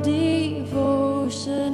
devotion. 0.00 1.73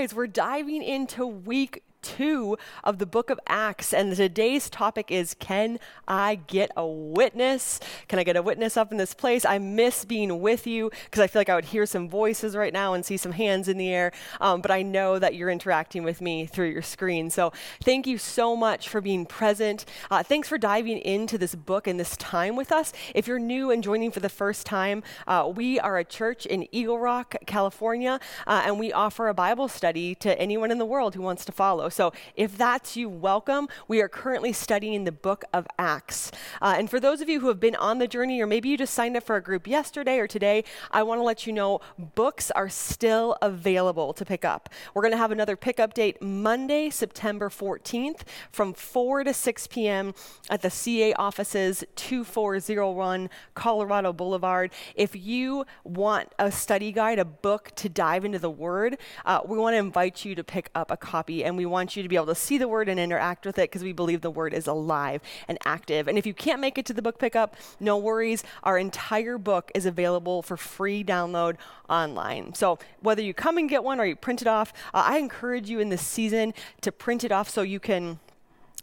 guys. 0.00 0.14
We're 0.14 0.26
diving 0.26 0.82
into 0.82 1.26
week 1.26 1.82
two 2.02 2.56
of 2.84 2.98
the 2.98 3.06
book 3.06 3.30
of 3.30 3.40
Acts, 3.46 3.92
and 3.92 4.14
today's 4.14 4.70
topic 4.70 5.10
is 5.10 5.34
Can 5.34 5.78
I 6.08 6.36
get 6.36 6.70
a 6.76 6.86
witness? 6.86 7.80
Can 8.08 8.18
I 8.18 8.24
get 8.24 8.36
a 8.36 8.42
witness 8.42 8.76
up 8.76 8.90
in 8.92 8.98
this 8.98 9.14
place? 9.14 9.44
I 9.44 9.58
miss 9.58 10.04
being 10.04 10.40
with 10.40 10.66
you 10.66 10.90
because 11.04 11.20
I 11.20 11.26
feel 11.26 11.40
like 11.40 11.48
I 11.48 11.54
would 11.54 11.66
hear 11.66 11.86
some 11.86 12.08
voices 12.08 12.56
right 12.56 12.72
now 12.72 12.94
and 12.94 13.04
see 13.04 13.16
some 13.16 13.32
hands 13.32 13.68
in 13.68 13.76
the 13.78 13.90
air, 13.90 14.12
um, 14.40 14.60
but 14.60 14.70
I 14.70 14.82
know 14.82 15.18
that 15.18 15.34
you're 15.34 15.50
interacting 15.50 16.02
with 16.02 16.20
me 16.20 16.46
through 16.46 16.70
your 16.70 16.82
screen. 16.82 17.30
So 17.30 17.52
thank 17.82 18.06
you 18.06 18.18
so 18.18 18.56
much 18.56 18.88
for 18.88 19.00
being 19.00 19.26
present. 19.26 19.84
Uh, 20.10 20.22
thanks 20.22 20.48
for 20.48 20.58
diving 20.58 20.98
into 20.98 21.38
this 21.38 21.54
book 21.54 21.86
and 21.86 22.00
this 22.00 22.16
time 22.16 22.56
with 22.56 22.72
us. 22.72 22.92
If 23.14 23.26
you're 23.26 23.38
new 23.38 23.70
and 23.70 23.82
joining 23.82 24.10
for 24.10 24.20
the 24.20 24.28
first 24.28 24.66
time, 24.66 25.02
uh, 25.26 25.50
we 25.54 25.78
are 25.78 25.98
a 25.98 26.04
church 26.04 26.46
in 26.46 26.66
Eagle 26.72 26.98
Rock, 26.98 27.36
California, 27.46 28.20
uh, 28.46 28.62
and 28.64 28.78
we 28.78 28.92
offer 28.92 29.28
a 29.28 29.34
Bible 29.34 29.68
study 29.68 30.14
to 30.16 30.38
anyone 30.40 30.70
in 30.70 30.78
the 30.78 30.86
world 30.86 31.14
who 31.14 31.22
wants 31.22 31.44
to 31.44 31.52
follow. 31.52 31.89
So 31.90 32.12
if 32.36 32.56
that's 32.56 32.96
you, 32.96 33.08
welcome. 33.08 33.68
We 33.88 34.00
are 34.00 34.08
currently 34.08 34.52
studying 34.52 35.04
the 35.04 35.12
book 35.12 35.44
of 35.52 35.66
Acts. 35.78 36.30
Uh, 36.62 36.74
and 36.78 36.88
for 36.88 37.00
those 37.00 37.20
of 37.20 37.28
you 37.28 37.40
who 37.40 37.48
have 37.48 37.60
been 37.60 37.76
on 37.76 37.98
the 37.98 38.06
journey, 38.06 38.40
or 38.40 38.46
maybe 38.46 38.68
you 38.68 38.76
just 38.76 38.94
signed 38.94 39.16
up 39.16 39.24
for 39.24 39.36
a 39.36 39.42
group 39.42 39.66
yesterday 39.66 40.18
or 40.18 40.26
today, 40.26 40.64
I 40.90 41.02
want 41.02 41.18
to 41.18 41.24
let 41.24 41.46
you 41.46 41.52
know 41.52 41.80
books 41.98 42.50
are 42.52 42.68
still 42.68 43.36
available 43.42 44.12
to 44.14 44.24
pick 44.24 44.44
up. 44.44 44.68
We're 44.94 45.02
going 45.02 45.12
to 45.12 45.18
have 45.18 45.32
another 45.32 45.56
pickup 45.56 45.94
date 45.94 46.22
Monday, 46.22 46.90
September 46.90 47.48
14th 47.48 48.20
from 48.52 48.72
4 48.72 49.24
to 49.24 49.34
6 49.34 49.66
p.m. 49.66 50.14
at 50.48 50.62
the 50.62 50.70
CA 50.70 51.12
offices, 51.14 51.84
2401 51.96 53.28
Colorado 53.54 54.12
Boulevard. 54.12 54.70
If 54.94 55.16
you 55.16 55.64
want 55.84 56.32
a 56.38 56.52
study 56.52 56.92
guide, 56.92 57.18
a 57.18 57.24
book 57.24 57.72
to 57.76 57.88
dive 57.88 58.24
into 58.24 58.38
the 58.38 58.50
Word, 58.50 58.98
uh, 59.24 59.40
we 59.44 59.58
want 59.58 59.74
to 59.74 59.78
invite 59.78 60.24
you 60.24 60.34
to 60.34 60.44
pick 60.44 60.70
up 60.74 60.90
a 60.90 60.96
copy 60.96 61.44
and 61.44 61.56
we 61.56 61.66
want 61.66 61.79
you 61.88 62.02
to 62.02 62.08
be 62.08 62.16
able 62.16 62.26
to 62.26 62.34
see 62.34 62.58
the 62.58 62.68
Word 62.68 62.88
and 62.88 63.00
interact 63.00 63.46
with 63.46 63.58
it 63.58 63.70
because 63.70 63.82
we 63.82 63.92
believe 63.92 64.20
the 64.20 64.30
Word 64.30 64.54
is 64.54 64.66
alive 64.66 65.20
and 65.48 65.58
active. 65.64 66.08
And 66.08 66.18
if 66.18 66.26
you 66.26 66.34
can't 66.34 66.60
make 66.60 66.78
it 66.78 66.86
to 66.86 66.92
the 66.92 67.02
book 67.02 67.18
pickup, 67.18 67.56
no 67.78 67.96
worries. 67.96 68.44
Our 68.62 68.78
entire 68.78 69.38
book 69.38 69.70
is 69.74 69.86
available 69.86 70.42
for 70.42 70.56
free 70.56 71.02
download 71.02 71.56
online. 71.88 72.54
So 72.54 72.78
whether 73.00 73.22
you 73.22 73.34
come 73.34 73.58
and 73.58 73.68
get 73.68 73.82
one 73.82 74.00
or 74.00 74.04
you 74.04 74.16
print 74.16 74.42
it 74.42 74.48
off, 74.48 74.72
uh, 74.94 75.02
I 75.06 75.18
encourage 75.18 75.68
you 75.68 75.80
in 75.80 75.88
this 75.88 76.06
season 76.06 76.54
to 76.82 76.92
print 76.92 77.24
it 77.24 77.32
off 77.32 77.48
so 77.48 77.62
you 77.62 77.80
can 77.80 78.20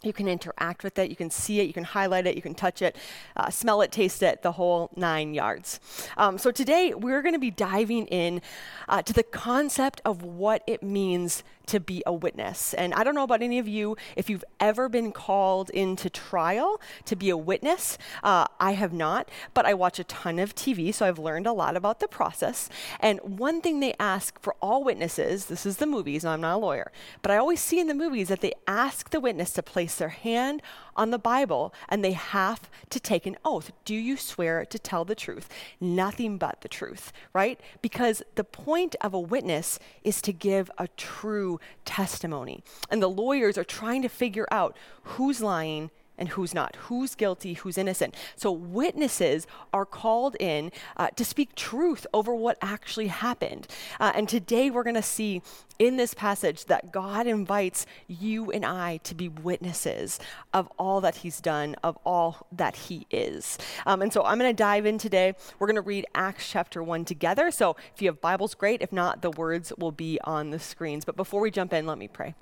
you 0.02 0.12
can 0.12 0.28
interact 0.28 0.84
with 0.84 0.98
it, 0.98 1.10
you 1.10 1.16
can 1.16 1.30
see 1.30 1.60
it, 1.60 1.66
you 1.66 1.72
can 1.72 1.84
highlight 1.84 2.26
it, 2.26 2.36
you 2.36 2.42
can 2.42 2.54
touch 2.54 2.82
it, 2.82 2.96
uh, 3.36 3.50
smell 3.50 3.82
it, 3.82 3.90
taste 3.90 4.22
it, 4.22 4.42
the 4.42 4.52
whole 4.52 4.90
nine 4.96 5.34
yards. 5.34 5.80
Um, 6.16 6.38
so 6.38 6.50
today 6.50 6.94
we're 6.94 7.22
going 7.22 7.34
to 7.34 7.40
be 7.40 7.50
diving 7.50 8.06
in 8.06 8.40
uh, 8.88 9.02
to 9.02 9.12
the 9.12 9.22
concept 9.22 10.00
of 10.04 10.22
what 10.22 10.62
it 10.66 10.82
means 10.82 11.42
to 11.68 11.80
be 11.80 12.02
a 12.06 12.12
witness. 12.12 12.74
And 12.74 12.92
I 12.94 13.04
don't 13.04 13.14
know 13.14 13.22
about 13.22 13.42
any 13.42 13.58
of 13.58 13.68
you 13.68 13.96
if 14.16 14.28
you've 14.28 14.44
ever 14.60 14.88
been 14.88 15.12
called 15.12 15.70
into 15.70 16.10
trial 16.10 16.80
to 17.04 17.16
be 17.16 17.30
a 17.30 17.36
witness. 17.36 17.98
Uh, 18.22 18.46
I 18.58 18.72
have 18.72 18.92
not, 18.92 19.28
but 19.54 19.66
I 19.66 19.74
watch 19.74 19.98
a 19.98 20.04
ton 20.04 20.38
of 20.38 20.54
TV, 20.54 20.92
so 20.92 21.06
I've 21.06 21.18
learned 21.18 21.46
a 21.46 21.52
lot 21.52 21.76
about 21.76 22.00
the 22.00 22.08
process. 22.08 22.68
And 23.00 23.20
one 23.20 23.60
thing 23.60 23.80
they 23.80 23.94
ask 24.00 24.40
for 24.40 24.54
all 24.60 24.82
witnesses 24.82 25.46
this 25.46 25.64
is 25.64 25.76
the 25.76 25.86
movies, 25.86 26.24
I'm 26.24 26.40
not 26.40 26.56
a 26.56 26.58
lawyer, 26.58 26.90
but 27.22 27.30
I 27.30 27.36
always 27.36 27.60
see 27.60 27.78
in 27.78 27.86
the 27.86 27.94
movies 27.94 28.28
that 28.28 28.40
they 28.40 28.52
ask 28.66 29.10
the 29.10 29.20
witness 29.20 29.52
to 29.52 29.62
place 29.62 29.96
their 29.96 30.08
hand 30.08 30.62
on 30.98 31.10
the 31.10 31.18
Bible 31.18 31.72
and 31.88 32.04
they 32.04 32.12
have 32.12 32.68
to 32.90 33.00
take 33.00 33.24
an 33.24 33.36
oath. 33.44 33.70
Do 33.84 33.94
you 33.94 34.16
swear 34.16 34.66
to 34.66 34.78
tell 34.78 35.04
the 35.04 35.14
truth? 35.14 35.48
Nothing 35.80 36.36
but 36.36 36.60
the 36.60 36.68
truth, 36.68 37.12
right? 37.32 37.58
Because 37.80 38.22
the 38.34 38.44
point 38.44 38.96
of 39.00 39.14
a 39.14 39.20
witness 39.20 39.78
is 40.02 40.20
to 40.22 40.32
give 40.32 40.70
a 40.76 40.88
true 40.88 41.60
testimony. 41.84 42.62
And 42.90 43.02
the 43.02 43.08
lawyers 43.08 43.56
are 43.56 43.64
trying 43.64 44.02
to 44.02 44.08
figure 44.08 44.48
out 44.50 44.76
who's 45.04 45.40
lying 45.40 45.90
and 46.18 46.30
who's 46.30 46.52
not, 46.52 46.76
who's 46.76 47.14
guilty, 47.14 47.54
who's 47.54 47.78
innocent. 47.78 48.14
So 48.36 48.50
witnesses 48.50 49.46
are 49.72 49.86
called 49.86 50.36
in 50.40 50.72
uh, 50.96 51.08
to 51.10 51.24
speak 51.24 51.54
truth 51.54 52.06
over 52.12 52.34
what 52.34 52.58
actually 52.60 53.08
happened. 53.08 53.66
Uh, 54.00 54.12
and 54.14 54.28
today 54.28 54.70
we're 54.70 54.82
going 54.82 54.94
to 54.94 55.02
see 55.02 55.42
in 55.78 55.96
this 55.96 56.12
passage 56.12 56.64
that 56.66 56.92
God 56.92 57.26
invites 57.26 57.86
you 58.08 58.50
and 58.50 58.64
I 58.64 58.98
to 59.04 59.14
be 59.14 59.28
witnesses 59.28 60.18
of 60.52 60.68
all 60.78 61.00
that 61.00 61.16
He's 61.16 61.40
done, 61.40 61.76
of 61.82 61.96
all 62.04 62.46
that 62.52 62.74
He 62.74 63.06
is. 63.10 63.58
Um, 63.86 64.02
and 64.02 64.12
so 64.12 64.24
I'm 64.24 64.38
going 64.38 64.50
to 64.50 64.56
dive 64.56 64.86
in 64.86 64.98
today. 64.98 65.34
We're 65.58 65.68
going 65.68 65.76
to 65.76 65.82
read 65.82 66.06
Acts 66.14 66.50
chapter 66.50 66.82
1 66.82 67.04
together. 67.04 67.50
So 67.50 67.76
if 67.94 68.02
you 68.02 68.08
have 68.08 68.20
Bibles, 68.20 68.54
great. 68.54 68.82
If 68.82 68.92
not, 68.92 69.22
the 69.22 69.30
words 69.30 69.72
will 69.78 69.92
be 69.92 70.18
on 70.24 70.50
the 70.50 70.58
screens. 70.58 71.04
But 71.04 71.16
before 71.16 71.40
we 71.40 71.50
jump 71.50 71.72
in, 71.72 71.86
let 71.86 71.98
me 71.98 72.08
pray. 72.08 72.34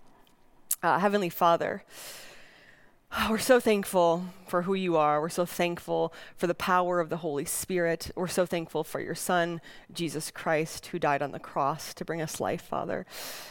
Uh, 0.83 0.99
Heavenly 0.99 1.31
Father, 1.31 1.83
Oh, 3.19 3.27
we're 3.31 3.39
so 3.39 3.61
thankful 3.61 4.27
for 4.47 4.63
who 4.63 4.75
you 4.75 4.97
are. 4.97 5.21
We're 5.21 5.29
so 5.29 5.47
thankful 5.47 6.13
for 6.37 6.47
the 6.47 6.55
power 6.55 7.01
of 7.01 7.09
the 7.09 7.19
Holy 7.19 7.45
Spirit. 7.45 8.11
We're 8.15 8.29
so 8.29 8.47
thankful 8.47 8.85
for 8.85 9.01
your 9.01 9.15
Son, 9.15 9.61
Jesus 9.93 10.31
Christ, 10.31 10.87
who 10.87 10.99
died 10.99 11.23
on 11.23 11.33
the 11.33 11.39
cross 11.39 11.95
to 11.95 12.05
bring 12.05 12.21
us 12.21 12.41
life, 12.41 12.63
Father. 12.63 13.07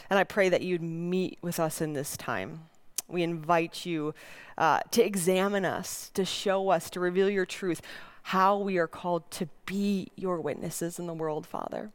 And 0.08 0.18
I 0.18 0.24
pray 0.24 0.48
that 0.48 0.62
you'd 0.62 0.82
meet 0.82 1.38
with 1.42 1.58
us 1.58 1.80
in 1.80 1.92
this 1.94 2.16
time. 2.16 2.68
We 3.08 3.22
invite 3.22 3.86
you 3.86 4.14
uh, 4.58 4.80
to 4.90 5.04
examine 5.04 5.64
us, 5.64 6.10
to 6.14 6.24
show 6.24 6.70
us, 6.70 6.90
to 6.90 7.00
reveal 7.00 7.30
your 7.30 7.46
truth, 7.46 7.82
how 8.22 8.58
we 8.58 8.78
are 8.78 8.88
called 8.88 9.30
to 9.32 9.48
be 9.66 10.08
your 10.16 10.40
witnesses 10.40 10.98
in 10.98 11.06
the 11.06 11.14
world, 11.14 11.46
Father. 11.46 11.92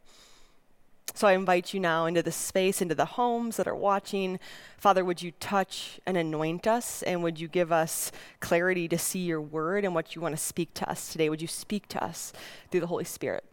So 1.13 1.27
I 1.27 1.34
invite 1.34 1.74
you 1.74 1.80
now 1.80 2.06
into 2.06 2.24
the 2.24 2.32
space, 2.32 2.82
into 2.82 2.96
the 2.96 3.06
homes 3.06 3.58
that 3.58 3.68
are 3.68 3.75
watching. 3.75 4.39
Father, 4.77 5.03
would 5.03 5.22
you 5.22 5.32
touch 5.39 6.00
and 6.06 6.18
anoint 6.18 6.68
us? 6.68 7.03
And 7.03 7.22
would 7.24 7.39
you 7.39 7.48
give 7.48 7.72
us 7.72 8.12
clarity 8.39 8.88
to 8.88 8.98
see 8.98 9.20
your 9.20 9.41
word 9.41 9.84
and 9.86 9.94
what 9.94 10.15
you 10.15 10.22
want 10.22 10.36
to 10.36 10.41
speak 10.41 10.74
to 10.75 10.89
us 10.89 11.12
today? 11.12 11.30
Would 11.30 11.41
you 11.41 11.48
speak 11.48 11.88
to 11.89 12.03
us 12.03 12.34
through 12.70 12.82
the 12.82 12.88
Holy 12.88 13.03
Spirit? 13.03 13.44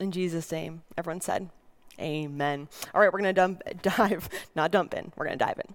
In 0.00 0.12
Jesus' 0.12 0.50
name, 0.52 0.82
everyone 0.96 1.20
said, 1.20 1.50
Amen. 2.00 2.68
All 2.94 3.00
right, 3.00 3.12
we're 3.12 3.18
going 3.18 3.24
to 3.24 3.32
dump, 3.32 3.62
dive, 3.82 4.28
not 4.54 4.70
dump 4.70 4.94
in, 4.94 5.12
we're 5.16 5.26
going 5.26 5.38
to 5.38 5.44
dive 5.44 5.60
in. 5.66 5.74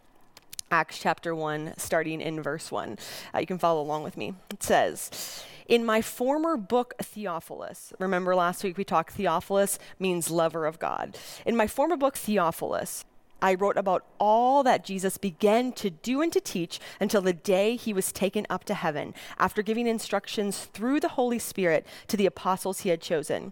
Acts 0.72 0.98
chapter 0.98 1.36
1, 1.36 1.74
starting 1.78 2.22
in 2.22 2.42
verse 2.42 2.72
1. 2.72 2.98
Uh, 3.36 3.40
you 3.40 3.46
can 3.46 3.60
follow 3.60 3.82
along 3.82 4.04
with 4.04 4.18
me. 4.18 4.34
It 4.50 4.64
says, 4.64 5.44
In 5.68 5.86
my 5.86 6.02
former 6.02 6.58
book, 6.58 6.94
Theophilus, 7.02 7.94
remember 8.00 8.36
last 8.36 8.64
week 8.64 8.78
we 8.78 8.84
talked 8.84 9.14
Theophilus 9.14 9.80
means 10.00 10.30
lover 10.30 10.66
of 10.66 10.80
God. 10.80 11.18
In 11.46 11.56
my 11.56 11.68
former 11.68 11.96
book, 11.96 12.18
Theophilus, 12.18 13.06
I 13.42 13.56
wrote 13.56 13.78
about 13.78 14.06
all 14.20 14.64
that 14.64 14.86
Jesus 14.86 15.18
began 15.18 15.74
to 15.74 15.90
do 15.90 16.22
and 16.22 16.32
to 16.32 16.40
teach 16.40 16.80
until 17.00 17.22
the 17.22 17.34
day 17.34 17.76
he 17.76 17.94
was 17.94 18.12
taken 18.12 18.48
up 18.50 18.64
to 18.66 18.74
heaven, 18.74 19.14
after 19.38 19.62
giving 19.62 19.86
instructions 19.86 20.66
through 20.74 21.02
the 21.02 21.10
Holy 21.10 21.40
Spirit 21.40 21.86
to 22.08 22.16
the 22.16 22.26
apostles 22.26 22.82
he 22.82 22.90
had 22.90 23.02
chosen. 23.02 23.52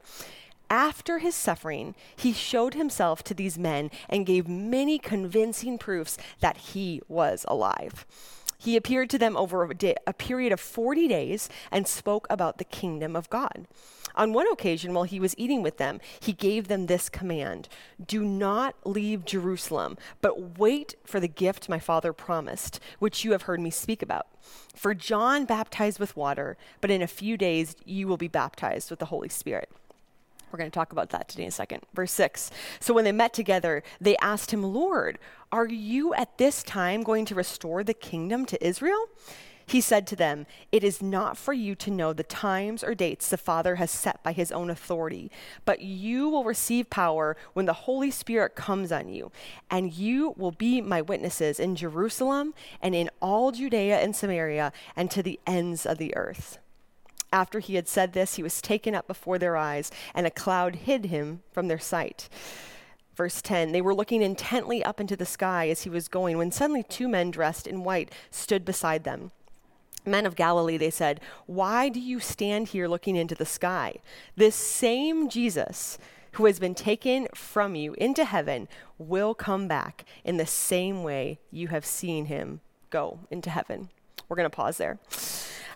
After 0.70 1.20
his 1.20 1.36
suffering, 1.36 1.96
he 2.16 2.32
showed 2.32 2.74
himself 2.74 3.22
to 3.26 3.34
these 3.34 3.60
men 3.60 3.92
and 4.08 4.26
gave 4.26 4.48
many 4.48 4.98
convincing 4.98 5.78
proofs 5.78 6.18
that 6.40 6.56
he 6.56 7.02
was 7.10 7.44
alive. 7.50 8.06
He 8.62 8.78
appeared 8.78 9.10
to 9.10 9.18
them 9.18 9.36
over 9.36 9.64
a, 9.64 9.74
day, 9.74 9.96
a, 10.06 10.14
period 10.14 10.54
of 10.54 10.60
40 10.60 11.08
days 11.08 11.50
and 11.72 11.88
spoke 11.88 12.28
about 12.30 12.60
the 12.60 12.64
kingdom 12.64 13.16
of 13.16 13.28
God. 13.32 13.66
On 14.14 14.34
one 14.34 14.46
occasion, 14.52 14.94
while 14.94 15.06
he 15.06 15.20
was 15.20 15.34
eating 15.36 15.64
with 15.64 15.78
them, 15.78 16.00
he 16.20 16.32
gave 16.32 16.68
them 16.68 16.86
this 16.86 17.10
command 17.10 17.70
Do 18.06 18.24
not 18.24 18.76
leave 18.86 19.26
Jerusalem, 19.26 19.98
but 20.22 20.60
wait 20.60 20.94
for 21.04 21.20
the 21.20 21.28
gift 21.28 21.70
my 21.70 21.80
father 21.80 22.14
promised, 22.14 22.80
which 23.00 23.26
you 23.26 23.32
have 23.32 23.44
heard 23.44 23.60
me 23.60 23.72
speak 23.72 24.04
about. 24.04 24.28
For 24.76 24.94
John 24.94 25.46
baptized 25.46 26.00
with 26.00 26.16
water, 26.16 26.56
but 26.82 26.92
in 26.92 27.02
a 27.02 27.08
few 27.08 27.38
days 27.38 27.76
you 27.84 28.08
will 28.08 28.18
be 28.18 28.28
baptized 28.28 28.92
with 28.92 29.00
the 29.00 29.06
Holy 29.06 29.30
Spirit. 29.30 29.70
We're 30.52 30.60
going 30.60 30.72
to 30.72 30.76
talk 30.76 30.92
about 30.92 31.10
that 31.12 31.30
today 31.30 31.44
in 31.44 31.50
a 31.50 31.52
second. 31.52 31.84
Verse 31.94 32.12
6. 32.12 32.52
So 32.80 32.94
when 32.94 33.04
they 33.04 33.12
met 33.12 33.34
together, 33.34 33.84
they 34.00 34.18
asked 34.18 34.52
him, 34.52 34.64
Lord, 34.64 35.18
are 35.52 35.68
you 35.68 36.14
at 36.14 36.38
this 36.38 36.64
time 36.64 37.04
going 37.04 37.26
to 37.26 37.36
restore 37.36 37.84
the 37.84 37.94
kingdom 37.94 38.46
to 38.48 38.66
Israel? 38.66 39.08
He 39.66 39.80
said 39.80 40.06
to 40.08 40.18
them, 40.18 40.48
It 40.74 40.84
is 40.84 41.02
not 41.02 41.38
for 41.38 41.54
you 41.54 41.76
to 41.76 41.92
know 41.92 42.12
the 42.12 42.24
times 42.24 42.84
or 42.84 42.94
dates 42.94 43.30
the 43.30 43.38
Father 43.38 43.76
has 43.76 43.90
set 43.90 44.22
by 44.22 44.34
his 44.34 44.52
own 44.52 44.70
authority, 44.70 45.32
but 45.64 45.80
you 45.80 46.28
will 46.28 46.44
receive 46.44 46.90
power 46.90 47.38
when 47.54 47.68
the 47.68 47.74
Holy 47.74 48.12
Spirit 48.12 48.54
comes 48.54 48.92
on 48.92 49.08
you, 49.08 49.32
and 49.70 49.94
you 49.94 50.34
will 50.36 50.52
be 50.52 50.82
my 50.82 51.02
witnesses 51.02 51.58
in 51.58 51.78
Jerusalem 51.78 52.54
and 52.82 52.94
in 52.94 53.10
all 53.22 53.54
Judea 53.54 54.00
and 54.00 54.14
Samaria 54.14 54.74
and 54.96 55.10
to 55.12 55.24
the 55.24 55.40
ends 55.48 55.86
of 55.86 55.98
the 55.98 56.14
earth. 56.18 56.58
After 57.32 57.60
he 57.60 57.76
had 57.76 57.88
said 57.88 58.14
this, 58.14 58.36
he 58.36 58.44
was 58.44 58.62
taken 58.62 58.94
up 58.94 59.08
before 59.08 59.38
their 59.38 59.56
eyes, 59.56 59.92
and 60.14 60.28
a 60.28 60.32
cloud 60.32 60.76
hid 60.76 61.06
him 61.06 61.44
from 61.52 61.68
their 61.68 61.80
sight. 61.80 62.28
Verse 63.16 63.42
10 63.42 63.72
They 63.72 63.82
were 63.82 63.96
looking 63.96 64.22
intently 64.22 64.84
up 64.84 65.00
into 65.00 65.16
the 65.16 65.26
sky 65.26 65.70
as 65.70 65.84
he 65.84 65.90
was 65.90 66.08
going, 66.08 66.38
when 66.38 66.52
suddenly 66.52 66.84
two 66.84 67.08
men 67.08 67.32
dressed 67.32 67.68
in 67.68 67.84
white 67.84 68.12
stood 68.32 68.66
beside 68.66 69.04
them. 69.04 69.32
Men 70.06 70.26
of 70.26 70.36
Galilee, 70.36 70.78
they 70.78 70.90
said, 70.90 71.22
Why 71.46 71.90
do 71.90 72.00
you 72.00 72.20
stand 72.20 72.70
here 72.70 72.88
looking 72.88 73.16
into 73.16 73.36
the 73.36 73.46
sky? 73.46 73.96
This 74.36 74.56
same 74.56 75.30
Jesus 75.30 75.98
who 76.34 76.46
has 76.46 76.60
been 76.60 76.76
taken 76.76 77.28
from 77.36 77.76
you 77.76 77.94
into 77.94 78.26
heaven 78.26 78.68
will 78.98 79.34
come 79.34 79.68
back 79.68 80.06
in 80.24 80.38
the 80.38 80.46
same 80.46 81.04
way 81.04 81.40
you 81.52 81.68
have 81.68 81.86
seen 81.86 82.26
him 82.26 82.62
go 82.90 83.20
into 83.30 83.50
heaven. 83.50 83.90
We're 84.28 84.38
going 84.38 84.50
to 84.50 84.56
pause 84.56 84.78
there. 84.78 84.98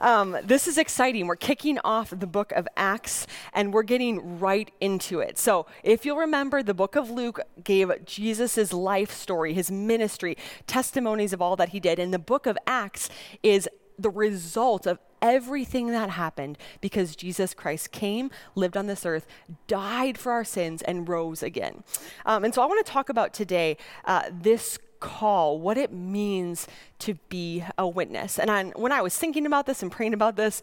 Um, 0.06 0.38
this 0.44 0.68
is 0.68 0.78
exciting. 0.78 1.26
We're 1.26 1.36
kicking 1.36 1.80
off 1.80 2.12
the 2.12 2.28
book 2.28 2.52
of 2.52 2.68
Acts 2.78 3.26
and 3.54 3.74
we're 3.74 3.82
getting 3.82 4.38
right 4.38 4.70
into 4.80 5.20
it. 5.20 5.40
So, 5.40 5.66
if 5.82 6.06
you'll 6.06 6.18
remember, 6.18 6.62
the 6.62 6.76
book 6.76 6.96
of 6.96 7.10
Luke 7.10 7.40
gave 7.64 7.92
Jesus' 8.06 8.72
life 8.72 9.12
story, 9.12 9.56
his 9.56 9.72
ministry, 9.72 10.38
testimonies 10.68 11.34
of 11.34 11.42
all 11.42 11.56
that 11.56 11.70
he 11.70 11.80
did. 11.80 11.98
And 11.98 12.14
the 12.14 12.20
book 12.20 12.46
of 12.46 12.56
Acts 12.68 13.10
is 13.42 13.68
the 13.98 14.12
result 14.12 14.86
of 14.86 15.00
everything 15.24 15.88
that 15.88 16.12
happened 16.12 16.60
because 16.82 17.16
Jesus 17.16 17.56
Christ 17.56 17.92
came, 17.92 18.30
lived 18.54 18.78
on 18.78 18.86
this 18.86 19.08
earth, 19.08 19.26
died 19.66 20.20
for 20.20 20.32
our 20.32 20.44
sins, 20.44 20.84
and 20.84 21.10
rose 21.10 21.42
again. 21.42 21.84
Um, 22.28 22.44
and 22.44 22.54
so 22.54 22.62
I 22.62 22.68
want 22.68 22.86
to 22.86 22.92
talk 22.92 23.10
about 23.10 23.34
today 23.34 23.76
uh, 24.06 24.30
this 24.32 24.78
call, 25.00 25.60
what 25.60 25.78
it 25.78 25.92
means 25.92 26.68
to 27.00 27.16
be 27.30 27.64
a 27.78 27.88
witness. 27.88 28.40
And 28.40 28.50
I, 28.50 28.64
when 28.72 28.92
I 28.92 29.02
was 29.02 29.18
thinking 29.18 29.46
about 29.46 29.66
this 29.66 29.82
and 29.82 29.92
praying 29.92 30.14
about 30.14 30.36
this, 30.36 30.62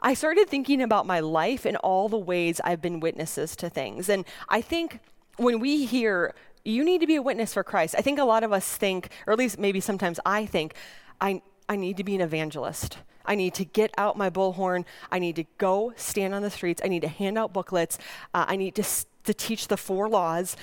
I 0.00 0.14
started 0.14 0.48
thinking 0.48 0.80
about 0.80 1.06
my 1.06 1.20
life 1.20 1.64
and 1.64 1.76
all 1.78 2.08
the 2.08 2.18
ways 2.18 2.60
I've 2.62 2.80
been 2.80 3.00
witnesses 3.00 3.56
to 3.56 3.68
things. 3.68 4.08
And 4.08 4.24
I 4.48 4.60
think 4.60 5.00
when 5.36 5.60
we 5.60 5.86
hear, 5.86 6.34
you 6.64 6.84
need 6.84 7.00
to 7.00 7.06
be 7.06 7.16
a 7.16 7.22
witness 7.22 7.54
for 7.54 7.64
Christ, 7.64 7.94
I 7.98 8.02
think 8.02 8.18
a 8.18 8.24
lot 8.24 8.44
of 8.44 8.52
us 8.52 8.76
think, 8.76 9.10
or 9.26 9.32
at 9.32 9.38
least 9.38 9.58
maybe 9.58 9.80
sometimes 9.80 10.20
I 10.24 10.46
think, 10.46 10.74
I, 11.20 11.42
I 11.68 11.76
need 11.76 11.96
to 11.96 12.04
be 12.04 12.14
an 12.14 12.20
evangelist. 12.20 12.98
I 13.24 13.34
need 13.34 13.54
to 13.54 13.64
get 13.64 13.92
out 13.98 14.16
my 14.16 14.30
bullhorn. 14.30 14.84
I 15.12 15.18
need 15.18 15.36
to 15.36 15.44
go 15.58 15.92
stand 15.96 16.34
on 16.34 16.42
the 16.42 16.50
streets. 16.50 16.80
I 16.84 16.88
need 16.88 17.02
to 17.02 17.08
hand 17.08 17.36
out 17.36 17.52
booklets. 17.52 17.98
Uh, 18.32 18.46
I 18.48 18.56
need 18.56 18.74
to, 18.76 18.84
to 19.24 19.34
teach 19.34 19.68
the 19.68 19.76
four 19.76 20.08
laws. 20.08 20.56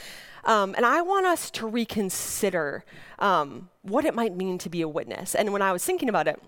Um, 0.46 0.76
and 0.76 0.86
I 0.86 1.02
want 1.02 1.26
us 1.26 1.50
to 1.52 1.68
reconsider 1.68 2.86
um, 3.20 3.70
what 3.82 4.06
it 4.06 4.14
might 4.14 4.36
mean 4.36 4.58
to 4.60 4.70
be 4.70 4.82
a 4.82 4.88
witness. 4.88 5.36
And 5.36 5.52
when 5.52 5.62
I 5.62 5.72
was 5.72 5.84
thinking 5.84 6.10
about 6.10 6.28
it, 6.28 6.42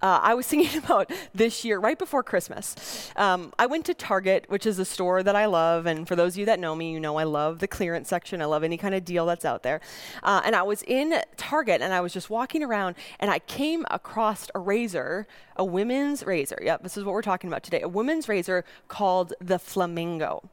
uh, 0.00 0.20
I 0.22 0.34
was 0.34 0.46
thinking 0.48 0.78
about 0.78 1.10
this 1.34 1.64
year, 1.64 1.78
right 1.78 1.98
before 1.98 2.22
Christmas. 2.22 3.10
Um, 3.16 3.52
I 3.58 3.66
went 3.66 3.84
to 3.86 3.94
Target, 3.94 4.44
which 4.48 4.66
is 4.66 4.78
a 4.78 4.84
store 4.84 5.22
that 5.22 5.34
I 5.34 5.46
love. 5.46 5.86
And 5.86 6.06
for 6.06 6.14
those 6.14 6.34
of 6.34 6.38
you 6.38 6.46
that 6.46 6.60
know 6.60 6.74
me, 6.74 6.92
you 6.92 7.00
know 7.00 7.16
I 7.16 7.24
love 7.24 7.58
the 7.58 7.68
clearance 7.68 8.08
section. 8.08 8.40
I 8.40 8.44
love 8.44 8.64
any 8.64 8.76
kind 8.76 8.94
of 8.94 9.04
deal 9.04 9.26
that's 9.26 9.44
out 9.44 9.62
there. 9.62 9.80
Uh, 10.22 10.42
and 10.44 10.54
I 10.54 10.62
was 10.62 10.82
in 10.84 11.20
Target 11.36 11.80
and 11.80 11.92
I 11.92 12.00
was 12.00 12.12
just 12.12 12.30
walking 12.30 12.62
around 12.62 12.96
and 13.18 13.30
I 13.30 13.40
came 13.40 13.84
across 13.90 14.48
a 14.54 14.58
razor, 14.58 15.26
a 15.56 15.64
women's 15.64 16.24
razor. 16.24 16.58
Yep, 16.62 16.82
this 16.82 16.96
is 16.96 17.04
what 17.04 17.12
we're 17.12 17.22
talking 17.22 17.48
about 17.48 17.62
today. 17.62 17.80
A 17.80 17.88
women's 17.88 18.28
razor 18.28 18.64
called 18.86 19.34
the 19.40 19.58
Flamingo 19.58 20.48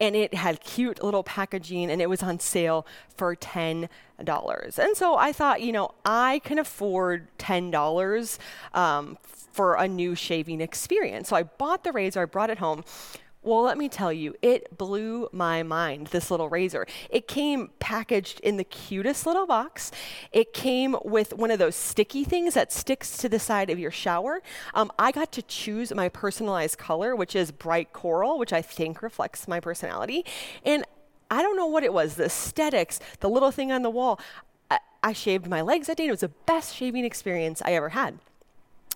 and 0.00 0.16
it 0.16 0.34
had 0.34 0.60
cute 0.60 1.02
little 1.02 1.22
packaging 1.22 1.90
and 1.90 2.00
it 2.00 2.08
was 2.08 2.22
on 2.22 2.40
sale 2.40 2.86
for 3.14 3.36
$10. 3.36 3.88
And 4.78 4.96
so 4.96 5.16
I 5.16 5.32
thought, 5.32 5.60
you 5.60 5.72
know, 5.72 5.92
I 6.04 6.40
can 6.44 6.58
afford 6.58 7.28
$10 7.38 8.38
um, 8.74 9.18
for 9.52 9.74
a 9.74 9.86
new 9.86 10.14
shaving 10.14 10.60
experience. 10.60 11.28
So 11.28 11.36
I 11.36 11.42
bought 11.42 11.84
the 11.84 11.92
razor, 11.92 12.22
I 12.22 12.24
brought 12.24 12.50
it 12.50 12.58
home. 12.58 12.84
Well, 13.42 13.62
let 13.62 13.78
me 13.78 13.88
tell 13.88 14.12
you, 14.12 14.34
it 14.42 14.76
blew 14.76 15.26
my 15.32 15.62
mind, 15.62 16.08
this 16.08 16.30
little 16.30 16.50
razor. 16.50 16.86
It 17.08 17.26
came 17.26 17.70
packaged 17.78 18.38
in 18.40 18.58
the 18.58 18.64
cutest 18.64 19.24
little 19.24 19.46
box. 19.46 19.90
It 20.30 20.52
came 20.52 20.94
with 21.06 21.32
one 21.32 21.50
of 21.50 21.58
those 21.58 21.74
sticky 21.74 22.24
things 22.24 22.52
that 22.52 22.70
sticks 22.70 23.16
to 23.16 23.30
the 23.30 23.38
side 23.38 23.70
of 23.70 23.78
your 23.78 23.90
shower. 23.90 24.42
Um, 24.74 24.92
I 24.98 25.10
got 25.10 25.32
to 25.32 25.42
choose 25.42 25.90
my 25.94 26.10
personalized 26.10 26.76
color, 26.76 27.16
which 27.16 27.34
is 27.34 27.50
bright 27.50 27.94
coral, 27.94 28.38
which 28.38 28.52
I 28.52 28.60
think 28.60 29.00
reflects 29.00 29.48
my 29.48 29.58
personality. 29.58 30.26
And 30.62 30.84
I 31.30 31.40
don't 31.40 31.56
know 31.56 31.66
what 31.66 31.82
it 31.82 31.94
was 31.94 32.16
the 32.16 32.26
aesthetics, 32.26 33.00
the 33.20 33.30
little 33.30 33.50
thing 33.50 33.72
on 33.72 33.80
the 33.80 33.90
wall. 33.90 34.20
I, 34.70 34.80
I 35.02 35.12
shaved 35.14 35.48
my 35.48 35.62
legs 35.62 35.86
that 35.86 35.96
day. 35.96 36.02
And 36.02 36.10
it 36.10 36.12
was 36.12 36.20
the 36.20 36.28
best 36.28 36.76
shaving 36.76 37.06
experience 37.06 37.62
I 37.64 37.72
ever 37.72 37.88
had. 37.88 38.18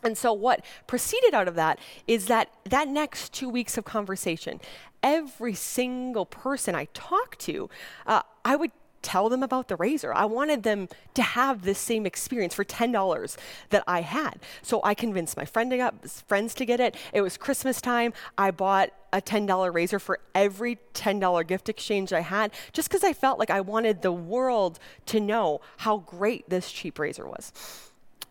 And 0.05 0.17
so, 0.19 0.33
what 0.33 0.65
proceeded 0.87 1.35
out 1.35 1.49
of 1.49 1.55
that 1.55 1.79
is 2.07 2.27
that 2.27 2.51
that 2.65 2.89
next 2.89 3.33
two 3.33 3.49
weeks 3.49 3.79
of 3.79 3.85
conversation, 3.85 4.61
every 5.03 5.55
single 5.55 6.27
person 6.27 6.75
I 6.75 6.87
talked 6.93 7.39
to, 7.41 7.71
uh, 8.07 8.23
I 8.45 8.57
would 8.57 8.71
tell 9.05 9.29
them 9.29 9.43
about 9.43 9.69
the 9.69 9.77
razor. 9.77 10.13
I 10.13 10.25
wanted 10.25 10.63
them 10.63 10.89
to 11.13 11.23
have 11.23 11.63
this 11.63 11.79
same 11.79 12.07
experience 12.07 12.55
for 12.55 12.65
$10 12.65 13.37
that 13.69 13.85
I 13.87 14.01
had. 14.01 14.41
So 14.63 14.81
I 14.83 14.95
convinced 14.95 15.37
my 15.37 15.45
friend 15.45 15.71
to 15.71 15.77
get, 15.77 16.11
friends 16.27 16.55
to 16.55 16.65
get 16.65 16.81
it. 16.81 16.97
It 17.13 17.21
was 17.21 17.37
Christmas 17.37 17.83
time. 17.83 18.15
I 18.39 18.51
bought 18.51 18.91
a 19.13 19.21
$10 19.21 19.73
razor 19.73 19.99
for 19.99 20.19
every 20.35 20.79
$10 20.95 21.47
gift 21.47 21.69
exchange 21.69 22.13
I 22.15 22.21
had 22.21 22.53
just 22.73 22.89
because 22.89 23.05
I 23.05 23.13
felt 23.13 23.39
like 23.39 23.51
I 23.51 23.61
wanted 23.61 24.01
the 24.01 24.11
world 24.11 24.79
to 25.07 25.21
know 25.21 25.61
how 25.77 25.99
great 25.99 26.49
this 26.49 26.73
cheap 26.73 26.99
razor 26.99 27.29
was 27.29 27.53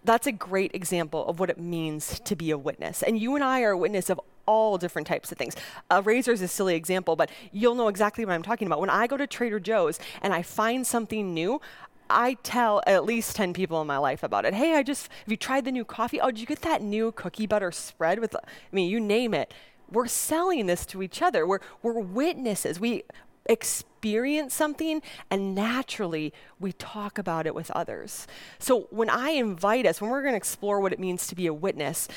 that's 0.03 0.27
a 0.27 0.31
great 0.31 0.73
example 0.73 1.25
of 1.27 1.39
what 1.39 1.49
it 1.49 1.59
means 1.59 2.19
to 2.21 2.35
be 2.35 2.51
a 2.51 2.57
witness. 2.57 3.03
And 3.03 3.17
you 3.17 3.35
and 3.35 3.43
I 3.43 3.61
are 3.61 3.71
a 3.71 3.77
witness 3.77 4.09
of 4.09 4.19
all 4.45 4.77
different 4.77 5.07
types 5.07 5.31
of 5.31 5.37
things. 5.37 5.55
Uh, 5.89 5.95
a 5.95 6.01
razor 6.01 6.31
is 6.31 6.41
a 6.41 6.47
silly 6.47 6.75
example, 6.75 7.15
but 7.15 7.29
you'll 7.51 7.75
know 7.75 7.87
exactly 7.87 8.25
what 8.25 8.33
I'm 8.33 8.43
talking 8.43 8.67
about. 8.67 8.79
When 8.79 8.89
I 8.89 9.07
go 9.07 9.17
to 9.17 9.27
Trader 9.27 9.59
Joe's 9.59 9.99
and 10.21 10.33
I 10.33 10.41
find 10.41 10.85
something 10.85 11.33
new, 11.33 11.61
I 12.09 12.35
tell 12.43 12.81
at 12.85 13.05
least 13.05 13.35
10 13.35 13.53
people 13.53 13.81
in 13.81 13.87
my 13.87 13.97
life 13.97 14.23
about 14.23 14.45
it. 14.45 14.53
Hey, 14.53 14.75
I 14.75 14.83
just, 14.83 15.07
have 15.07 15.31
you 15.31 15.37
tried 15.37 15.65
the 15.65 15.71
new 15.71 15.85
coffee? 15.85 16.19
Oh, 16.19 16.27
did 16.27 16.39
you 16.39 16.45
get 16.45 16.61
that 16.61 16.81
new 16.81 17.11
cookie 17.11 17.47
butter 17.47 17.71
spread 17.71 18.19
with, 18.19 18.35
I 18.35 18.39
mean, 18.71 18.89
you 18.89 18.99
name 18.99 19.33
it. 19.33 19.53
We're 19.89 20.07
selling 20.07 20.65
this 20.65 20.85
to 20.87 21.01
each 21.01 21.21
other. 21.21 21.47
We're, 21.47 21.59
we're 21.81 21.99
witnesses. 21.99 22.79
We, 22.79 23.03
experience 23.45 24.53
something 24.53 25.01
and 25.29 25.55
naturally 25.55 26.33
we 26.59 26.71
talk 26.73 27.17
about 27.17 27.45
it 27.45 27.55
with 27.55 27.71
others. 27.71 28.27
So 28.59 28.87
when 28.89 29.09
I 29.09 29.31
invite 29.31 29.85
us, 29.85 30.01
when 30.01 30.11
we're 30.11 30.21
going 30.21 30.33
to 30.33 30.37
explore 30.37 30.79
what 30.79 30.93
it 30.93 30.99
means 30.99 31.27
to 31.27 31.35
be 31.35 31.47
a 31.47 31.53
witness, 31.53 32.07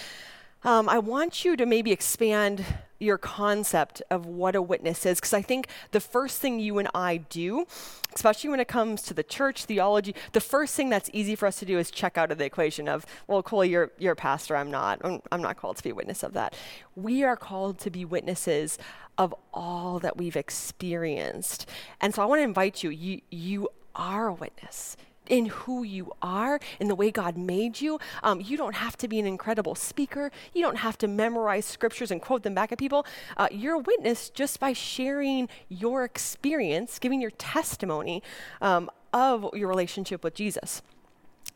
um, 0.67 0.89
I 0.89 0.99
want 0.99 1.45
you 1.45 1.57
to 1.57 1.65
maybe 1.65 1.93
expand 1.93 2.65
your 2.99 3.19
concept 3.19 4.03
of 4.11 4.27
what 4.27 4.57
a 4.57 4.63
witness 4.63 5.07
is, 5.07 5.19
because 5.19 5.33
I 5.33 5.43
think 5.43 5.69
the 5.93 6.01
first 6.01 6.41
thing 6.41 6.59
you 6.59 6.79
and 6.79 6.89
I 6.95 7.19
do, 7.19 7.67
especially 8.15 8.51
when 8.51 8.59
it 8.59 8.67
comes 8.67 9.03
to 9.03 9.15
the 9.15 9.23
church 9.23 9.67
theology, 9.67 10.15
the 10.33 10.41
first 10.41 10.75
thing 10.75 10.89
that's 10.89 11.09
easy 11.13 11.37
for 11.37 11.47
us 11.47 11.59
to 11.61 11.67
do 11.67 11.79
is 11.79 11.91
check 11.91 12.19
out 12.19 12.33
of 12.33 12.39
the 12.39 12.45
equation 12.45 12.89
of, 12.89 13.07
well, 13.29 13.43
Cole, 13.43 13.65
you're 13.65 13.93
you're 13.99 14.15
a 14.15 14.17
pastor, 14.17 14.57
I'm 14.57 14.71
not. 14.71 15.01
I'm, 15.05 15.21
I'm 15.31 15.43
not 15.43 15.57
called 15.57 15.77
to 15.77 15.83
be 15.83 15.91
a 15.91 15.95
witness 15.95 16.23
of 16.23 16.33
that. 16.33 16.57
We 16.97 17.23
are 17.23 17.37
called 17.37 17.79
to 17.81 17.91
be 17.91 18.05
witnesses 18.05 18.79
of 19.19 19.35
all 19.55 19.99
that 20.01 20.17
we've 20.17 20.37
experienced, 20.37 21.69
and 22.01 22.13
so 22.15 22.23
I 22.23 22.25
want 22.25 22.41
to 22.41 22.45
invite 22.45 22.83
you. 22.83 22.91
You 22.91 23.21
you 23.31 23.69
are 23.95 24.27
a 24.29 24.35
witness 24.35 24.97
in 25.29 25.47
who 25.47 25.83
you 25.83 26.13
are, 26.23 26.61
in 26.81 26.89
the 26.89 26.95
way 26.95 27.11
God 27.11 27.37
made 27.37 27.81
you. 27.81 27.99
Um, 28.23 28.41
you 28.41 28.57
don't 28.57 28.75
have 28.75 28.97
to 28.99 29.09
be 29.09 29.19
an 29.19 29.27
incredible 29.27 29.75
speaker. 29.75 30.31
You 30.55 30.63
don't 30.63 30.79
have 30.79 30.99
to 30.99 31.09
memorize 31.09 31.65
scriptures 31.65 32.11
and 32.11 32.21
quote 32.21 32.43
them 32.43 32.55
back 32.55 32.73
at 32.73 32.79
people. 32.79 33.07
Uh, 33.37 33.49
you're 33.51 33.75
a 33.75 33.79
witness 33.79 34.31
just 34.31 34.61
by 34.61 34.73
sharing 34.73 35.49
your 35.69 36.05
experience, 36.05 36.99
giving 36.99 37.21
your 37.21 37.33
testimony 37.33 38.23
um, 38.61 38.91
of 39.13 39.47
your 39.55 39.69
relationship 39.69 40.23
with 40.23 40.35
Jesus. 40.35 40.83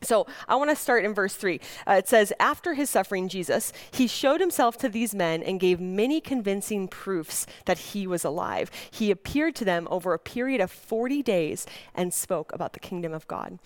So 0.03 0.25
I 0.47 0.55
want 0.55 0.71
to 0.71 0.75
start 0.75 1.05
in 1.05 1.13
verse 1.13 1.35
3. 1.35 1.59
Uh, 1.87 1.93
it 1.93 2.07
says, 2.07 2.33
After 2.39 2.73
his 2.73 2.89
suffering, 2.89 3.29
Jesus, 3.29 3.71
he 3.91 4.07
showed 4.07 4.41
himself 4.41 4.75
to 4.79 4.89
these 4.89 5.13
men 5.13 5.43
and 5.43 5.59
gave 5.59 5.79
many 5.79 6.19
convincing 6.19 6.87
proofs 6.87 7.45
that 7.65 7.77
he 7.77 8.07
was 8.07 8.25
alive. 8.25 8.71
He 8.89 9.11
appeared 9.11 9.55
to 9.57 9.65
them 9.65 9.87
over 9.91 10.13
a 10.13 10.19
period 10.19 10.59
of 10.59 10.71
40 10.71 11.21
days 11.21 11.67
and 11.93 12.13
spoke 12.13 12.51
about 12.51 12.73
the 12.73 12.79
kingdom 12.79 13.13
of 13.13 13.27
God. 13.27 13.59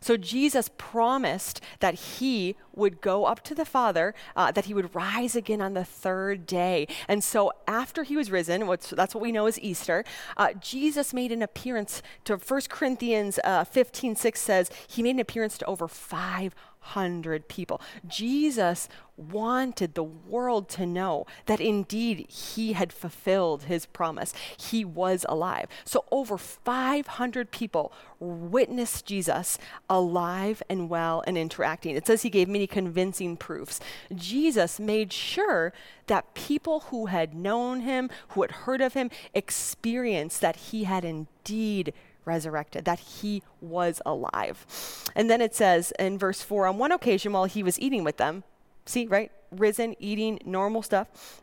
So 0.00 0.16
Jesus 0.16 0.70
promised 0.76 1.60
that 1.78 1.94
he 1.94 2.56
would 2.74 3.00
go 3.00 3.24
up 3.24 3.42
to 3.44 3.54
the 3.54 3.64
Father, 3.64 4.12
uh, 4.34 4.50
that 4.52 4.66
he 4.66 4.74
would 4.74 4.94
rise 4.94 5.36
again 5.36 5.60
on 5.60 5.74
the 5.74 5.84
third 5.84 6.46
day. 6.46 6.88
And 7.08 7.22
so 7.22 7.52
after 7.66 8.02
he 8.02 8.16
was 8.16 8.30
risen, 8.30 8.66
that's 8.92 9.14
what 9.14 9.22
we 9.22 9.32
know 9.32 9.46
as 9.46 9.58
Easter, 9.60 10.04
uh, 10.36 10.52
Jesus 10.54 11.14
made 11.14 11.32
an 11.32 11.42
appearance 11.42 12.02
to 12.24 12.36
1 12.36 12.60
Corinthians 12.68 13.38
uh, 13.44 13.64
15 13.64 14.16
6 14.16 14.40
says, 14.40 14.70
he 14.88 15.02
made 15.02 15.14
an 15.14 15.20
appearance 15.20 15.56
to 15.58 15.75
over 15.76 15.88
500 15.88 17.48
people. 17.48 17.82
Jesus 18.08 18.88
wanted 19.18 19.94
the 19.94 20.02
world 20.02 20.70
to 20.70 20.86
know 20.86 21.26
that 21.44 21.60
indeed 21.60 22.26
he 22.30 22.72
had 22.72 22.94
fulfilled 22.94 23.64
his 23.64 23.84
promise. 23.84 24.32
He 24.58 24.86
was 24.86 25.26
alive. 25.28 25.68
So 25.84 26.06
over 26.10 26.38
500 26.38 27.50
people 27.50 27.92
witnessed 28.18 29.04
Jesus 29.04 29.58
alive 29.90 30.62
and 30.70 30.88
well 30.88 31.22
and 31.26 31.36
interacting. 31.36 31.94
It 31.94 32.06
says 32.06 32.22
he 32.22 32.30
gave 32.30 32.48
many 32.48 32.66
convincing 32.66 33.36
proofs. 33.36 33.78
Jesus 34.14 34.80
made 34.80 35.12
sure 35.12 35.74
that 36.06 36.32
people 36.32 36.80
who 36.88 37.06
had 37.06 37.34
known 37.34 37.80
him, 37.80 38.08
who 38.28 38.40
had 38.40 38.52
heard 38.52 38.80
of 38.80 38.94
him, 38.94 39.10
experienced 39.34 40.40
that 40.40 40.56
he 40.56 40.84
had 40.84 41.04
indeed 41.04 41.92
resurrected, 42.26 42.84
that 42.84 42.98
he 42.98 43.42
was 43.60 44.02
alive. 44.04 44.66
And 45.14 45.30
then 45.30 45.40
it 45.40 45.54
says 45.54 45.92
in 45.98 46.18
verse 46.18 46.42
4 46.42 46.66
on 46.66 46.78
one 46.78 46.92
occasion 46.92 47.32
while 47.32 47.46
he 47.46 47.62
was 47.62 47.80
eating 47.80 48.04
with 48.04 48.18
them, 48.18 48.44
see, 48.84 49.06
right? 49.06 49.32
Risen, 49.50 49.94
eating, 49.98 50.40
normal 50.44 50.82
stuff. 50.82 51.42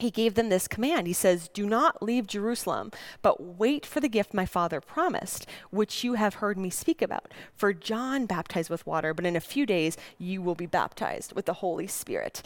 He 0.00 0.10
gave 0.10 0.34
them 0.34 0.48
this 0.48 0.66
command. 0.66 1.06
He 1.06 1.12
says, 1.12 1.48
Do 1.48 1.66
not 1.66 2.02
leave 2.02 2.26
Jerusalem, 2.26 2.90
but 3.20 3.58
wait 3.58 3.84
for 3.84 4.00
the 4.00 4.08
gift 4.08 4.32
my 4.32 4.46
father 4.46 4.80
promised, 4.80 5.46
which 5.70 6.02
you 6.02 6.14
have 6.14 6.36
heard 6.36 6.56
me 6.56 6.70
speak 6.70 7.02
about. 7.02 7.32
For 7.54 7.74
John 7.74 8.24
baptized 8.24 8.70
with 8.70 8.86
water, 8.86 9.12
but 9.12 9.26
in 9.26 9.36
a 9.36 9.40
few 9.40 9.66
days 9.66 9.98
you 10.16 10.40
will 10.40 10.54
be 10.54 10.64
baptized 10.64 11.34
with 11.34 11.44
the 11.44 11.54
Holy 11.54 11.86
Spirit. 11.86 12.42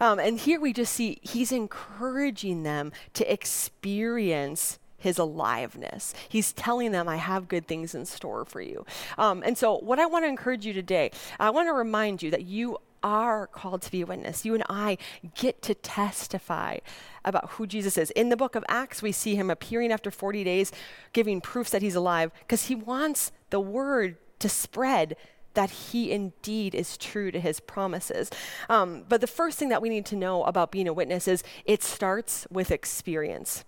Um, 0.00 0.18
and 0.18 0.38
here 0.38 0.60
we 0.60 0.72
just 0.72 0.92
see 0.92 1.20
he's 1.22 1.52
encouraging 1.52 2.64
them 2.64 2.90
to 3.14 3.32
experience 3.32 4.79
his 5.00 5.18
aliveness. 5.18 6.14
He's 6.28 6.52
telling 6.52 6.92
them, 6.92 7.08
I 7.08 7.16
have 7.16 7.48
good 7.48 7.66
things 7.66 7.94
in 7.94 8.06
store 8.06 8.44
for 8.44 8.60
you. 8.60 8.86
Um, 9.18 9.42
and 9.44 9.58
so, 9.58 9.78
what 9.78 9.98
I 9.98 10.06
want 10.06 10.24
to 10.24 10.28
encourage 10.28 10.64
you 10.64 10.72
today, 10.72 11.10
I 11.40 11.50
want 11.50 11.68
to 11.68 11.72
remind 11.72 12.22
you 12.22 12.30
that 12.30 12.44
you 12.44 12.78
are 13.02 13.46
called 13.46 13.82
to 13.82 13.90
be 13.90 14.02
a 14.02 14.06
witness. 14.06 14.44
You 14.44 14.54
and 14.54 14.64
I 14.68 14.98
get 15.34 15.62
to 15.62 15.74
testify 15.74 16.78
about 17.24 17.50
who 17.52 17.66
Jesus 17.66 17.96
is. 17.96 18.10
In 18.12 18.28
the 18.28 18.36
book 18.36 18.54
of 18.54 18.64
Acts, 18.68 19.02
we 19.02 19.12
see 19.12 19.34
him 19.34 19.50
appearing 19.50 19.90
after 19.90 20.10
40 20.10 20.44
days, 20.44 20.70
giving 21.12 21.40
proofs 21.40 21.70
that 21.70 21.82
he's 21.82 21.94
alive, 21.94 22.30
because 22.40 22.66
he 22.66 22.74
wants 22.74 23.32
the 23.48 23.60
word 23.60 24.16
to 24.38 24.48
spread 24.48 25.16
that 25.54 25.70
he 25.70 26.12
indeed 26.12 26.74
is 26.74 26.96
true 26.96 27.30
to 27.30 27.40
his 27.40 27.58
promises. 27.60 28.30
Um, 28.68 29.04
but 29.08 29.20
the 29.20 29.26
first 29.26 29.58
thing 29.58 29.68
that 29.70 29.82
we 29.82 29.88
need 29.88 30.06
to 30.06 30.16
know 30.16 30.44
about 30.44 30.70
being 30.70 30.86
a 30.86 30.92
witness 30.92 31.26
is 31.26 31.42
it 31.64 31.82
starts 31.82 32.46
with 32.50 32.70
experience 32.70 33.64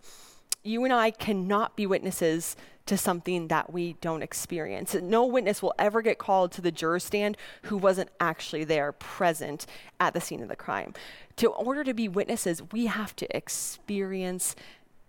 you 0.62 0.84
and 0.84 0.92
I 0.92 1.10
cannot 1.10 1.76
be 1.76 1.86
witnesses 1.86 2.56
to 2.86 2.96
something 2.96 3.48
that 3.48 3.72
we 3.72 3.94
don't 4.00 4.22
experience. 4.22 4.94
No 4.94 5.24
witness 5.24 5.62
will 5.62 5.74
ever 5.78 6.02
get 6.02 6.18
called 6.18 6.52
to 6.52 6.60
the 6.60 6.72
juror 6.72 6.98
stand 6.98 7.36
who 7.64 7.76
wasn't 7.76 8.10
actually 8.18 8.64
there 8.64 8.92
present 8.92 9.66
at 10.00 10.14
the 10.14 10.20
scene 10.20 10.42
of 10.42 10.48
the 10.48 10.56
crime. 10.56 10.94
To 11.36 11.48
order 11.48 11.84
to 11.84 11.94
be 11.94 12.08
witnesses, 12.08 12.62
we 12.72 12.86
have 12.86 13.14
to 13.16 13.36
experience 13.36 14.56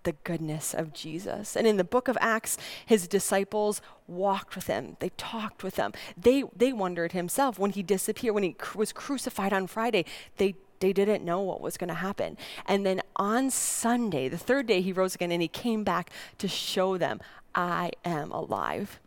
the 0.04 0.14
goodness 0.24 0.74
of 0.74 0.94
Jesus. 0.94 1.56
And 1.56 1.66
in 1.66 1.78
the 1.78 1.84
book 1.84 2.08
of 2.08 2.18
Acts, 2.22 2.58
his 2.86 3.08
disciples 3.08 3.82
walked 4.08 4.56
with 4.56 4.68
him. 4.68 4.98
They 5.00 5.10
talked 5.18 5.64
with 5.64 5.78
him. 5.78 5.94
They 6.18 6.44
they 6.56 6.74
wondered 6.74 7.14
himself 7.14 7.58
when 7.58 7.72
he 7.72 7.82
disappeared 7.84 8.36
when 8.36 8.44
he 8.44 8.54
cr- 8.54 8.78
was 8.78 8.92
crucified 8.92 9.54
on 9.54 9.68
Friday. 9.68 10.06
They 10.38 10.56
they 10.84 10.92
didn't 10.92 11.24
know 11.24 11.40
what 11.40 11.62
was 11.62 11.78
going 11.78 11.88
to 11.88 11.94
happen. 11.94 12.38
And 12.66 12.86
then 12.86 13.02
on 13.16 13.50
Sunday, 13.50 14.28
the 14.28 14.38
third 14.38 14.68
day, 14.68 14.82
he 14.82 14.92
rose 14.92 15.16
again 15.16 15.32
and 15.32 15.42
he 15.42 15.48
came 15.48 15.86
back 15.86 16.10
to 16.40 16.48
show 16.50 16.98
them, 16.98 17.22
I 17.56 17.92
am 18.04 18.34
alive. 18.34 19.00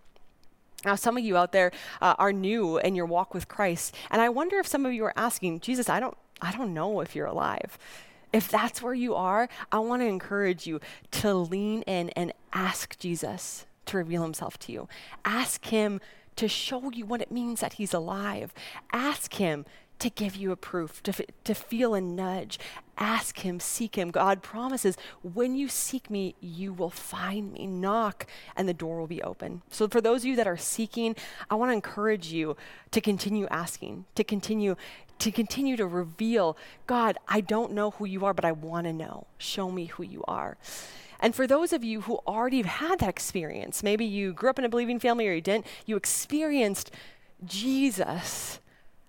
Now, 0.87 0.95
some 0.95 1.19
of 1.19 1.23
you 1.23 1.37
out 1.37 1.53
there 1.53 1.73
uh, 2.01 2.15
are 2.19 2.33
new 2.33 2.79
in 2.79 2.95
your 2.95 3.05
walk 3.05 3.35
with 3.35 3.47
Christ, 3.47 3.95
and 4.11 4.23
I 4.23 4.31
wonder 4.31 4.59
if 4.59 4.67
some 4.67 4.87
of 4.87 4.95
you 4.95 5.05
are 5.05 5.13
asking, 5.17 5.61
Jesus, 5.61 5.91
I 5.91 6.01
don't, 6.01 6.17
I 6.41 6.51
don't 6.51 6.73
know 6.73 7.01
if 7.01 7.15
you're 7.15 7.27
alive. 7.27 7.77
If 8.33 8.49
that's 8.49 8.81
where 8.81 8.95
you 8.95 9.15
are, 9.15 9.47
I 9.71 9.79
want 9.81 10.01
to 10.01 10.07
encourage 10.07 10.67
you 10.67 10.81
to 11.11 11.35
lean 11.35 11.83
in 11.83 12.09
and 12.11 12.33
ask 12.55 12.99
Jesus 12.99 13.67
to 13.85 13.99
reveal 13.99 14.23
himself 14.23 14.59
to 14.61 14.73
you. 14.73 14.89
Ask 15.27 15.67
him 15.67 16.01
to 16.37 16.49
show 16.49 16.91
you 16.91 17.05
what 17.05 17.21
it 17.21 17.31
means 17.31 17.61
that 17.61 17.75
he's 17.75 17.93
alive. 17.93 18.55
Ask 18.93 19.35
him 19.35 19.67
to 19.99 20.11
give 20.11 20.37
you 20.37 20.53
a 20.53 20.57
proof, 20.57 21.03
to, 21.05 21.11
f- 21.11 21.23
to 21.45 21.55
feel 21.55 21.95
a 21.95 22.01
nudge. 22.01 22.59
Ask 22.99 23.41
Him, 23.41 23.61
seek 23.61 23.97
Him. 23.97 24.11
God 24.11 24.43
promises, 24.43 24.97
when 25.23 25.55
you 25.55 25.69
seek 25.69 26.11
me, 26.11 26.35
you 26.41 26.73
will 26.73 26.91
find 26.91 27.53
me. 27.53 27.67
Knock, 27.67 28.27
and 28.57 28.69
the 28.69 28.75
door 28.75 28.99
will 28.99 29.07
be 29.07 29.23
open. 29.23 29.63
So, 29.71 29.89
for 29.89 30.01
those 30.01 30.23
of 30.23 30.27
you 30.27 30.37
that 30.37 30.47
are 30.47 30.57
seeking, 30.57 31.17
I 31.51 31.55
want 31.55 31.71
to 31.71 31.75
encourage 31.75 32.29
you 32.29 32.57
to 32.91 33.01
continue 33.01 33.47
asking, 33.49 34.05
to 34.15 34.25
continue. 34.25 34.77
To 35.21 35.33
continue 35.33 35.79
to 35.79 35.87
reveal, 35.87 36.59
God, 36.87 37.17
I 37.27 37.41
don't 37.41 37.73
know 37.73 37.93
who 37.93 38.05
you 38.05 38.27
are, 38.27 38.35
but 38.35 38.45
I 38.45 38.53
want 38.53 38.87
to 38.87 38.93
know. 38.93 39.27
Show 39.39 39.71
me 39.71 39.87
who 39.87 40.03
you 40.03 40.23
are. 40.29 40.59
And 41.21 41.35
for 41.35 41.47
those 41.47 41.73
of 41.73 41.83
you 41.83 42.03
who 42.03 42.21
already 42.27 42.59
have 42.59 42.67
had 42.67 42.99
that 42.99 43.09
experience, 43.09 43.83
maybe 43.83 44.05
you 44.05 44.35
grew 44.35 44.51
up 44.51 44.59
in 44.59 44.67
a 44.67 44.69
believing 44.69 45.01
family 45.01 45.27
or 45.27 45.33
you 45.33 45.41
didn't, 45.41 45.65
you 45.87 45.97
experienced 45.97 46.91
Jesus 47.47 48.61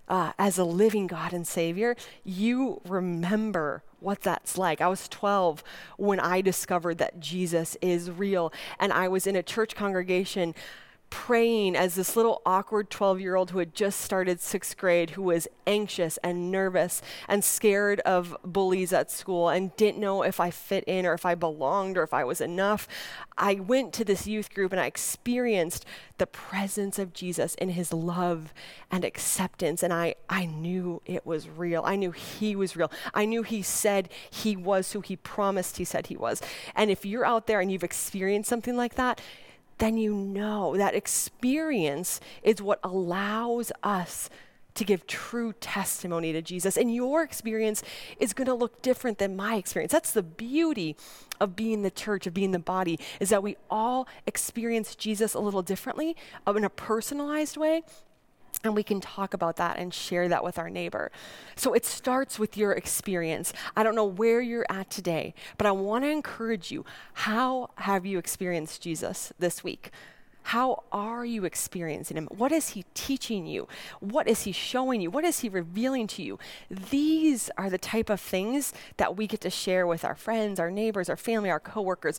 uh, 0.08 0.34
as 0.38 0.58
a 0.58 0.63
living 0.63 1.08
God 1.08 1.34
and 1.34 1.48
Savior, 1.48 1.96
you 2.24 2.82
remember 2.86 3.84
what 4.00 4.22
that's 4.22 4.58
like. 4.58 4.80
I 4.80 4.88
was 4.88 5.08
12 5.08 5.63
when 5.98 6.20
I 6.20 6.41
discovered 6.41 6.98
that 7.00 7.20
Jesus 7.20 7.76
is 7.82 8.12
real, 8.12 8.54
and 8.80 8.93
I 8.93 9.08
was 9.08 9.28
in 9.28 9.36
a 9.36 9.43
church 9.43 9.76
congregation 9.76 10.56
praying 11.10 11.76
as 11.76 11.96
this 11.96 12.15
little 12.15 12.41
awkward 12.46 12.89
12 12.89 13.20
year 13.20 13.36
old 13.36 13.52
who 13.52 13.60
had 13.60 13.74
just 13.74 14.02
started 14.02 14.41
sixth 14.41 14.78
grade, 14.78 15.12
who 15.12 15.22
was 15.22 15.48
anxious 15.65 16.17
and 16.24 16.52
nervous 16.52 17.02
and 17.28 17.43
scared 17.43 18.00
of 18.02 18.36
bullies 18.43 18.93
at 18.93 19.12
school 19.12 19.50
and 19.50 19.76
didn't 19.76 20.00
know 20.00 20.24
if 20.24 20.39
I 20.39 20.50
fit 20.50 20.84
in 20.86 21.06
or 21.06 21.13
if 21.13 21.26
I 21.26 21.36
belonged 21.36 21.98
or 21.98 22.04
if 22.04 22.13
I 22.13 22.24
was 22.24 22.41
enough. 22.41 22.88
I 23.38 23.56
went 23.56 23.93
to 23.93 24.06
this 24.06 24.28
youth 24.28 24.54
group 24.54 24.72
and 24.72 24.82
I 24.82 24.86
experienced 24.86 25.86
the 26.17 26.28
presence 26.28 26.98
of 26.98 27.13
Jesus 27.13 27.56
in 27.56 27.70
his 27.70 27.93
love 27.93 28.54
and 28.91 29.06
acceptance. 29.06 29.84
And 29.84 29.93
I, 29.93 30.15
I 30.30 30.46
knew 30.46 31.02
it 31.06 31.26
was 31.26 31.48
real. 31.48 31.84
I 31.86 31.96
knew 31.96 32.12
he 32.12 32.56
was 32.56 32.76
real. 32.76 32.91
I 33.13 33.26
knew 33.26 33.43
he 33.43 33.62
said 33.62 34.10
he 34.30 34.56
was 34.56 34.91
who 34.91 35.02
he 35.02 35.15
promised 35.15 35.78
he 35.78 35.86
said 35.86 36.08
he 36.08 36.17
was. 36.17 36.41
And 36.76 36.89
if 36.89 37.06
you're 37.06 37.26
out 37.26 37.48
there 37.48 37.60
and 37.60 37.72
you've 37.72 37.84
experienced 37.84 38.50
something 38.50 38.76
like 38.76 38.96
that, 38.96 39.22
then 39.78 39.98
you 39.98 40.13
know 40.13 40.76
that 40.78 40.96
experience 40.96 42.20
is 42.44 42.62
what 42.62 42.80
allows 42.84 43.72
us 43.84 44.30
to 44.78 44.84
give 44.84 45.08
true 45.08 45.54
testimony 45.54 46.32
to 46.32 46.42
Jesus. 46.42 46.78
And 46.78 46.94
your 46.94 47.24
experience 47.24 47.84
is 48.20 48.34
going 48.34 48.46
to 48.46 48.54
look 48.54 48.82
different 48.82 49.18
than 49.18 49.36
my 49.36 49.56
experience. 49.56 49.92
That's 49.92 50.12
the 50.12 50.24
beauty 50.24 50.96
of 51.40 51.56
being 51.56 51.82
the 51.82 51.92
church, 51.92 52.28
of 52.28 52.34
being 52.34 52.52
the 52.52 52.60
body, 52.60 53.00
is 53.20 53.30
that 53.30 53.42
we 53.42 53.58
all 53.72 54.08
experience 54.28 54.96
Jesus 54.96 55.34
a 55.34 55.40
little 55.40 55.63
differently, 55.63 56.16
uh, 56.48 56.54
in 56.54 56.63
a 56.63 56.70
personalized 56.70 57.58
way, 57.58 57.84
and 58.63 58.76
we 58.76 58.84
can 58.84 59.00
talk 59.00 59.34
about 59.34 59.56
that 59.58 59.78
and 59.78 59.93
share 59.93 60.28
that 60.30 60.43
with 60.43 60.58
our 60.58 60.70
neighbor. 60.70 61.12
So 61.56 61.74
it 61.74 61.86
starts 61.86 62.39
with 62.39 62.58
your 62.58 62.72
experience. 62.72 63.54
I 63.76 63.84
don't 63.84 63.96
know 63.96 64.06
where 64.06 64.41
you're 64.41 64.65
at 64.70 64.89
today, 64.89 65.34
but 65.58 65.67
I 65.67 65.72
want 65.72 66.04
to 66.04 66.10
encourage 66.10 66.72
you. 66.72 66.86
How 67.13 67.70
have 67.76 68.06
you 68.06 68.17
experienced 68.17 68.82
Jesus 68.82 69.32
this 69.39 69.63
week? 69.63 69.91
How 70.48 70.84
are 70.93 71.26
you 71.26 71.43
experiencing 71.43 72.15
him? 72.15 72.30
What 72.32 72.54
is 72.54 72.70
he 72.70 72.86
teaching 72.93 73.46
you? 73.46 73.67
What 74.00 74.30
is 74.30 74.43
he 74.43 74.54
showing 74.54 75.02
you? 75.02 75.12
What 75.12 75.26
is 75.26 75.41
he 75.41 75.50
revealing 75.50 76.08
to 76.08 76.24
you? 76.24 76.39
These 76.72 77.50
are 77.58 77.70
the 77.70 77.78
type 77.78 78.10
of 78.10 78.22
things 78.22 78.74
that 78.96 79.17
we 79.17 79.28
get 79.28 79.41
to 79.41 79.50
share 79.50 79.86
with 79.86 80.06
our 80.06 80.15
friends, 80.15 80.58
our 80.58 80.72
neighbors, 80.72 81.10
our 81.10 81.17
family, 81.17 81.50
our 81.50 81.60
coworkers. 81.60 82.17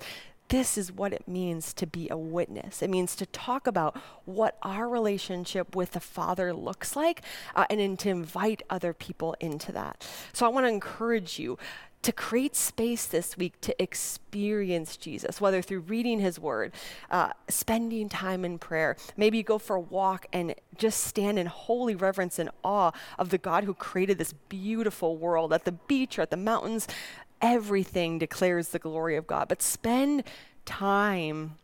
This 0.49 0.79
is 0.79 0.91
what 0.91 1.13
it 1.13 1.29
means 1.29 1.75
to 1.75 1.87
be 1.87 2.09
a 2.11 2.17
witness. 2.17 2.83
It 2.83 2.89
means 2.89 3.15
to 3.17 3.27
talk 3.27 3.67
about 3.67 3.97
what 4.25 4.57
our 4.63 4.89
relationship 4.89 5.77
with 5.77 5.93
the 5.93 6.01
Father 6.01 6.55
looks 6.55 6.97
like 6.97 7.23
uh, 7.55 7.67
and 7.69 7.81
then 7.81 7.97
to 7.99 8.09
invite 8.09 8.63
other 8.71 8.95
people 8.95 9.37
into 9.41 9.73
that. 9.73 10.07
So 10.33 10.47
I 10.47 10.49
want 10.49 10.65
to 10.65 10.71
encourage 10.71 11.39
you 11.39 11.59
to 12.03 12.13
create 12.13 12.55
space 12.55 13.07
this 13.07 13.37
week 13.37 13.61
to 13.61 13.83
experience 13.83 14.97
Jesus, 14.97 15.41
whether 15.41 15.61
through 15.61 15.81
reading 15.81 16.21
his 16.21 16.39
word, 16.39 16.73
uh, 17.11 17.31
spending 17.49 18.09
time 18.09 18.45
in 18.45 18.59
prayer. 18.59 18.97
Maybe 19.17 19.43
go 19.43 19.59
for 19.59 19.77
a 19.77 19.81
walk 19.81 20.27
and 20.33 20.55
just 20.77 21.05
stand 21.05 21.39
in 21.39 21.47
holy 21.47 21.97
reverence 21.97 22.39
and 22.39 22.51
awe 22.63 22.93
of 23.19 23.31
the 23.31 23.39
God 23.39 23.65
who 23.65 23.75
created 23.75 24.19
this 24.19 24.33
beautiful 24.33 25.17
world 25.17 25.53
at 25.53 25.65
the 25.65 25.73
beach 25.73 26.19
or 26.19 26.23
at 26.23 26.31
the 26.31 26.37
mountains. 26.37 26.87
Everything 27.41 28.19
declares 28.19 28.69
the 28.69 28.79
glory 28.79 29.17
of 29.17 29.27
God. 29.27 29.49
But 29.49 29.63
spend 29.63 30.25
time 30.65 31.57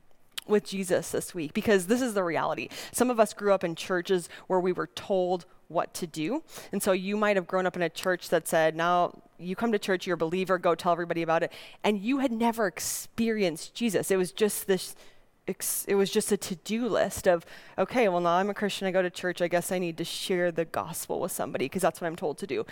with 0.46 0.64
Jesus 0.64 1.10
this 1.10 1.34
week 1.34 1.54
because 1.54 1.86
this 1.86 2.02
is 2.02 2.14
the 2.14 2.22
reality. 2.22 2.68
Some 2.92 3.10
of 3.10 3.18
us 3.18 3.32
grew 3.32 3.52
up 3.52 3.64
in 3.64 3.74
churches 3.74 4.28
where 4.46 4.60
we 4.60 4.72
were 4.72 4.88
told 4.88 5.46
what 5.68 5.94
to 5.94 6.06
do. 6.06 6.42
And 6.72 6.82
so 6.82 6.92
you 6.92 7.16
might 7.16 7.36
have 7.36 7.46
grown 7.46 7.66
up 7.66 7.76
in 7.76 7.82
a 7.82 7.88
church 7.88 8.28
that 8.28 8.46
said, 8.46 8.76
now 8.76 9.22
you 9.38 9.56
come 9.56 9.72
to 9.72 9.78
church, 9.78 10.06
you're 10.06 10.14
a 10.14 10.18
believer, 10.18 10.58
go 10.58 10.74
tell 10.74 10.92
everybody 10.92 11.22
about 11.22 11.42
it. 11.42 11.52
And 11.82 12.00
you 12.00 12.18
had 12.18 12.30
never 12.30 12.66
experienced 12.66 13.74
Jesus. 13.74 14.10
It 14.10 14.16
was 14.16 14.32
just 14.32 14.66
this 14.66 14.94
it 15.46 15.94
was 15.94 16.10
just 16.10 16.32
a 16.32 16.36
to-do 16.36 16.88
list 16.88 17.28
of 17.28 17.44
okay 17.76 18.08
well 18.08 18.20
now 18.20 18.30
i'm 18.30 18.48
a 18.48 18.54
christian 18.54 18.86
i 18.86 18.90
go 18.90 19.02
to 19.02 19.10
church 19.10 19.42
i 19.42 19.48
guess 19.48 19.70
i 19.70 19.78
need 19.78 19.98
to 19.98 20.04
share 20.04 20.50
the 20.50 20.64
gospel 20.64 21.20
with 21.20 21.32
somebody 21.32 21.66
because 21.66 21.82
that's 21.82 22.00
what 22.00 22.06
i'm 22.06 22.16
told 22.16 22.38
to 22.38 22.46
do. 22.46 22.64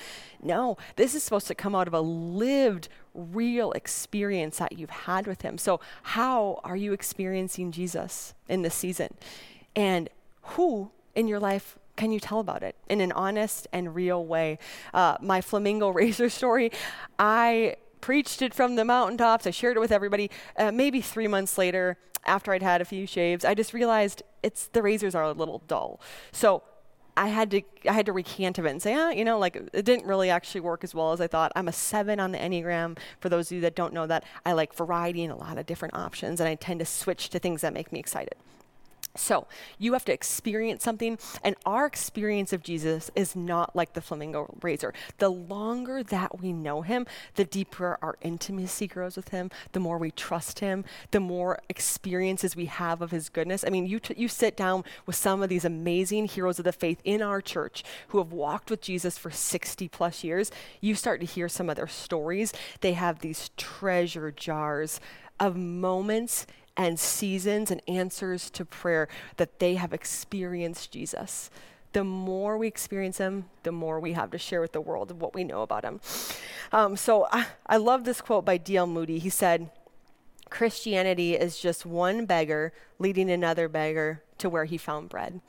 No 0.42 0.78
this 0.96 1.14
is 1.14 1.22
supposed 1.22 1.46
to 1.48 1.54
come 1.54 1.74
out 1.74 1.86
of 1.86 1.94
a 1.94 2.00
lived 2.00 2.88
real 3.14 3.72
experience 3.72 4.58
that 4.58 4.78
you've 4.78 4.90
had 4.90 5.26
with 5.26 5.42
him. 5.42 5.58
So 5.58 5.80
how 6.02 6.60
are 6.64 6.76
you 6.76 6.92
experiencing 6.92 7.72
jesus 7.72 8.34
in 8.48 8.62
this 8.62 8.74
season? 8.74 9.14
And 9.76 10.08
who 10.42 10.90
in 11.14 11.28
your 11.28 11.38
life 11.38 11.78
can 11.96 12.10
you 12.10 12.20
tell 12.20 12.40
about 12.40 12.62
it 12.62 12.74
in 12.88 13.00
an 13.00 13.12
honest 13.12 13.68
and 13.72 13.94
real 13.94 14.24
way? 14.24 14.58
Uh, 14.94 15.16
my 15.20 15.40
flamingo 15.40 15.88
razor 16.00 16.30
story, 16.30 16.72
I 17.18 17.76
preached 18.02 18.42
it 18.42 18.52
from 18.52 18.76
the 18.76 18.84
mountaintops. 18.84 19.46
I 19.46 19.50
shared 19.50 19.78
it 19.78 19.80
with 19.80 19.92
everybody. 19.92 20.30
Uh, 20.58 20.70
maybe 20.70 21.00
three 21.00 21.28
months 21.28 21.56
later, 21.56 21.96
after 22.26 22.52
I'd 22.52 22.62
had 22.62 22.82
a 22.82 22.84
few 22.84 23.06
shaves, 23.06 23.46
I 23.46 23.54
just 23.54 23.72
realized 23.72 24.22
it's 24.42 24.66
the 24.68 24.82
razors 24.82 25.14
are 25.14 25.24
a 25.24 25.32
little 25.32 25.62
dull. 25.66 26.00
So 26.32 26.62
I 27.16 27.28
had 27.28 27.50
to 27.50 27.62
I 27.88 27.92
had 27.92 28.06
to 28.06 28.12
recant 28.12 28.58
of 28.58 28.66
it 28.66 28.70
and 28.70 28.82
say, 28.82 28.94
ah, 28.94 29.10
you 29.10 29.24
know, 29.24 29.38
like 29.38 29.56
it 29.72 29.84
didn't 29.84 30.06
really 30.06 30.30
actually 30.30 30.60
work 30.62 30.84
as 30.84 30.94
well 30.94 31.12
as 31.12 31.20
I 31.20 31.26
thought. 31.26 31.52
I'm 31.56 31.68
a 31.68 31.72
seven 31.72 32.20
on 32.20 32.32
the 32.32 32.38
Enneagram. 32.38 32.98
For 33.20 33.28
those 33.28 33.50
of 33.50 33.56
you 33.56 33.60
that 33.62 33.74
don't 33.74 33.92
know 33.92 34.06
that, 34.06 34.24
I 34.44 34.52
like 34.52 34.74
variety 34.74 35.24
and 35.24 35.32
a 35.32 35.36
lot 35.36 35.58
of 35.58 35.66
different 35.66 35.94
options, 35.94 36.40
and 36.40 36.48
I 36.48 36.54
tend 36.54 36.80
to 36.80 36.86
switch 36.86 37.28
to 37.30 37.38
things 37.38 37.60
that 37.62 37.72
make 37.72 37.92
me 37.92 37.98
excited. 37.98 38.34
So 39.14 39.46
you 39.78 39.92
have 39.92 40.06
to 40.06 40.12
experience 40.12 40.82
something, 40.82 41.18
and 41.44 41.54
our 41.66 41.84
experience 41.84 42.54
of 42.54 42.62
Jesus 42.62 43.10
is 43.14 43.36
not 43.36 43.76
like 43.76 43.92
the 43.92 44.00
flamingo 44.00 44.54
razor. 44.62 44.94
The 45.18 45.28
longer 45.28 46.02
that 46.02 46.40
we 46.40 46.54
know 46.54 46.80
him, 46.80 47.06
the 47.34 47.44
deeper 47.44 47.98
our 48.00 48.16
intimacy 48.22 48.86
grows 48.86 49.16
with 49.16 49.28
him, 49.28 49.50
the 49.72 49.80
more 49.80 49.98
we 49.98 50.12
trust 50.12 50.60
him, 50.60 50.86
the 51.10 51.20
more 51.20 51.60
experiences 51.68 52.56
we 52.56 52.66
have 52.66 53.02
of 53.02 53.10
his 53.10 53.28
goodness. 53.28 53.64
I 53.66 53.70
mean, 53.70 53.86
you, 53.86 54.00
t- 54.00 54.14
you 54.16 54.28
sit 54.28 54.56
down 54.56 54.82
with 55.04 55.16
some 55.16 55.42
of 55.42 55.50
these 55.50 55.66
amazing 55.66 56.26
heroes 56.26 56.58
of 56.58 56.64
the 56.64 56.72
faith 56.72 57.00
in 57.04 57.20
our 57.20 57.42
church 57.42 57.84
who 58.08 58.18
have 58.18 58.32
walked 58.32 58.70
with 58.70 58.80
Jesus 58.80 59.18
for 59.18 59.30
60 59.30 59.88
plus 59.88 60.24
years, 60.24 60.50
you 60.80 60.94
start 60.94 61.20
to 61.20 61.26
hear 61.26 61.50
some 61.50 61.68
of 61.68 61.76
their 61.76 61.86
stories. 61.86 62.54
They 62.80 62.94
have 62.94 63.18
these 63.18 63.50
treasure 63.58 64.30
jars 64.30 65.00
of 65.38 65.56
moments 65.56 66.46
and 66.76 66.98
seasons 66.98 67.70
and 67.70 67.82
answers 67.86 68.50
to 68.50 68.64
prayer 68.64 69.08
that 69.36 69.58
they 69.58 69.74
have 69.74 69.92
experienced 69.92 70.92
Jesus. 70.92 71.50
The 71.92 72.04
more 72.04 72.56
we 72.56 72.66
experience 72.66 73.18
him, 73.18 73.46
the 73.64 73.72
more 73.72 74.00
we 74.00 74.12
have 74.12 74.30
to 74.30 74.38
share 74.38 74.60
with 74.60 74.72
the 74.72 74.80
world 74.80 75.10
of 75.10 75.20
what 75.20 75.34
we 75.34 75.44
know 75.44 75.62
about 75.62 75.84
him. 75.84 76.00
Um, 76.72 76.96
so 76.96 77.28
I, 77.30 77.46
I 77.66 77.76
love 77.76 78.04
this 78.04 78.20
quote 78.20 78.44
by 78.44 78.56
D.L. 78.56 78.86
Moody. 78.86 79.18
He 79.18 79.28
said, 79.28 79.70
Christianity 80.48 81.34
is 81.34 81.58
just 81.58 81.84
one 81.84 82.26
beggar 82.26 82.72
leading 82.98 83.30
another 83.30 83.68
beggar 83.68 84.22
to 84.38 84.48
where 84.48 84.64
he 84.64 84.78
found 84.78 85.08
bread. 85.08 85.40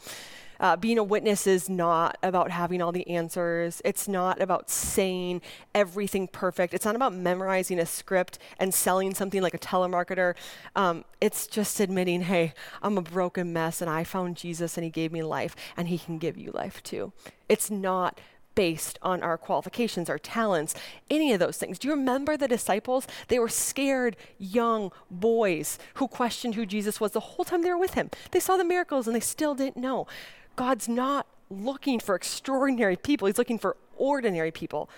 Uh, 0.64 0.78
being 0.78 0.98
a 0.98 1.04
witness 1.04 1.46
is 1.46 1.68
not 1.68 2.18
about 2.24 2.50
having 2.50 2.82
all 2.82 2.94
the 2.94 3.06
answers. 3.10 3.82
It's 3.84 4.08
not 4.08 4.42
about 4.42 4.70
saying 4.70 5.42
everything 5.76 6.26
perfect. 6.26 6.74
It's 6.74 6.86
not 6.86 6.96
about 6.96 7.14
memorizing 7.14 7.80
a 7.80 7.86
script 7.86 8.40
and 8.58 8.74
selling 8.74 9.14
something 9.14 9.42
like 9.42 9.54
a 9.54 9.60
telemarketer. 9.60 10.36
Um, 10.74 11.04
it's 11.20 11.48
just 11.48 11.82
admitting, 11.82 12.22
hey, 12.22 12.54
I'm 12.82 12.98
a 12.98 13.02
broken 13.02 13.52
mess 13.52 13.82
and 13.82 13.90
I 13.90 14.06
found 14.06 14.38
Jesus 14.38 14.78
and 14.78 14.86
he 14.86 14.90
gave 14.90 15.12
me 15.12 15.22
life 15.22 15.54
and 15.76 15.90
he 15.90 15.98
can 15.98 16.18
give 16.18 16.38
you 16.38 16.52
life 16.52 16.82
too. 16.82 17.12
It's 17.50 17.70
not 17.70 18.22
based 18.56 19.00
on 19.02 19.22
our 19.22 19.38
qualifications, 19.38 20.10
our 20.10 20.20
talents, 20.20 20.76
any 21.10 21.34
of 21.34 21.40
those 21.40 21.58
things. 21.58 21.78
Do 21.78 21.90
you 21.90 21.94
remember 21.94 22.38
the 22.38 22.48
disciples? 22.48 23.06
They 23.28 23.40
were 23.40 23.50
scared 23.50 24.16
young 24.38 24.92
boys 25.12 25.78
who 25.96 26.08
questioned 26.08 26.56
who 26.56 26.66
Jesus 26.66 27.02
was 27.02 27.12
the 27.12 27.20
whole 27.20 27.44
time 27.44 27.64
they 27.64 27.70
were 27.70 27.78
with 27.78 27.96
him. 27.96 28.10
They 28.32 28.40
saw 28.40 28.56
the 28.56 28.64
miracles 28.64 29.08
and 29.08 29.16
they 29.16 29.20
still 29.22 29.56
didn't 29.56 29.76
know. 29.76 30.08
God's 30.56 30.88
not 30.88 31.28
looking 31.50 32.00
for 32.00 32.16
extraordinary 32.16 32.96
people, 32.96 33.28
He's 33.28 33.38
looking 33.38 33.60
for 33.60 33.78
ordinary 33.96 34.52
people 34.52 34.90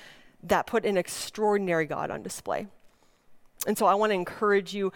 that 0.43 0.67
put 0.67 0.85
an 0.85 0.97
extraordinary 0.97 1.85
God 1.85 2.11
on 2.11 2.21
display. 2.21 2.67
And 3.67 3.77
so 3.77 3.85
I 3.85 3.95
want 3.95 4.11
to 4.11 4.15
encourage 4.15 4.73
you 4.73 4.91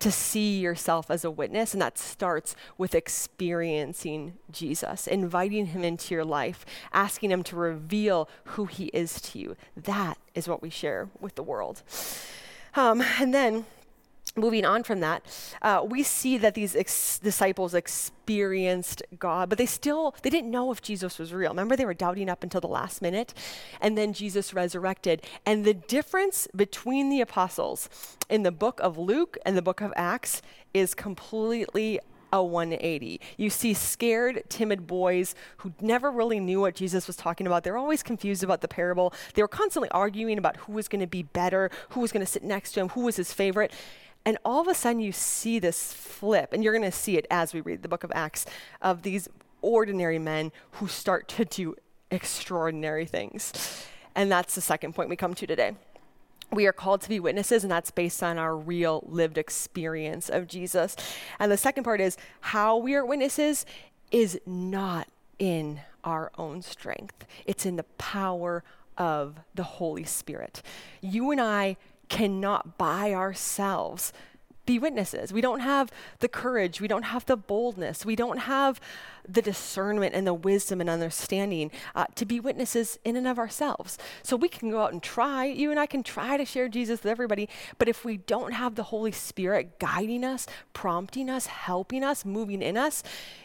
to 0.00 0.12
see 0.12 0.58
yourself 0.58 1.10
as 1.10 1.24
a 1.24 1.30
witness, 1.30 1.72
and 1.72 1.82
that 1.82 1.98
starts 1.98 2.54
with 2.76 2.94
experiencing 2.94 4.34
Jesus, 4.50 5.08
inviting 5.08 5.66
him 5.66 5.82
into 5.82 6.14
your 6.14 6.24
life, 6.24 6.64
asking 6.92 7.32
him 7.32 7.42
to 7.44 7.56
reveal 7.56 8.28
who 8.44 8.66
he 8.66 8.86
is 8.86 9.20
to 9.20 9.38
you. 9.38 9.56
That 9.76 10.18
is 10.34 10.46
what 10.46 10.62
we 10.62 10.70
share 10.70 11.08
with 11.20 11.34
the 11.34 11.42
world. 11.42 11.82
Um, 12.76 13.02
and 13.18 13.34
then 13.34 13.66
moving 14.38 14.64
on 14.64 14.82
from 14.82 15.00
that, 15.00 15.24
uh, 15.62 15.84
we 15.88 16.02
see 16.02 16.38
that 16.38 16.54
these 16.54 16.76
ex- 16.76 17.18
disciples 17.18 17.74
experienced 17.74 19.02
God, 19.18 19.48
but 19.48 19.58
they 19.58 19.66
still 19.66 20.14
they 20.22 20.30
didn't 20.30 20.50
know 20.50 20.70
if 20.70 20.82
Jesus 20.82 21.18
was 21.18 21.32
real. 21.32 21.50
Remember, 21.50 21.76
they 21.76 21.84
were 21.84 21.94
doubting 21.94 22.28
up 22.28 22.42
until 22.42 22.60
the 22.60 22.68
last 22.68 23.02
minute, 23.02 23.34
and 23.80 23.96
then 23.96 24.12
Jesus 24.12 24.54
resurrected. 24.54 25.22
And 25.46 25.64
the 25.64 25.74
difference 25.74 26.48
between 26.54 27.10
the 27.10 27.20
apostles 27.20 27.88
in 28.28 28.42
the 28.42 28.52
book 28.52 28.80
of 28.80 28.98
Luke 28.98 29.38
and 29.44 29.56
the 29.56 29.62
book 29.62 29.80
of 29.80 29.92
Acts 29.96 30.42
is 30.74 30.94
completely 30.94 32.00
a 32.32 32.42
180. 32.42 33.20
You 33.36 33.50
see 33.50 33.74
scared, 33.74 34.44
timid 34.48 34.86
boys 34.86 35.34
who 35.58 35.72
never 35.80 36.10
really 36.10 36.40
knew 36.40 36.60
what 36.60 36.74
Jesus 36.74 37.06
was 37.06 37.16
talking 37.16 37.46
about. 37.46 37.64
They 37.64 37.70
were 37.70 37.78
always 37.78 38.02
confused 38.02 38.42
about 38.42 38.60
the 38.60 38.68
parable. 38.68 39.12
They 39.34 39.42
were 39.42 39.48
constantly 39.48 39.88
arguing 39.90 40.38
about 40.38 40.56
who 40.58 40.72
was 40.72 40.88
going 40.88 41.00
to 41.00 41.06
be 41.06 41.22
better, 41.22 41.70
who 41.90 42.00
was 42.00 42.12
going 42.12 42.24
to 42.24 42.30
sit 42.30 42.42
next 42.42 42.72
to 42.72 42.80
him, 42.80 42.90
who 42.90 43.02
was 43.02 43.16
his 43.16 43.32
favorite. 43.32 43.72
And 44.28 44.36
all 44.44 44.60
of 44.60 44.68
a 44.68 44.74
sudden, 44.74 45.00
you 45.00 45.10
see 45.10 45.58
this 45.58 45.90
flip, 45.90 46.52
and 46.52 46.62
you're 46.62 46.74
going 46.74 46.84
to 46.84 46.94
see 46.94 47.16
it 47.16 47.26
as 47.30 47.54
we 47.54 47.62
read 47.62 47.80
the 47.80 47.88
book 47.88 48.04
of 48.04 48.12
Acts 48.14 48.44
of 48.82 49.00
these 49.00 49.26
ordinary 49.62 50.18
men 50.18 50.52
who 50.72 50.86
start 50.86 51.28
to 51.28 51.46
do 51.46 51.74
extraordinary 52.10 53.06
things. 53.06 53.86
And 54.14 54.30
that's 54.30 54.54
the 54.54 54.60
second 54.60 54.94
point 54.94 55.08
we 55.08 55.16
come 55.16 55.32
to 55.32 55.46
today. 55.46 55.76
We 56.52 56.66
are 56.66 56.74
called 56.74 57.00
to 57.00 57.08
be 57.08 57.18
witnesses, 57.18 57.64
and 57.64 57.70
that's 57.70 57.90
based 57.90 58.22
on 58.22 58.36
our 58.36 58.54
real 58.54 59.02
lived 59.08 59.38
experience 59.38 60.28
of 60.28 60.46
Jesus. 60.46 60.94
And 61.38 61.50
the 61.50 61.56
second 61.56 61.84
part 61.84 62.02
is 62.02 62.18
how 62.42 62.76
we 62.76 62.94
are 62.96 63.06
witnesses 63.06 63.64
is 64.10 64.38
not 64.44 65.08
in 65.38 65.80
our 66.04 66.32
own 66.36 66.60
strength, 66.60 67.24
it's 67.46 67.64
in 67.64 67.76
the 67.76 67.84
power 67.96 68.62
of 68.98 69.40
the 69.54 69.62
Holy 69.62 70.04
Spirit. 70.04 70.60
You 71.00 71.30
and 71.30 71.40
I 71.40 71.78
cannot 72.08 72.78
by 72.78 73.12
ourselves 73.12 74.12
be 74.68 74.78
witnesses. 74.78 75.32
We 75.32 75.40
don't 75.40 75.60
have 75.60 75.90
the 76.18 76.28
courage. 76.28 76.78
We 76.78 76.88
don't 76.88 77.04
have 77.04 77.24
the 77.24 77.38
boldness. 77.38 78.04
We 78.04 78.14
don't 78.14 78.40
have 78.40 78.78
the 79.26 79.40
discernment 79.40 80.14
and 80.14 80.26
the 80.26 80.34
wisdom 80.34 80.82
and 80.82 80.90
understanding 80.90 81.70
uh, 81.94 82.04
to 82.16 82.26
be 82.26 82.38
witnesses 82.38 82.98
in 83.02 83.16
and 83.16 83.26
of 83.26 83.38
ourselves. 83.38 83.96
So 84.22 84.36
we 84.36 84.50
can 84.50 84.70
go 84.70 84.82
out 84.82 84.92
and 84.92 85.02
try. 85.02 85.46
You 85.46 85.70
and 85.70 85.80
I 85.80 85.86
can 85.86 86.02
try 86.02 86.36
to 86.36 86.44
share 86.44 86.68
Jesus 86.68 87.02
with 87.02 87.10
everybody. 87.10 87.48
But 87.78 87.88
if 87.88 88.04
we 88.04 88.18
don't 88.18 88.52
have 88.52 88.74
the 88.74 88.82
Holy 88.82 89.10
Spirit 89.10 89.78
guiding 89.78 90.22
us, 90.22 90.46
prompting 90.74 91.30
us, 91.30 91.46
helping 91.46 92.04
us, 92.04 92.26
moving 92.26 92.60
in 92.60 92.76
us, 92.76 93.02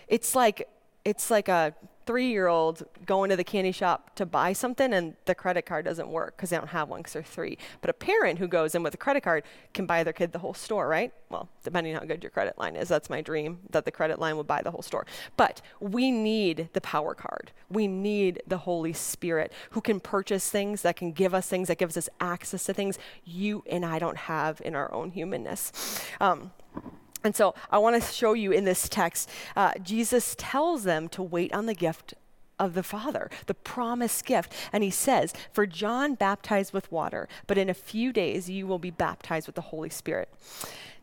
it's 0.09 0.35
like 0.35 0.67
it's 1.05 1.31
like 1.31 1.47
a 1.47 1.73
three 2.05 2.29
year 2.29 2.47
old 2.47 2.83
going 3.05 3.29
to 3.29 3.35
the 3.35 3.43
candy 3.43 3.71
shop 3.71 4.15
to 4.15 4.25
buy 4.25 4.53
something 4.53 4.93
and 4.93 5.15
the 5.25 5.35
credit 5.35 5.65
card 5.65 5.85
doesn't 5.85 6.07
work 6.07 6.35
because 6.35 6.49
they 6.49 6.57
don't 6.57 6.67
have 6.67 6.89
one 6.89 6.99
because 6.99 7.13
they're 7.13 7.23
three. 7.23 7.57
But 7.81 7.89
a 7.89 7.93
parent 7.93 8.39
who 8.39 8.47
goes 8.47 8.75
in 8.75 8.83
with 8.83 8.93
a 8.93 8.97
credit 8.97 9.23
card 9.23 9.43
can 9.73 9.85
buy 9.85 10.03
their 10.03 10.13
kid 10.13 10.31
the 10.31 10.39
whole 10.39 10.53
store, 10.53 10.87
right? 10.87 11.13
Well, 11.29 11.49
depending 11.63 11.95
on 11.95 12.01
how 12.01 12.07
good 12.07 12.23
your 12.23 12.29
credit 12.29 12.57
line 12.57 12.75
is. 12.75 12.87
That's 12.87 13.09
my 13.09 13.21
dream 13.21 13.59
that 13.69 13.85
the 13.85 13.91
credit 13.91 14.19
line 14.19 14.37
would 14.37 14.47
buy 14.47 14.61
the 14.61 14.71
whole 14.71 14.81
store. 14.81 15.05
But 15.37 15.61
we 15.79 16.11
need 16.11 16.69
the 16.73 16.81
power 16.81 17.13
card. 17.15 17.51
We 17.69 17.87
need 17.87 18.41
the 18.47 18.59
Holy 18.59 18.93
Spirit 18.93 19.51
who 19.71 19.81
can 19.81 19.99
purchase 19.99 20.49
things, 20.49 20.81
that 20.81 20.95
can 20.95 21.11
give 21.11 21.33
us 21.33 21.47
things, 21.47 21.67
that 21.67 21.77
gives 21.77 21.97
us 21.97 22.09
access 22.19 22.65
to 22.65 22.73
things 22.73 22.99
you 23.23 23.63
and 23.69 23.85
I 23.85 23.99
don't 23.99 24.17
have 24.17 24.61
in 24.63 24.75
our 24.75 24.93
own 24.93 25.11
humanness. 25.11 25.71
Um, 26.19 26.51
and 27.23 27.35
so 27.35 27.55
I 27.71 27.77
want 27.77 28.01
to 28.01 28.11
show 28.11 28.33
you 28.33 28.51
in 28.51 28.65
this 28.65 28.89
text, 28.89 29.29
uh, 29.55 29.73
Jesus 29.81 30.35
tells 30.37 30.83
them 30.83 31.07
to 31.09 31.23
wait 31.23 31.53
on 31.53 31.65
the 31.65 31.73
gift 31.73 32.13
of 32.59 32.73
the 32.73 32.83
Father, 32.83 33.29
the 33.47 33.53
promised 33.53 34.25
gift. 34.25 34.53
And 34.71 34.83
he 34.83 34.89
says, 34.89 35.33
For 35.51 35.65
John 35.65 36.15
baptized 36.15 36.73
with 36.73 36.91
water, 36.91 37.27
but 37.47 37.57
in 37.57 37.69
a 37.69 37.73
few 37.73 38.13
days 38.13 38.49
you 38.49 38.67
will 38.67 38.79
be 38.79 38.91
baptized 38.91 39.47
with 39.47 39.55
the 39.55 39.61
Holy 39.61 39.89
Spirit. 39.89 40.29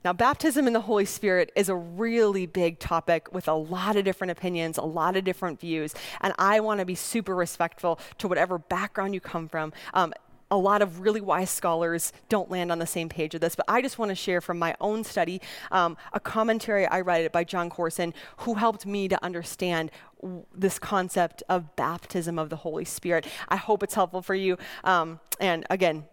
Now, 0.02 0.14
baptism 0.14 0.66
in 0.66 0.72
the 0.72 0.80
Holy 0.80 1.04
Spirit 1.04 1.52
is 1.54 1.68
a 1.68 1.76
really 1.76 2.46
big 2.46 2.78
topic 2.78 3.34
with 3.34 3.46
a 3.48 3.52
lot 3.52 3.96
of 3.96 4.04
different 4.04 4.30
opinions, 4.30 4.78
a 4.78 4.82
lot 4.82 5.14
of 5.14 5.24
different 5.24 5.60
views, 5.60 5.94
and 6.22 6.32
I 6.38 6.60
want 6.60 6.80
to 6.80 6.86
be 6.86 6.94
super 6.94 7.34
respectful 7.34 8.00
to 8.16 8.26
whatever 8.26 8.56
background 8.56 9.12
you 9.12 9.20
come 9.20 9.46
from. 9.46 9.74
Um, 9.92 10.14
a 10.50 10.56
lot 10.56 10.82
of 10.82 11.00
really 11.00 11.20
wise 11.20 11.50
scholars 11.50 12.12
don't 12.28 12.50
land 12.50 12.72
on 12.72 12.78
the 12.78 12.86
same 12.86 13.08
page 13.08 13.34
of 13.34 13.40
this, 13.40 13.54
but 13.54 13.64
I 13.68 13.80
just 13.82 13.98
want 13.98 14.10
to 14.10 14.14
share 14.14 14.40
from 14.40 14.58
my 14.58 14.74
own 14.80 15.04
study 15.04 15.40
um, 15.70 15.96
a 16.12 16.20
commentary 16.20 16.86
I 16.86 17.00
read 17.00 17.30
by 17.32 17.44
Jon 17.44 17.70
Courson, 17.70 18.12
who 18.38 18.54
helped 18.54 18.86
me 18.86 19.08
to 19.08 19.24
understand 19.24 19.90
w- 20.20 20.44
this 20.54 20.78
concept 20.78 21.42
of 21.48 21.76
baptism 21.76 22.38
of 22.38 22.50
the 22.50 22.56
Holy 22.56 22.84
Spirit. 22.84 23.26
I 23.48 23.56
hope 23.56 23.82
it's 23.82 23.94
helpful 23.94 24.22
for 24.22 24.34
you. 24.34 24.58
Um, 24.84 25.20
and 25.38 25.64
again, 25.70 26.04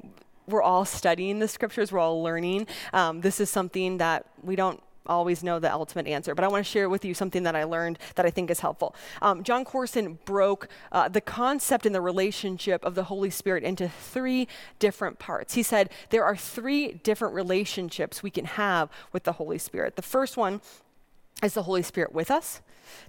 we're 0.47 0.61
all 0.61 0.85
studying 0.85 1.39
the 1.39 1.47
scriptures, 1.47 1.91
we're 1.91 1.99
all 1.99 2.23
learning. 2.23 2.67
Um, 2.93 3.21
this 3.21 3.39
is 3.39 3.49
something 3.49 3.97
that 3.97 4.25
we 4.41 4.55
don't 4.55 4.81
always 5.07 5.43
know 5.43 5.59
the 5.59 5.71
ultimate 5.71 6.07
answer, 6.07 6.35
but 6.35 6.43
I 6.43 6.47
want 6.47 6.65
to 6.65 6.71
share 6.71 6.89
with 6.89 7.03
you 7.03 7.13
something 7.13 7.43
that 7.43 7.55
I 7.55 7.63
learned 7.63 7.99
that 8.15 8.25
I 8.25 8.29
think 8.29 8.51
is 8.51 8.59
helpful. 8.59 8.95
Um, 9.21 9.43
Jon 9.43 9.65
Courson 9.65 10.19
broke 10.25 10.67
uh, 10.91 11.07
the 11.07 11.21
concept 11.21 11.85
and 11.85 11.95
the 11.95 12.01
relationship 12.01 12.83
of 12.83 12.95
the 12.95 13.05
Holy 13.05 13.29
Spirit 13.29 13.63
into 13.63 13.89
three 13.89 14.47
different 14.79 15.19
parts. 15.19 15.53
He 15.53 15.63
said 15.63 15.89
there 16.09 16.23
are 16.23 16.35
three 16.35 16.93
different 17.03 17.33
relationships 17.33 18.21
we 18.21 18.29
can 18.29 18.45
have 18.45 18.89
with 19.11 19.23
the 19.23 19.33
Holy 19.33 19.57
Spirit. 19.57 19.95
The 19.95 20.01
first 20.01 20.37
one 20.37 20.61
is 21.43 21.53
the 21.53 21.63
Holy 21.63 21.83
Spirit 21.83 22.13
with 22.13 22.31
us. 22.31 22.61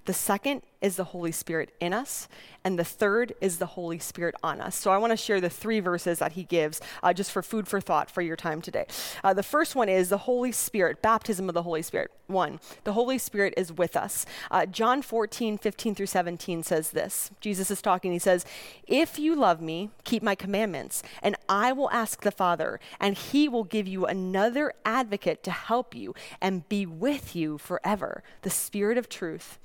The 0.05 0.13
second 0.13 0.63
is 0.81 0.97
the 0.97 1.05
Holy 1.05 1.33
Spirit 1.33 1.75
in 1.81 1.93
us. 1.93 2.29
And 2.65 2.79
the 2.79 2.85
third 2.85 3.35
is 3.41 3.59
the 3.59 3.67
Holy 3.67 3.99
Spirit 3.99 4.35
on 4.43 4.61
us. 4.61 4.77
So 4.77 4.91
I 4.91 4.99
want 4.99 5.13
to 5.13 5.17
share 5.17 5.41
the 5.41 5.51
three 5.51 5.81
verses 5.81 6.19
that 6.19 6.33
he 6.33 6.45
gives 6.45 6.81
uh, 7.03 7.13
just 7.13 7.33
for 7.33 7.43
food 7.43 7.67
for 7.67 7.81
thought 7.81 8.11
for 8.11 8.21
your 8.21 8.37
time 8.37 8.61
today. 8.61 8.87
Uh, 9.25 9.33
the 9.33 9.43
first 9.43 9.75
one 9.75 9.89
is 9.89 10.09
the 10.09 10.19
Holy 10.19 10.53
Spirit, 10.53 11.01
baptism 11.01 11.49
of 11.49 11.55
the 11.55 11.63
Holy 11.63 11.83
Spirit. 11.83 12.11
One, 12.27 12.61
the 12.85 12.93
Holy 12.93 13.17
Spirit 13.17 13.55
is 13.57 13.73
with 13.73 13.97
us. 13.97 14.27
Uh, 14.51 14.67
John 14.67 15.01
14, 15.03 15.57
15 15.57 15.95
through 15.95 16.07
17 16.07 16.63
says 16.63 16.91
this. 16.91 17.31
Jesus 17.41 17.71
is 17.71 17.81
talking. 17.81 18.13
He 18.13 18.19
says, 18.19 18.45
If 18.87 19.19
you 19.19 19.35
love 19.35 19.63
me, 19.63 19.91
keep 20.05 20.23
my 20.23 20.35
commandments, 20.35 21.03
and 21.23 21.37
I 21.49 21.73
will 21.73 21.91
ask 21.91 22.21
the 22.23 22.31
Father, 22.31 22.81
and 23.01 23.17
he 23.17 23.49
will 23.49 23.65
give 23.65 23.89
you 23.89 24.05
another 24.05 24.75
advocate 24.85 25.43
to 25.45 25.51
help 25.51 25.95
you 25.95 26.15
and 26.41 26.69
be 26.69 26.85
with 26.85 27.35
you 27.35 27.57
forever, 27.57 28.23
the 28.43 28.51
Spirit 28.51 28.99
of 28.99 29.09
truth. 29.09 29.59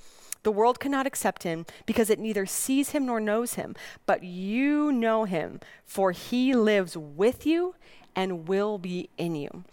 The 0.43 0.51
world 0.51 0.79
cannot 0.79 1.07
accept 1.07 1.43
him 1.43 1.65
because 1.85 2.09
it 2.09 2.19
neither 2.19 2.45
sees 2.45 2.89
him 2.89 3.05
nor 3.05 3.19
knows 3.19 3.55
him, 3.55 3.75
but 4.05 4.23
you 4.23 4.91
know 4.91 5.23
him, 5.23 5.59
for 5.85 6.11
he 6.11 6.53
lives 6.53 6.95
with 6.97 7.45
you 7.45 7.75
and 8.15 8.47
will 8.47 8.77
be 8.77 9.09
in 9.17 9.35
you. 9.35 9.63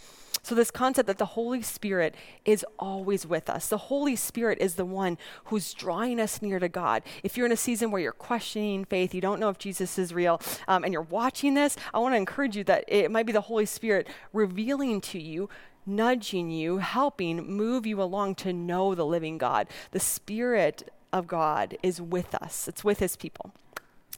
So, 0.43 0.55
this 0.55 0.71
concept 0.71 1.07
that 1.09 1.19
the 1.19 1.27
Holy 1.27 1.61
Spirit 1.61 2.15
is 2.47 2.65
always 2.79 3.27
with 3.27 3.51
us. 3.51 3.69
The 3.69 3.77
Holy 3.77 4.17
Spirit 4.17 4.59
is 4.59 4.77
the 4.77 4.87
one 4.87 5.19
who's 5.45 5.75
drawing 5.75 6.19
us 6.19 6.41
near 6.41 6.59
to 6.59 6.69
God. 6.69 7.03
If 7.23 7.37
you're 7.37 7.45
in 7.45 7.53
a 7.53 7.57
season 7.57 7.91
where 7.91 8.01
you're 8.01 8.13
questioning 8.13 8.87
faith, 8.87 9.15
you 9.15 9.21
don't 9.21 9.39
know 9.39 9.51
if 9.51 9.59
Jesus 9.59 9.99
is 9.99 10.15
real, 10.15 10.41
um, 10.67 10.83
and 10.83 10.95
you're 10.95 11.03
watching 11.03 11.55
this, 11.55 11.77
I 11.93 11.99
want 11.99 12.15
to 12.15 12.17
encourage 12.17 12.57
you 12.57 12.65
that 12.65 12.85
it 12.89 13.11
might 13.11 13.27
be 13.27 13.33
the 13.33 13.43
Holy 13.43 13.67
Spirit 13.67 14.09
revealing 14.33 15.03
to 15.03 15.21
you 15.21 15.51
nudging 15.87 16.51
you, 16.51 16.79
helping 16.79 17.47
move 17.47 17.87
you 17.87 18.01
along 18.01 18.37
to 18.37 18.53
know 18.53 18.95
the 18.95 19.07
living 19.07 19.39
God. 19.39 19.69
The 19.91 20.01
Spirit 20.01 20.93
of 21.13 21.27
God 21.27 21.77
is 21.83 22.01
with 22.01 22.35
us, 22.35 22.69
it's 22.69 22.85
with 22.85 22.99
His 22.99 23.17
people. 23.17 23.53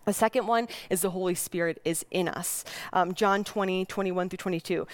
The 0.05 0.13
second 0.13 0.47
one 0.47 0.67
is 0.91 1.03
the 1.03 1.11
Holy 1.11 1.35
Spirit 1.35 1.81
is 1.85 2.05
in 2.11 2.29
us. 2.29 2.65
Um, 2.93 3.15
John 3.15 3.45
20, 3.45 3.85
21 3.85 4.29
through 4.29 4.37
22. 4.37 4.87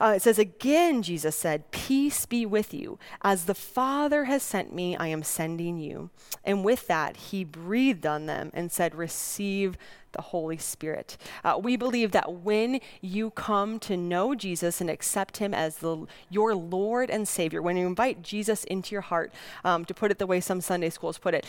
Uh, 0.00 0.14
it 0.16 0.22
says, 0.22 0.38
Again, 0.38 1.02
Jesus 1.02 1.36
said, 1.36 1.70
Peace 1.70 2.26
be 2.26 2.46
with 2.46 2.72
you. 2.74 2.98
As 3.22 3.44
the 3.44 3.54
Father 3.54 4.24
has 4.24 4.42
sent 4.42 4.74
me, 4.74 4.96
I 4.96 5.08
am 5.08 5.22
sending 5.22 5.78
you. 5.78 6.10
And 6.44 6.64
with 6.64 6.86
that, 6.88 7.16
he 7.16 7.44
breathed 7.44 8.06
on 8.06 8.26
them 8.26 8.50
and 8.54 8.70
said, 8.70 8.94
Receive 8.94 9.76
the 10.12 10.22
Holy 10.22 10.58
Spirit. 10.58 11.16
Uh, 11.42 11.58
we 11.62 11.76
believe 11.76 12.12
that 12.12 12.32
when 12.32 12.80
you 13.00 13.30
come 13.30 13.78
to 13.80 13.96
know 13.96 14.34
Jesus 14.34 14.80
and 14.80 14.90
accept 14.90 15.38
him 15.38 15.54
as 15.54 15.76
the, 15.76 16.06
your 16.30 16.54
Lord 16.54 17.10
and 17.10 17.26
Savior, 17.26 17.62
when 17.62 17.76
you 17.76 17.86
invite 17.86 18.22
Jesus 18.22 18.64
into 18.64 18.94
your 18.94 19.02
heart, 19.02 19.32
um, 19.64 19.84
to 19.86 19.94
put 19.94 20.10
it 20.10 20.18
the 20.18 20.26
way 20.26 20.40
some 20.40 20.60
Sunday 20.60 20.90
schools 20.90 21.18
put 21.18 21.34
it, 21.34 21.46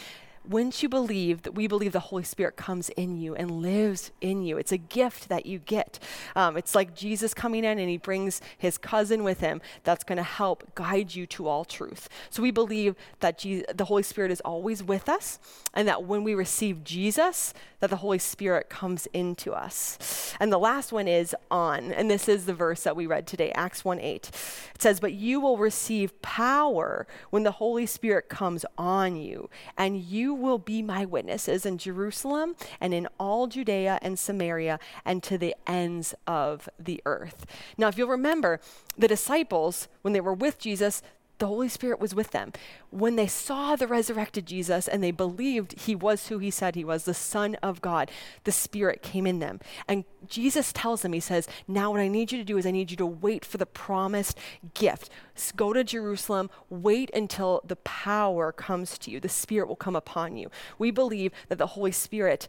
once 0.47 0.84
you 0.84 0.89
believe 0.89 1.43
that 1.43 1.53
we 1.53 1.67
believe 1.67 1.91
the 1.91 1.99
Holy 1.99 2.23
Spirit 2.23 2.56
comes 2.56 2.89
in 2.89 3.17
you 3.17 3.36
and 3.36 3.49
lives 3.62 4.12
in 4.21 4.43
you, 4.43 4.58
it's 4.58 4.71
a 4.71 4.77
gift 4.77 5.29
that 5.29 5.45
you 5.45 5.60
get. 5.60 5.99
Um, 6.36 6.58
it's 6.58 6.75
like 6.75 6.95
Jesus 6.95 7.34
coming 7.34 7.63
in 7.63 7.79
and 7.79 7.89
he 7.89 7.97
brings 7.97 8.41
his 8.58 8.77
cousin 8.77 9.23
with 9.23 9.39
him 9.39 9.62
that's 9.84 10.03
going 10.03 10.17
to 10.17 10.23
help 10.23 10.75
guide 10.75 11.15
you 11.15 11.25
to 11.27 11.47
all 11.47 11.65
truth. 11.65 12.10
So 12.29 12.41
we 12.41 12.51
believe 12.51 12.95
that 13.19 13.38
Je- 13.38 13.65
the 13.73 13.86
Holy 13.86 14.03
Spirit 14.03 14.32
is 14.32 14.41
always 14.41 14.84
with 14.84 15.08
us 15.08 15.39
and 15.73 15.88
that 15.88 16.03
when 16.03 16.23
we 16.23 16.36
receive 16.36 16.84
Jesus, 16.84 17.53
that 17.84 17.89
the 17.89 17.97
Holy 17.97 18.17
Spirit 18.17 18.69
comes 18.69 19.08
into 19.08 19.51
us. 19.51 20.34
And 20.39 20.53
the 20.53 20.58
last 20.58 20.93
one 20.93 21.06
is 21.06 21.36
on, 21.51 21.91
and 21.91 22.10
this 22.10 22.29
is 22.29 22.45
the 22.45 22.53
verse 22.53 22.84
that 22.84 22.95
we 22.95 23.06
read 23.06 23.27
today, 23.27 23.51
Acts 23.51 23.84
1 23.84 23.99
8. 23.99 24.32
It 24.73 24.82
says, 24.82 25.01
But 25.01 25.12
you 25.12 25.41
will 25.41 25.58
receive 25.58 26.21
power 26.21 27.06
when 27.29 27.43
the 27.43 27.51
Holy 27.51 27.86
Spirit 27.86 28.29
comes 28.29 28.65
on 28.77 29.17
you, 29.17 29.49
and 29.77 29.99
you 29.99 30.32
will 30.33 30.57
be 30.57 30.81
my 30.81 31.05
witnesses 31.05 31.65
in 31.65 31.77
Jerusalem 31.77 32.55
and 32.79 32.93
in 32.93 33.07
all 33.19 33.47
Judea 33.47 33.99
and 34.01 34.17
Samaria 34.17 34.79
and 35.05 35.21
to 35.23 35.37
the 35.37 35.55
ends 35.65 36.13
of 36.27 36.67
the 36.79 37.01
earth. 37.05 37.45
Now, 37.77 37.87
if 37.87 37.97
you'll 37.97 38.07
remember, 38.07 38.59
the 38.97 39.07
disciples, 39.07 39.87
when 40.01 40.13
they 40.13 40.21
were 40.21 40.33
with 40.33 40.59
Jesus, 40.59 41.01
the 41.43 41.47
Holy 41.47 41.67
Spirit 41.67 41.99
was 41.99 42.15
with 42.15 42.32
them. 42.32 42.53
When 42.89 43.17
they 43.17 43.27
saw 43.27 43.75
the 43.75 43.86
resurrected 43.86 44.45
Jesus 44.45 44.88
and 44.88 45.03
they 45.03 45.12
believed 45.12 45.77
he 45.82 45.93
was 45.93 46.29
who 46.29 46.38
he 46.39 46.49
said 46.49 46.73
he 46.73 46.86
was, 46.86 47.03
the 47.03 47.13
Son 47.13 47.56
of 47.56 47.82
God, 47.82 48.10
the 48.45 48.51
Spirit 48.53 49.01
came 49.01 49.27
in 49.27 49.39
them. 49.39 49.60
And 49.86 50.06
Jesus 50.25 50.71
tells 50.71 51.01
them, 51.01 51.12
He 51.12 51.19
says, 51.19 51.49
Now 51.67 51.91
what 51.91 51.99
I 51.99 52.08
need 52.08 52.32
you 52.32 52.38
to 52.38 52.45
do 52.45 52.58
is 52.58 52.65
I 52.65 52.71
need 52.71 52.91
you 52.91 52.95
to 52.95 53.06
wait 53.06 53.43
for 53.43 53.58
the 53.58 53.65
promised 53.65 54.38
gift. 54.73 55.10
Go 55.58 55.73
to 55.73 55.84
Jerusalem, 55.84 56.49
wait 56.69 57.12
until 57.13 57.62
the 57.65 57.75
power 57.75 58.53
comes 58.53 58.97
to 58.99 59.12
you. 59.12 59.19
The 59.19 59.27
Spirit 59.27 59.67
will 59.67 59.75
come 59.75 59.97
upon 59.97 60.38
you. 60.38 60.49
We 60.79 60.91
believe 60.91 61.34
that 61.49 61.58
the 61.58 61.67
Holy 61.67 61.91
Spirit 61.91 62.47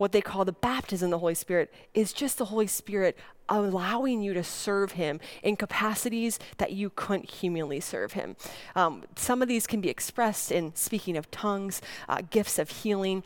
what 0.00 0.12
they 0.12 0.22
call 0.22 0.46
the 0.46 0.52
baptism 0.52 1.08
of 1.08 1.10
the 1.10 1.18
Holy 1.18 1.34
Spirit 1.34 1.70
is 1.92 2.14
just 2.14 2.38
the 2.38 2.46
Holy 2.46 2.66
Spirit 2.66 3.18
allowing 3.50 4.22
you 4.22 4.32
to 4.32 4.42
serve 4.42 4.92
Him 4.92 5.20
in 5.42 5.56
capacities 5.56 6.38
that 6.56 6.72
you 6.72 6.88
couldn't 6.88 7.28
humanly 7.28 7.80
serve 7.80 8.14
Him. 8.14 8.34
Um, 8.74 9.04
some 9.14 9.42
of 9.42 9.48
these 9.48 9.66
can 9.66 9.82
be 9.82 9.90
expressed 9.90 10.50
in 10.50 10.74
speaking 10.74 11.18
of 11.18 11.30
tongues, 11.30 11.82
uh, 12.08 12.22
gifts 12.30 12.58
of 12.58 12.70
healing. 12.70 13.22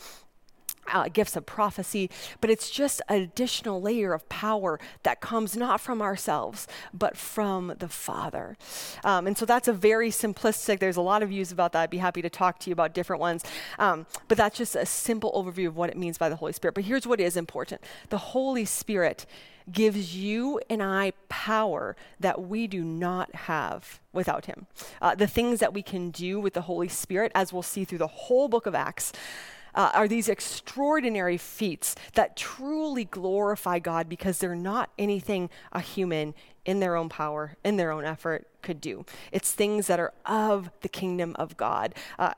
Uh, 0.92 1.08
gifts 1.08 1.34
of 1.34 1.46
prophecy, 1.46 2.10
but 2.40 2.50
it's 2.50 2.70
just 2.70 3.00
an 3.08 3.20
additional 3.22 3.80
layer 3.80 4.12
of 4.12 4.28
power 4.28 4.78
that 5.02 5.20
comes 5.20 5.56
not 5.56 5.80
from 5.80 6.02
ourselves, 6.02 6.68
but 6.92 7.16
from 7.16 7.74
the 7.78 7.88
Father. 7.88 8.56
Um, 9.02 9.26
and 9.26 9.36
so 9.36 9.46
that's 9.46 9.66
a 9.66 9.72
very 9.72 10.10
simplistic, 10.10 10.80
there's 10.80 10.96
a 10.96 11.00
lot 11.00 11.22
of 11.22 11.30
views 11.30 11.50
about 11.50 11.72
that. 11.72 11.82
I'd 11.84 11.90
be 11.90 11.98
happy 11.98 12.22
to 12.22 12.30
talk 12.30 12.58
to 12.60 12.70
you 12.70 12.74
about 12.74 12.92
different 12.92 13.20
ones. 13.20 13.44
Um, 13.78 14.06
but 14.28 14.36
that's 14.36 14.58
just 14.58 14.76
a 14.76 14.86
simple 14.86 15.32
overview 15.32 15.68
of 15.68 15.76
what 15.76 15.90
it 15.90 15.96
means 15.96 16.18
by 16.18 16.28
the 16.28 16.36
Holy 16.36 16.52
Spirit. 16.52 16.74
But 16.74 16.84
here's 16.84 17.06
what 17.06 17.20
is 17.20 17.36
important 17.36 17.80
the 18.10 18.18
Holy 18.18 18.64
Spirit 18.64 19.26
gives 19.70 20.14
you 20.14 20.60
and 20.68 20.82
I 20.82 21.12
power 21.28 21.96
that 22.20 22.42
we 22.42 22.66
do 22.66 22.82
not 22.82 23.34
have 23.34 24.00
without 24.12 24.46
Him. 24.46 24.66
Uh, 25.00 25.14
the 25.14 25.26
things 25.26 25.60
that 25.60 25.72
we 25.72 25.82
can 25.82 26.10
do 26.10 26.38
with 26.38 26.54
the 26.54 26.62
Holy 26.62 26.88
Spirit, 26.88 27.32
as 27.34 27.52
we'll 27.52 27.62
see 27.62 27.84
through 27.84 27.98
the 27.98 28.06
whole 28.06 28.48
book 28.48 28.66
of 28.66 28.74
Acts, 28.74 29.12
uh, 29.74 29.90
are 29.94 30.08
these 30.08 30.28
extraordinary 30.28 31.36
feats 31.36 31.94
that 32.14 32.36
truly 32.36 33.04
glorify 33.04 33.78
God 33.78 34.08
because 34.08 34.38
they're 34.38 34.54
not 34.54 34.90
anything 34.98 35.50
a 35.72 35.80
human 35.80 36.34
in 36.64 36.80
their 36.80 36.96
own 36.96 37.08
power, 37.08 37.56
in 37.64 37.76
their 37.76 37.90
own 37.90 38.04
effort 38.04 38.46
could 38.62 38.80
do. 38.80 39.04
It's 39.32 39.52
things 39.52 39.86
that 39.86 40.00
are 40.00 40.12
of 40.24 40.70
the 40.80 40.88
kingdom 40.88 41.36
of 41.38 41.56
God, 41.56 41.94
uh, 42.18 42.32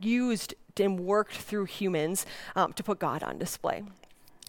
used 0.00 0.54
and 0.78 1.00
worked 1.00 1.36
through 1.36 1.64
humans 1.64 2.26
um, 2.54 2.72
to 2.74 2.82
put 2.82 2.98
God 2.98 3.22
on 3.22 3.38
display. 3.38 3.82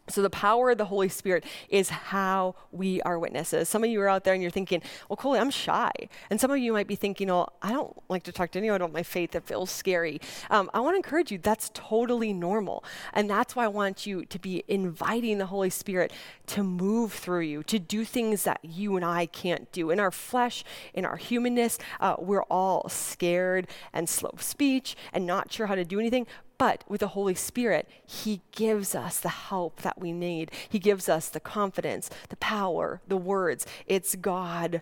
So, 0.09 0.21
the 0.21 0.29
power 0.29 0.71
of 0.71 0.77
the 0.77 0.85
Holy 0.85 1.09
Spirit 1.09 1.45
is 1.69 1.89
how 1.89 2.55
we 2.71 3.01
are 3.01 3.19
witnesses. 3.19 3.67
Some 3.67 3.83
of 3.83 3.89
you 3.89 4.01
are 4.01 4.07
out 4.07 4.23
there 4.23 4.33
and 4.33 4.41
you're 4.41 4.51
thinking, 4.51 4.81
well, 5.09 5.17
Coley, 5.17 5.39
I'm 5.39 5.51
shy. 5.51 5.91
And 6.29 6.39
some 6.39 6.49
of 6.51 6.57
you 6.57 6.71
might 6.71 6.87
be 6.87 6.95
thinking, 6.95 7.27
well, 7.27 7.53
I 7.61 7.71
don't 7.71 7.95
like 8.09 8.23
to 8.23 8.31
talk 8.31 8.51
to 8.51 8.59
anyone 8.59 8.81
about 8.81 8.93
my 8.93 9.03
faith. 9.03 9.35
It 9.35 9.45
feels 9.45 9.69
scary. 9.69 10.21
Um, 10.49 10.69
I 10.73 10.79
want 10.79 10.93
to 10.93 10.97
encourage 10.97 11.31
you, 11.31 11.37
that's 11.37 11.71
totally 11.73 12.33
normal. 12.33 12.83
And 13.13 13.29
that's 13.29 13.55
why 13.55 13.65
I 13.65 13.69
want 13.69 14.05
you 14.05 14.25
to 14.25 14.39
be 14.39 14.63
inviting 14.67 15.37
the 15.37 15.47
Holy 15.47 15.69
Spirit 15.69 16.13
to 16.47 16.63
move 16.63 17.13
through 17.13 17.41
you, 17.41 17.63
to 17.63 17.79
do 17.79 18.05
things 18.05 18.43
that 18.43 18.59
you 18.63 18.95
and 18.95 19.03
I 19.03 19.25
can't 19.25 19.71
do. 19.71 19.89
In 19.89 19.99
our 19.99 20.11
flesh, 20.11 20.63
in 20.93 21.05
our 21.05 21.17
humanness, 21.17 21.77
uh, 21.99 22.15
we're 22.17 22.43
all 22.43 22.87
scared 22.89 23.67
and 23.93 24.07
slow 24.07 24.29
of 24.33 24.41
speech 24.41 24.95
and 25.11 25.25
not 25.25 25.51
sure 25.51 25.67
how 25.67 25.75
to 25.75 25.85
do 25.85 25.99
anything. 25.99 26.27
But 26.57 26.83
with 26.87 27.01
the 27.01 27.09
Holy 27.09 27.35
Spirit, 27.35 27.87
He 28.05 28.41
gives 28.51 28.95
us 28.95 29.19
the 29.19 29.29
help 29.29 29.81
that 29.81 29.99
we 29.99 30.11
need. 30.11 30.51
He 30.67 30.79
gives 30.79 31.07
us 31.07 31.29
the 31.29 31.39
confidence, 31.39 32.09
the 32.29 32.35
power, 32.37 33.01
the 33.07 33.17
words. 33.17 33.65
It's 33.85 34.15
God 34.15 34.81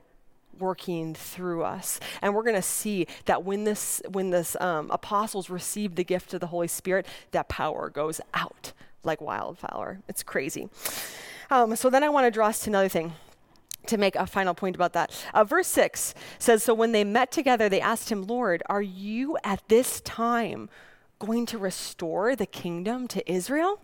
working 0.57 1.13
through 1.13 1.63
us 1.63 1.99
and 2.21 2.33
we're 2.33 2.41
going 2.41 2.55
to 2.55 2.61
see 2.61 3.05
that 3.25 3.43
when 3.43 3.65
this 3.65 4.01
when 4.09 4.29
this 4.29 4.55
um, 4.61 4.89
apostles 4.89 5.49
received 5.49 5.97
the 5.97 6.03
gift 6.05 6.33
of 6.33 6.39
the 6.39 6.47
holy 6.47 6.69
spirit 6.69 7.05
that 7.31 7.49
power 7.49 7.89
goes 7.89 8.21
out 8.33 8.71
like 9.03 9.19
wildfire 9.19 9.99
it's 10.07 10.23
crazy 10.23 10.69
um, 11.49 11.75
so 11.75 11.89
then 11.89 12.05
i 12.05 12.07
want 12.07 12.25
to 12.25 12.31
draw 12.31 12.47
us 12.47 12.61
to 12.61 12.69
another 12.69 12.88
thing 12.88 13.11
to 13.88 13.97
make 13.97 14.15
a 14.15 14.25
final 14.25 14.53
point 14.53 14.75
about 14.75 14.93
that. 14.93 15.11
Uh, 15.33 15.43
verse 15.43 15.67
6 15.67 16.13
says 16.39 16.63
So 16.63 16.73
when 16.73 16.91
they 16.91 17.03
met 17.03 17.32
together, 17.32 17.69
they 17.69 17.82
asked 17.82 18.11
him, 18.11 18.23
Lord, 18.23 18.63
are 18.67 18.82
you 18.82 19.38
at 19.43 19.61
this 19.67 20.01
time 20.01 20.69
going 21.20 21.45
to 21.47 21.57
restore 21.57 22.36
the 22.36 22.45
kingdom 22.45 23.07
to 23.09 23.32
Israel? 23.32 23.80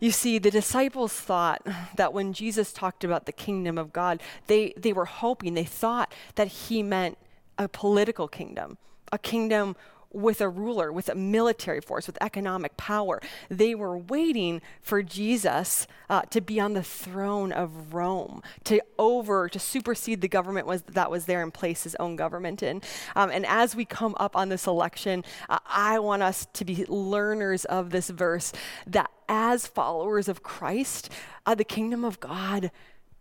You 0.00 0.10
see, 0.10 0.38
the 0.38 0.50
disciples 0.50 1.12
thought 1.12 1.66
that 1.96 2.12
when 2.12 2.32
Jesus 2.32 2.72
talked 2.72 3.04
about 3.04 3.26
the 3.26 3.32
kingdom 3.32 3.78
of 3.78 3.92
God, 3.92 4.20
they, 4.48 4.74
they 4.76 4.92
were 4.92 5.06
hoping, 5.06 5.54
they 5.54 5.64
thought 5.64 6.12
that 6.34 6.48
he 6.48 6.82
meant 6.82 7.16
a 7.56 7.68
political 7.68 8.28
kingdom, 8.28 8.76
a 9.12 9.18
kingdom 9.18 9.76
with 10.14 10.40
a 10.40 10.48
ruler, 10.48 10.92
with 10.92 11.08
a 11.08 11.14
military 11.14 11.80
force, 11.80 12.06
with 12.06 12.16
economic 12.20 12.76
power. 12.76 13.20
They 13.48 13.74
were 13.74 13.98
waiting 13.98 14.62
for 14.80 15.02
Jesus 15.02 15.86
uh, 16.08 16.22
to 16.22 16.40
be 16.40 16.60
on 16.60 16.74
the 16.74 16.82
throne 16.82 17.52
of 17.52 17.92
Rome, 17.92 18.42
to 18.64 18.80
over, 18.98 19.48
to 19.48 19.58
supersede 19.58 20.20
the 20.20 20.28
government 20.28 20.66
was, 20.66 20.82
that 20.82 21.10
was 21.10 21.26
there 21.26 21.42
and 21.42 21.52
place 21.52 21.82
his 21.82 21.96
own 21.96 22.16
government 22.16 22.62
in. 22.62 22.82
Um, 23.16 23.30
and 23.30 23.44
as 23.46 23.74
we 23.74 23.84
come 23.84 24.14
up 24.18 24.36
on 24.36 24.48
this 24.48 24.66
election, 24.66 25.24
uh, 25.48 25.58
I 25.66 25.98
want 25.98 26.22
us 26.22 26.46
to 26.54 26.64
be 26.64 26.84
learners 26.86 27.64
of 27.64 27.90
this 27.90 28.10
verse 28.10 28.52
that 28.86 29.10
as 29.28 29.66
followers 29.66 30.28
of 30.28 30.42
Christ, 30.42 31.10
uh, 31.46 31.54
the 31.54 31.64
kingdom 31.64 32.04
of 32.04 32.20
God 32.20 32.70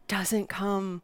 doesn't 0.07 0.47
come 0.47 1.01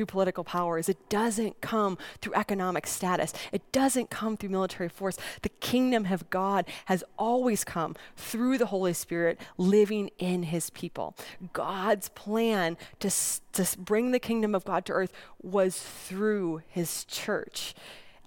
through 0.00 0.06
political 0.06 0.44
powers. 0.44 0.88
It 0.88 1.10
doesn't 1.10 1.60
come 1.60 1.98
through 2.22 2.32
economic 2.32 2.86
status. 2.86 3.34
It 3.52 3.70
doesn't 3.70 4.08
come 4.08 4.38
through 4.38 4.48
military 4.48 4.88
force. 4.88 5.18
The 5.42 5.50
kingdom 5.50 6.06
of 6.06 6.30
God 6.30 6.64
has 6.86 7.04
always 7.18 7.64
come 7.64 7.94
through 8.16 8.56
the 8.56 8.64
Holy 8.64 8.94
Spirit 8.94 9.38
living 9.58 10.10
in 10.18 10.44
his 10.44 10.70
people. 10.70 11.14
God's 11.52 12.08
plan 12.08 12.78
to, 13.00 13.10
to 13.52 13.78
bring 13.78 14.12
the 14.12 14.18
kingdom 14.18 14.54
of 14.54 14.64
God 14.64 14.86
to 14.86 14.94
earth 14.94 15.12
was 15.42 15.78
through 15.78 16.62
his 16.66 17.04
church 17.04 17.74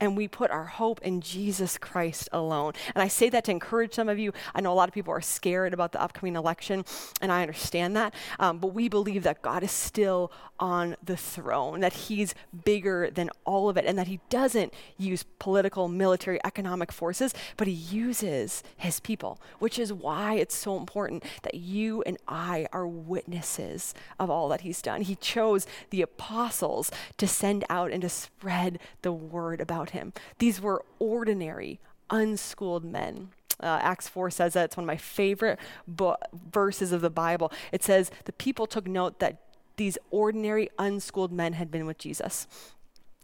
and 0.04 0.18
we 0.18 0.28
put 0.28 0.52
our 0.52 0.66
hope 0.66 1.02
in 1.02 1.22
Jesus 1.22 1.78
Christ 1.78 2.28
alone. 2.34 2.74
And 2.94 3.02
I 3.02 3.08
say 3.08 3.30
that 3.30 3.46
to 3.46 3.52
encourage 3.52 3.94
some 3.94 4.10
of 4.10 4.20
you. 4.20 4.34
I 4.54 4.60
know 4.60 4.74
a 4.74 4.76
lot 4.76 4.90
of 4.90 4.94
people 4.94 5.14
are 5.14 5.22
scared 5.22 5.74
about 5.74 5.94
the 5.94 6.02
upcoming 6.02 6.36
election, 6.36 6.84
and 7.22 7.32
I 7.32 7.42
understand 7.42 7.96
that. 7.96 8.14
Um, 8.38 8.58
but 8.58 8.74
we 8.74 8.90
believe 8.90 9.24
that 9.24 9.42
God 9.42 9.64
is 9.64 9.72
still 9.72 10.30
on 10.60 10.98
the 11.02 11.16
throne, 11.16 11.80
that 11.80 11.94
He's 11.94 12.36
bigger 12.66 13.10
than 13.10 13.30
all 13.46 13.70
of 13.70 13.78
it, 13.78 13.86
and 13.86 13.98
that 13.98 14.08
He 14.08 14.20
doesn't 14.30 14.74
use 14.98 15.24
political, 15.40 15.88
military, 15.88 16.38
economic 16.44 16.92
forces, 16.92 17.34
but 17.56 17.68
He 17.68 17.74
uses 17.74 18.62
His 18.76 19.00
people, 19.00 19.40
which 19.60 19.80
is 19.80 19.94
why 19.94 20.34
it's 20.34 20.56
so 20.56 20.76
important 20.76 21.24
that 21.44 21.56
you 21.56 22.02
and 22.02 22.18
I 22.28 22.68
are 22.74 22.86
witnesses 22.86 23.94
of 24.20 24.30
all 24.30 24.50
that 24.50 24.62
He's 24.62 24.82
done. 24.82 25.04
He 25.04 25.16
chose 25.16 25.66
the 25.92 26.02
apostles 26.02 26.92
to 27.16 27.26
send 27.26 27.64
out 27.70 27.92
and 27.92 28.02
to 28.02 28.10
spread 28.10 28.80
the 29.02 29.14
word 29.14 29.62
about 29.62 29.93
him. 29.94 30.14
These 30.40 30.62
were 30.62 30.84
ordinary, 31.00 31.80
unschooled 32.10 32.84
men. 32.84 33.30
Uh, 33.60 33.80
Acts 33.82 34.10
4 34.10 34.30
says 34.30 34.54
that 34.54 34.66
it's 34.66 34.78
one 34.78 34.84
of 34.84 34.88
my 34.88 34.98
favorite 34.98 35.60
bo- 35.88 36.18
verses 36.52 36.92
of 36.92 37.02
the 37.02 37.10
Bible. 37.10 37.52
It 37.72 37.84
says, 37.84 38.12
The 38.26 38.34
people 38.34 38.68
took 38.68 38.88
note 38.88 39.20
that 39.20 39.38
these 39.78 39.98
ordinary, 40.12 40.70
unschooled 40.78 41.32
men 41.32 41.54
had 41.54 41.72
been 41.72 41.86
with 41.86 41.98
Jesus. 41.98 42.48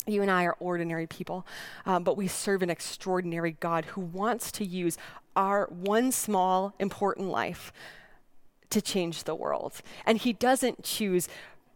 You 0.08 0.22
and 0.22 0.32
I 0.32 0.46
are 0.46 0.56
ordinary 0.60 1.06
people, 1.06 1.46
um, 1.86 2.04
but 2.04 2.18
we 2.18 2.28
serve 2.28 2.64
an 2.64 2.70
extraordinary 2.70 3.58
God 3.60 3.86
who 3.86 4.02
wants 4.02 4.52
to 4.54 4.66
use 4.66 4.98
our 5.36 5.68
one 5.68 6.12
small, 6.12 6.74
important 6.80 7.28
life 7.28 7.72
to 8.70 8.82
change 8.82 9.24
the 9.24 9.36
world. 9.36 9.82
And 10.06 10.18
He 10.18 10.34
doesn't 10.34 10.84
choose 10.84 11.28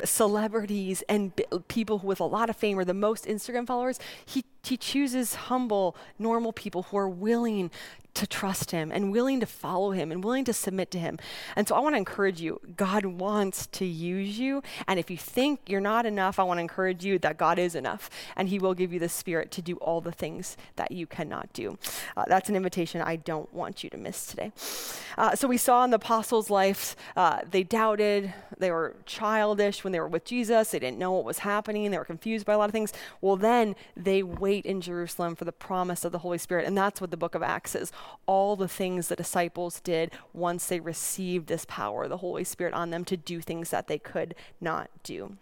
celebrities 0.04 1.04
and 1.08 1.34
people 1.68 2.00
with 2.00 2.20
a 2.20 2.26
lot 2.26 2.50
of 2.50 2.56
fame 2.56 2.78
or 2.80 2.86
the 2.86 2.94
most 2.94 3.26
Instagram 3.26 3.68
followers. 3.68 4.00
He, 4.26 4.44
he 4.64 4.78
chooses 4.78 5.36
humble, 5.36 5.95
normal 6.18 6.53
people 6.53 6.84
who 6.84 6.97
are 6.97 7.09
willing 7.09 7.70
to 8.14 8.28
trust 8.28 8.72
him 8.72 8.91
and 8.91 9.11
willing 9.11 9.39
to 9.39 9.45
follow 9.45 9.91
him 9.91 10.11
and 10.11 10.24
willing 10.24 10.45
to 10.45 10.53
submit 10.53 10.91
to 10.91 10.99
him. 10.99 11.18
And 11.55 11.68
so 11.68 11.76
I 11.76 11.80
want 11.80 11.93
to 11.95 11.97
encourage 11.97 12.39
you 12.39 12.59
God 12.78 13.05
wants 13.05 13.68
to 13.68 13.86
use 13.86 14.38
you. 14.38 14.61
And 14.88 14.99
if 14.99 15.09
you 15.09 15.18
think 15.18 15.61
you're 15.68 15.82
not 15.82 16.05
enough, 16.05 16.39
I 16.39 16.43
want 16.43 16.59
to 16.59 16.61
encourage 16.61 17.03
you 17.03 17.18
that 17.20 17.38
God 17.38 17.57
is 17.57 17.76
enough 17.76 18.09
and 18.36 18.49
he 18.49 18.59
will 18.59 18.74
give 18.74 18.93
you 18.93 18.99
the 18.99 19.09
spirit 19.09 19.51
to 19.51 19.61
do 19.61 19.76
all 19.78 20.01
the 20.01 20.11
things 20.11 20.57
that 20.76 20.91
you 20.91 21.07
cannot 21.07 21.51
do. 21.53 21.78
Uh, 22.16 22.26
that's 22.28 22.49
an 22.49 22.55
invitation 22.55 23.01
I 23.01 23.16
don't 23.16 23.51
want 23.53 23.84
you 23.84 23.89
to 23.89 23.97
miss 23.97 24.28
today. 24.28 24.51
Uh, 25.18 25.36
so 25.36 25.47
we 25.47 25.57
saw 25.57 25.84
in 25.84 25.89
the 25.89 25.97
apostles' 25.97 26.49
lives, 26.49 26.95
uh, 27.16 27.41
they 27.49 27.64
doubted, 27.64 28.34
they 28.57 28.72
were 28.72 28.95
childish 29.05 29.84
when 29.84 29.91
they 29.91 29.99
were 29.99 30.07
with 30.07 30.26
Jesus, 30.26 30.72
they 30.72 30.80
didn't 30.80 30.97
know 30.97 31.11
what 31.14 31.26
was 31.26 31.39
happening, 31.39 31.89
they 31.91 31.97
were 31.97 32.05
confused 32.05 32.45
by 32.45 32.53
a 32.53 32.57
lot 32.57 32.66
of 32.66 32.72
things. 32.72 32.93
Well, 33.22 33.36
then 33.36 33.76
they 33.95 34.24
wait 34.54 34.66
in 34.68 34.82
Jerusalem 34.82 35.36
for 35.36 35.45
the 35.45 35.51
promise 35.51 36.06
of 36.06 36.12
the 36.12 36.20
Holy 36.20 36.38
Spirit. 36.38 36.68
And 36.68 36.78
that's 36.78 37.01
what 37.01 37.10
the 37.10 37.18
book 37.18 37.34
of 37.34 37.41
Acts 37.41 37.74
is 37.74 37.91
all 38.28 38.56
the 38.56 38.68
things 38.68 39.08
the 39.08 39.16
disciples 39.16 39.80
did 39.80 40.12
once 40.32 40.68
they 40.68 40.80
received 40.80 41.47
this 41.47 41.66
power, 41.68 42.08
the 42.08 42.18
Holy 42.18 42.43
Spirit 42.43 42.76
on 42.76 42.91
them 42.91 43.04
to 43.06 43.18
do 43.18 43.41
things 43.41 43.72
that 43.72 43.88
they 43.88 43.97
could 43.97 44.36
not 44.62 44.91
do. 45.01 45.38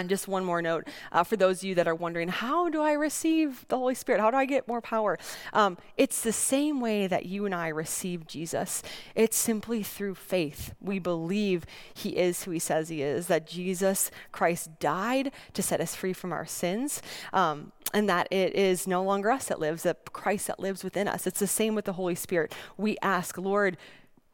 And 0.00 0.08
just 0.08 0.28
one 0.28 0.44
more 0.44 0.62
note 0.62 0.88
uh, 1.12 1.24
for 1.24 1.36
those 1.36 1.58
of 1.58 1.64
you 1.64 1.74
that 1.76 1.86
are 1.86 1.94
wondering, 1.94 2.28
how 2.28 2.68
do 2.68 2.82
I 2.82 2.92
receive 2.92 3.64
the 3.68 3.78
Holy 3.78 3.94
Spirit? 3.94 4.20
How 4.20 4.30
do 4.30 4.36
I 4.36 4.46
get 4.46 4.66
more 4.66 4.80
power? 4.80 5.18
Um, 5.52 5.78
it's 5.96 6.22
the 6.22 6.32
same 6.32 6.80
way 6.80 7.06
that 7.06 7.26
you 7.26 7.46
and 7.46 7.54
I 7.54 7.68
receive 7.68 8.26
Jesus. 8.26 8.82
It's 9.14 9.36
simply 9.36 9.82
through 9.82 10.14
faith. 10.14 10.74
We 10.80 10.98
believe 10.98 11.64
He 11.94 12.10
is 12.10 12.44
who 12.44 12.50
He 12.50 12.58
says 12.58 12.88
He 12.88 13.02
is, 13.02 13.26
that 13.28 13.46
Jesus 13.46 14.10
Christ 14.32 14.78
died 14.80 15.32
to 15.54 15.62
set 15.62 15.80
us 15.80 15.94
free 15.94 16.12
from 16.12 16.32
our 16.32 16.46
sins, 16.46 17.02
um, 17.32 17.72
and 17.94 18.08
that 18.08 18.28
it 18.30 18.54
is 18.54 18.86
no 18.86 19.02
longer 19.02 19.30
us 19.30 19.46
that 19.46 19.60
lives, 19.60 19.82
that 19.82 20.12
Christ 20.12 20.46
that 20.46 20.58
lives 20.58 20.82
within 20.82 21.06
us. 21.06 21.26
It's 21.26 21.40
the 21.40 21.46
same 21.46 21.74
with 21.74 21.84
the 21.84 21.92
Holy 21.92 22.14
Spirit. 22.14 22.54
We 22.76 22.96
ask, 23.02 23.36
Lord, 23.38 23.76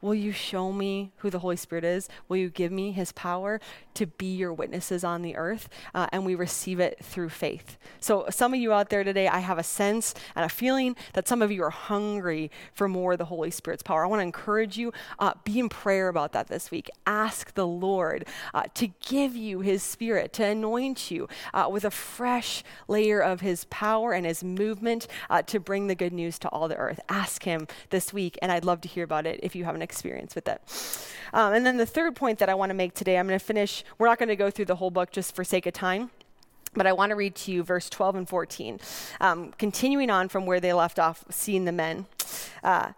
Will 0.01 0.15
you 0.15 0.31
show 0.31 0.71
me 0.71 1.11
who 1.17 1.29
the 1.29 1.39
Holy 1.39 1.57
Spirit 1.57 1.83
is? 1.83 2.07
Will 2.29 2.37
you 2.37 2.49
give 2.49 2.71
me 2.71 2.93
his 2.93 3.11
power 3.11 3.59
to 3.95 4.05
be 4.05 4.33
your 4.33 4.53
witnesses 4.53 5.03
on 5.03 5.23
the 5.23 5.35
earth? 5.35 5.67
Uh, 5.93 6.07
and 6.13 6.25
we 6.25 6.35
receive 6.35 6.79
it 6.79 7.03
through 7.03 7.27
faith. 7.27 7.77
So, 7.99 8.25
some 8.29 8.53
of 8.53 8.61
you 8.61 8.71
out 8.71 8.89
there 8.89 9.03
today, 9.03 9.27
I 9.27 9.39
have 9.39 9.57
a 9.57 9.63
sense 9.63 10.15
and 10.37 10.45
a 10.45 10.49
feeling 10.49 10.95
that 11.13 11.27
some 11.27 11.41
of 11.41 11.51
you 11.51 11.63
are 11.63 11.69
hungry 11.69 12.49
for 12.73 12.87
more 12.87 13.11
of 13.11 13.17
the 13.17 13.25
Holy 13.25 13.51
Spirit's 13.51 13.83
power. 13.83 14.05
I 14.05 14.07
want 14.07 14.21
to 14.21 14.23
encourage 14.23 14.77
you, 14.77 14.93
uh, 15.19 15.33
be 15.43 15.59
in 15.59 15.67
prayer 15.67 16.07
about 16.07 16.31
that 16.31 16.47
this 16.47 16.71
week. 16.71 16.89
Ask 17.05 17.53
the 17.55 17.67
Lord 17.67 18.25
uh, 18.53 18.63
to 18.75 18.87
give 19.05 19.35
you 19.35 19.59
his 19.59 19.83
spirit, 19.83 20.31
to 20.33 20.45
anoint 20.45 21.11
you 21.11 21.27
uh, 21.53 21.67
with 21.69 21.83
a 21.83 21.91
fresh 21.91 22.63
layer 22.87 23.19
of 23.19 23.41
his 23.41 23.65
power 23.65 24.13
and 24.13 24.25
his 24.25 24.45
movement 24.45 25.07
uh, 25.29 25.41
to 25.41 25.59
bring 25.59 25.87
the 25.87 25.95
good 25.95 26.13
news 26.13 26.39
to 26.39 26.47
all 26.49 26.69
the 26.69 26.77
earth. 26.77 27.01
Ask 27.09 27.43
him 27.43 27.67
this 27.89 28.13
week, 28.13 28.39
and 28.41 28.49
I'd 28.49 28.63
love 28.63 28.79
to 28.81 28.87
hear 28.87 29.03
about 29.03 29.27
it 29.27 29.41
if 29.43 29.57
you 29.57 29.65
have 29.65 29.75
an 29.75 29.88
experience 29.89 30.35
with 30.35 30.47
it. 30.47 30.61
Um, 31.33 31.53
and 31.53 31.65
then 31.65 31.77
the 31.77 31.85
third 31.85 32.15
point 32.15 32.39
that 32.39 32.49
I 32.49 32.53
want 32.53 32.69
to 32.69 32.73
make 32.73 32.93
today, 32.93 33.17
I'm 33.17 33.27
going 33.27 33.39
to 33.39 33.45
finish. 33.45 33.83
We're 33.97 34.07
not 34.07 34.19
going 34.19 34.29
to 34.29 34.35
go 34.35 34.51
through 34.51 34.65
the 34.65 34.75
whole 34.75 34.91
book 34.91 35.11
just 35.11 35.35
for 35.35 35.43
sake 35.43 35.65
of 35.65 35.73
time. 35.73 36.11
But 36.75 36.85
I 36.85 36.93
want 36.93 37.09
to 37.09 37.15
read 37.15 37.35
to 37.35 37.51
you 37.51 37.63
verse 37.63 37.89
12 37.89 38.15
and 38.15 38.29
14. 38.29 38.79
Um, 39.19 39.53
continuing 39.57 40.09
on 40.11 40.29
from 40.29 40.45
where 40.45 40.59
they 40.59 40.73
left 40.73 40.99
off, 40.99 41.23
seeing 41.29 41.65
the 41.65 41.71
men. 41.71 42.05
Uh, 42.63 42.93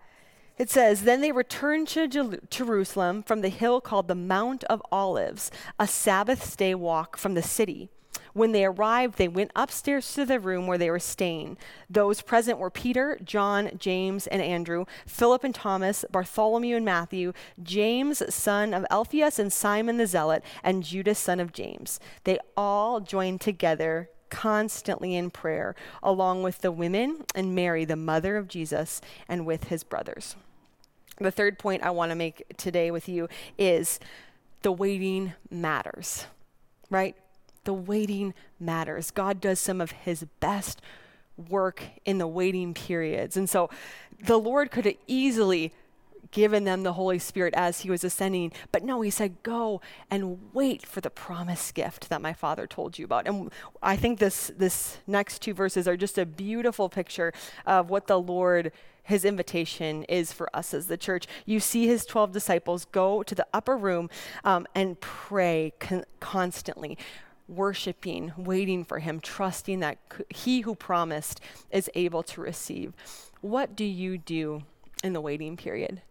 it 0.58 0.70
says, 0.70 1.04
Then 1.04 1.22
they 1.22 1.32
returned 1.32 1.88
to 1.90 2.08
Jer- 2.08 2.42
Jerusalem 2.50 3.24
from 3.24 3.42
the 3.42 3.50
hill 3.50 3.80
called 3.80 4.08
the 4.08 4.16
Mount 4.16 4.64
of 4.66 4.82
Olives, 4.92 5.52
a 5.80 5.88
Sabbath 5.88 6.58
day 6.58 6.76
walk 6.76 7.18
from 7.18 7.34
the 7.34 7.42
city. 7.42 7.90
When 8.34 8.52
they 8.52 8.66
arrived, 8.66 9.18
they 9.18 9.28
went 9.28 9.52
upstairs 9.56 10.14
to 10.14 10.26
the 10.26 10.40
room 10.40 10.66
where 10.66 10.78
they 10.78 10.90
were 10.90 11.00
staying. 11.00 11.58
Those 11.90 12.22
present 12.22 12.60
were 12.60 12.70
Peter, 12.70 13.20
John, 13.24 13.72
James, 13.78 14.28
and 14.28 14.42
Andrew, 14.42 14.86
Philip 15.06 15.44
and 15.44 15.54
Thomas, 15.54 16.06
Bartholomew 16.10 16.78
and 16.78 16.86
Matthew, 16.86 17.34
James, 17.62 18.24
son 18.34 18.74
of 18.74 18.86
Alphaeus, 18.90 19.38
and 19.38 19.52
Simon 19.52 19.98
the 19.98 20.08
Zealot, 20.08 20.44
and 20.64 20.84
Judas, 20.84 21.20
son 21.20 21.40
of 21.40 21.52
James. 21.52 22.00
They 22.24 22.40
all 22.56 23.02
joined 23.02 23.42
together 23.42 24.10
constantly 24.30 25.14
in 25.16 25.30
prayer, 25.30 25.76
along 26.02 26.42
with 26.42 26.60
the 26.60 26.72
women 26.72 27.26
and 27.36 27.54
Mary, 27.54 27.84
the 27.84 27.98
mother 27.98 28.38
of 28.38 28.48
Jesus, 28.48 29.02
and 29.28 29.46
with 29.46 29.66
his 29.66 29.84
brothers. 29.84 30.36
The 31.20 31.32
third 31.32 31.60
point 31.60 31.84
I 31.84 31.92
want 31.92 32.12
to 32.12 32.16
make 32.16 32.44
today 32.58 32.90
with 32.90 33.08
you 33.10 33.28
is 33.58 34.00
the 34.62 34.72
waiting 34.72 35.34
matters, 35.52 36.26
right? 36.90 37.16
The 37.64 37.74
waiting 37.74 38.34
matters. 38.60 39.12
God 39.12 39.40
does 39.40 39.60
some 39.60 39.82
of 39.82 39.92
his 39.92 40.26
best 40.40 40.82
work 41.50 41.84
in 42.06 42.18
the 42.18 42.28
waiting 42.28 42.74
periods. 42.74 43.38
And 43.38 43.50
so 43.50 43.70
the 44.26 44.38
Lord 44.38 44.72
could 44.72 44.86
have 44.86 44.96
easily 45.08 45.74
given 46.32 46.64
them 46.64 46.84
the 46.84 46.94
Holy 46.94 47.20
Spirit 47.20 47.54
as 47.56 47.82
he 47.82 47.90
was 47.90 48.04
ascending. 48.04 48.54
But 48.72 48.84
no, 48.84 49.02
he 49.02 49.10
said, 49.10 49.44
go 49.44 49.82
and 50.10 50.54
wait 50.54 50.86
for 50.86 51.02
the 51.02 51.10
promised 51.10 51.76
gift 51.76 52.10
that 52.10 52.22
my 52.22 52.34
father 52.34 52.68
told 52.68 52.98
you 52.98 53.06
about. 53.06 53.28
And 53.28 53.52
I 53.84 53.96
think 53.96 54.20
this, 54.20 54.52
this 54.58 55.00
next 55.06 55.42
two 55.42 55.54
verses 55.54 55.88
are 55.88 55.98
just 55.98 56.18
a 56.18 56.26
beautiful 56.26 56.90
picture 56.90 57.34
of 57.66 57.90
what 57.90 58.08
the 58.08 58.20
Lord 58.20 58.72
his 59.04 59.26
invitation 59.26 60.04
is 60.04 60.32
for 60.32 60.56
us 60.56 60.74
as 60.74 60.88
the 60.88 60.96
church. 60.96 61.26
You 61.46 61.60
see 61.60 61.88
his 61.88 62.06
12 62.06 62.32
disciples 62.32 62.86
go 62.86 63.24
to 63.24 63.36
the 63.36 63.48
upper 63.52 63.76
room 63.76 64.10
um, 64.44 64.68
and 64.76 65.00
pray 65.02 65.74
con- 65.80 66.06
constantly, 66.20 66.98
worshiping, 67.52 68.34
waiting 68.38 68.84
for 68.84 69.00
him, 69.00 69.20
trusting 69.20 69.80
that 69.82 69.98
he 70.30 70.62
who 70.62 70.74
promised 70.74 71.42
is 71.70 71.90
able 71.94 72.24
to 72.24 72.42
receive. 72.42 72.94
What 73.42 73.76
do 73.76 73.84
you 73.84 74.18
do 74.18 74.64
in 75.04 75.14
the 75.14 75.22
waiting 75.22 75.58
period? 75.58 76.02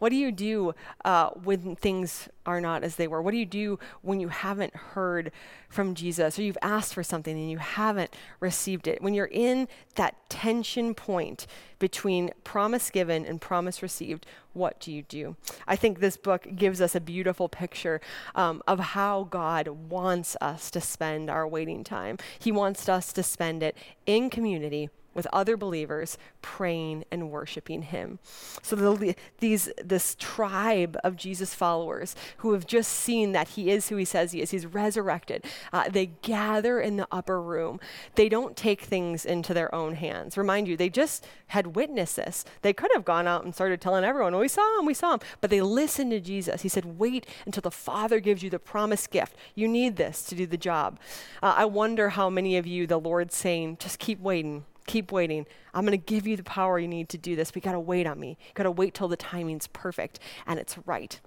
What 0.00 0.08
do 0.08 0.16
you 0.16 0.32
do 0.32 0.74
uh, 1.04 1.28
when 1.30 1.76
things 1.76 2.28
are 2.46 2.60
not 2.60 2.82
as 2.82 2.96
they 2.96 3.06
were? 3.06 3.20
What 3.20 3.32
do 3.32 3.36
you 3.36 3.44
do 3.44 3.78
when 4.00 4.18
you 4.18 4.28
haven't 4.28 4.74
heard 4.74 5.30
from 5.68 5.94
Jesus 5.94 6.38
or 6.38 6.42
you've 6.42 6.58
asked 6.62 6.94
for 6.94 7.02
something 7.02 7.38
and 7.38 7.50
you 7.50 7.58
haven't 7.58 8.16
received 8.40 8.88
it? 8.88 9.02
When 9.02 9.12
you're 9.12 9.26
in 9.26 9.68
that 9.96 10.16
tension 10.30 10.94
point 10.94 11.46
between 11.78 12.30
promise 12.44 12.88
given 12.88 13.26
and 13.26 13.42
promise 13.42 13.82
received, 13.82 14.24
what 14.54 14.80
do 14.80 14.90
you 14.90 15.02
do? 15.02 15.36
I 15.68 15.76
think 15.76 16.00
this 16.00 16.16
book 16.16 16.46
gives 16.56 16.80
us 16.80 16.94
a 16.94 17.00
beautiful 17.00 17.50
picture 17.50 18.00
um, 18.34 18.62
of 18.66 18.80
how 18.80 19.24
God 19.24 19.68
wants 19.68 20.34
us 20.40 20.70
to 20.70 20.80
spend 20.80 21.28
our 21.28 21.46
waiting 21.46 21.84
time. 21.84 22.16
He 22.38 22.50
wants 22.50 22.88
us 22.88 23.12
to 23.12 23.22
spend 23.22 23.62
it 23.62 23.76
in 24.06 24.30
community 24.30 24.88
with 25.14 25.26
other 25.32 25.56
believers 25.56 26.16
praying 26.42 27.04
and 27.10 27.30
worshiping 27.30 27.82
him. 27.82 28.18
So 28.62 28.76
the, 28.76 29.14
these 29.38 29.70
this 29.82 30.16
tribe 30.18 30.96
of 31.02 31.16
Jesus 31.16 31.54
followers 31.54 32.14
who 32.38 32.52
have 32.52 32.66
just 32.66 32.92
seen 32.92 33.32
that 33.32 33.48
he 33.48 33.70
is 33.70 33.88
who 33.88 33.96
he 33.96 34.04
says 34.04 34.32
he 34.32 34.40
is, 34.40 34.50
he's 34.50 34.66
resurrected. 34.66 35.44
Uh, 35.72 35.88
they 35.88 36.06
gather 36.22 36.80
in 36.80 36.96
the 36.96 37.08
upper 37.10 37.40
room. 37.40 37.80
They 38.14 38.28
don't 38.28 38.56
take 38.56 38.82
things 38.82 39.24
into 39.24 39.52
their 39.52 39.74
own 39.74 39.94
hands. 39.94 40.36
Remind 40.36 40.68
you, 40.68 40.76
they 40.76 40.88
just 40.88 41.26
had 41.48 41.74
witnesses. 41.74 42.44
They 42.62 42.72
could 42.72 42.90
have 42.94 43.04
gone 43.04 43.26
out 43.26 43.44
and 43.44 43.54
started 43.54 43.80
telling 43.80 44.04
everyone, 44.04 44.36
"We 44.36 44.48
saw 44.48 44.78
him, 44.78 44.86
we 44.86 44.94
saw 44.94 45.14
him," 45.14 45.20
but 45.40 45.50
they 45.50 45.60
listened 45.60 46.12
to 46.12 46.20
Jesus. 46.20 46.62
He 46.62 46.68
said, 46.68 46.98
"Wait 46.98 47.26
until 47.46 47.62
the 47.62 47.70
Father 47.70 48.20
gives 48.20 48.42
you 48.42 48.50
the 48.50 48.58
promised 48.58 49.10
gift. 49.10 49.34
You 49.54 49.66
need 49.66 49.96
this 49.96 50.22
to 50.24 50.34
do 50.34 50.46
the 50.46 50.56
job." 50.56 50.98
Uh, 51.42 51.54
I 51.56 51.64
wonder 51.64 52.10
how 52.10 52.30
many 52.30 52.56
of 52.56 52.66
you 52.66 52.86
the 52.86 53.00
Lord's 53.00 53.34
saying, 53.34 53.78
"Just 53.80 53.98
keep 53.98 54.20
waiting." 54.20 54.64
Keep 54.90 55.12
waiting. 55.12 55.46
I'm 55.72 55.86
going 55.86 55.98
to 55.98 56.04
give 56.04 56.26
you 56.26 56.36
the 56.36 56.42
power 56.42 56.78
you 56.78 56.88
need 56.88 57.08
to 57.10 57.18
do 57.18 57.36
this. 57.36 57.50
But 57.50 57.56
you 57.56 57.62
got 57.62 57.72
to 57.72 57.80
wait 57.80 58.06
on 58.06 58.18
me. 58.18 58.36
Got 58.54 58.64
to 58.64 58.70
wait 58.70 58.94
till 58.94 59.08
the 59.08 59.16
timing's 59.16 59.68
perfect 59.68 60.18
and 60.46 60.58
it's 60.58 60.76
right. 60.84 61.20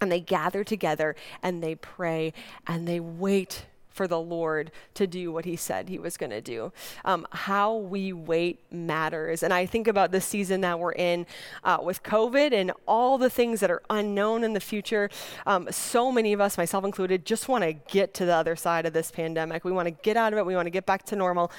And 0.00 0.10
they 0.10 0.20
gather 0.20 0.64
together 0.64 1.16
and 1.42 1.62
they 1.62 1.74
pray 1.74 2.32
and 2.66 2.86
they 2.86 3.00
wait 3.00 3.66
for 3.94 4.06
the 4.06 4.20
Lord 4.20 4.70
to 4.94 5.06
do 5.06 5.32
what 5.32 5.46
He 5.46 5.56
said 5.56 5.88
He 5.88 5.98
was 5.98 6.16
going 6.16 6.30
to 6.30 6.40
do. 6.40 6.72
Um, 7.04 7.26
how 7.30 7.76
we 7.76 8.12
wait 8.12 8.60
matters. 8.70 9.42
And 9.42 9.54
I 9.54 9.64
think 9.64 9.88
about 9.88 10.12
the 10.12 10.20
season 10.20 10.60
that 10.60 10.78
we're 10.78 10.92
in 10.92 11.26
uh, 11.62 11.78
with 11.82 12.02
COVID 12.02 12.52
and 12.52 12.72
all 12.86 13.16
the 13.16 13.30
things 13.30 13.60
that 13.60 13.70
are 13.70 13.82
unknown 13.88 14.44
in 14.44 14.52
the 14.52 14.60
future. 14.60 15.08
Um, 15.46 15.68
so 15.70 16.12
many 16.12 16.32
of 16.32 16.40
us, 16.40 16.58
myself 16.58 16.84
included, 16.84 17.24
just 17.24 17.48
want 17.48 17.64
to 17.64 17.72
get 17.72 18.12
to 18.14 18.26
the 18.26 18.34
other 18.34 18.56
side 18.56 18.84
of 18.84 18.92
this 18.92 19.10
pandemic. 19.10 19.64
We 19.64 19.72
want 19.72 19.86
to 19.86 19.94
get 20.02 20.16
out 20.16 20.32
of 20.32 20.38
it, 20.38 20.44
we 20.44 20.56
want 20.56 20.66
to 20.66 20.70
get 20.70 20.86
back 20.86 21.04
to 21.06 21.16
normal. 21.16 21.50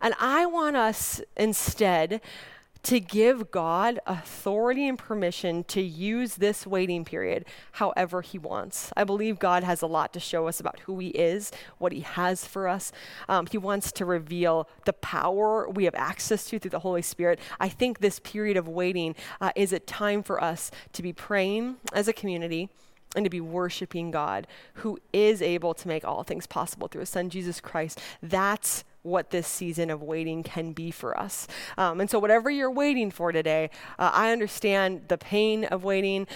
And 0.00 0.14
I 0.20 0.44
want 0.46 0.76
us 0.76 1.22
instead 1.36 2.20
to 2.86 3.00
give 3.00 3.50
God 3.50 3.98
authority 4.06 4.86
and 4.86 4.96
permission 4.96 5.64
to 5.64 5.82
use 5.82 6.36
this 6.36 6.64
waiting 6.64 7.04
period 7.04 7.44
however 7.72 8.22
He 8.22 8.38
wants. 8.38 8.92
I 8.96 9.02
believe 9.02 9.40
God 9.40 9.64
has 9.64 9.82
a 9.82 9.88
lot 9.88 10.12
to 10.12 10.20
show 10.20 10.46
us 10.46 10.60
about 10.60 10.78
who 10.80 11.00
He 11.00 11.08
is, 11.08 11.50
what 11.78 11.90
He 11.90 12.00
has 12.00 12.44
for 12.44 12.68
us. 12.68 12.92
Um, 13.28 13.46
he 13.50 13.58
wants 13.58 13.90
to 13.90 14.04
reveal 14.04 14.68
the 14.84 14.92
power 14.92 15.68
we 15.68 15.82
have 15.84 15.96
access 15.96 16.48
to 16.50 16.60
through 16.60 16.70
the 16.70 16.78
Holy 16.78 17.02
Spirit. 17.02 17.40
I 17.58 17.68
think 17.68 17.98
this 17.98 18.20
period 18.20 18.56
of 18.56 18.68
waiting 18.68 19.16
uh, 19.40 19.50
is 19.56 19.72
a 19.72 19.80
time 19.80 20.22
for 20.22 20.40
us 20.40 20.70
to 20.92 21.02
be 21.02 21.12
praying 21.12 21.78
as 21.92 22.06
a 22.06 22.12
community 22.12 22.68
and 23.16 23.24
to 23.24 23.30
be 23.30 23.40
worshiping 23.40 24.12
God 24.12 24.46
who 24.74 25.00
is 25.12 25.42
able 25.42 25.74
to 25.74 25.88
make 25.88 26.04
all 26.04 26.22
things 26.22 26.46
possible 26.46 26.86
through 26.86 27.00
his 27.00 27.10
son 27.10 27.30
Jesus 27.30 27.60
Christ. 27.60 28.00
That's 28.22 28.84
what 29.06 29.30
this 29.30 29.46
season 29.46 29.90
of 29.90 30.02
waiting 30.02 30.42
can 30.42 30.72
be 30.72 30.90
for 30.90 31.18
us. 31.18 31.46
Um, 31.78 32.00
and 32.00 32.10
so, 32.10 32.18
whatever 32.18 32.50
you're 32.50 32.70
waiting 32.70 33.10
for 33.10 33.32
today, 33.32 33.70
uh, 33.98 34.10
I 34.12 34.32
understand 34.32 35.02
the 35.08 35.18
pain 35.18 35.64
of 35.64 35.84
waiting. 35.84 36.26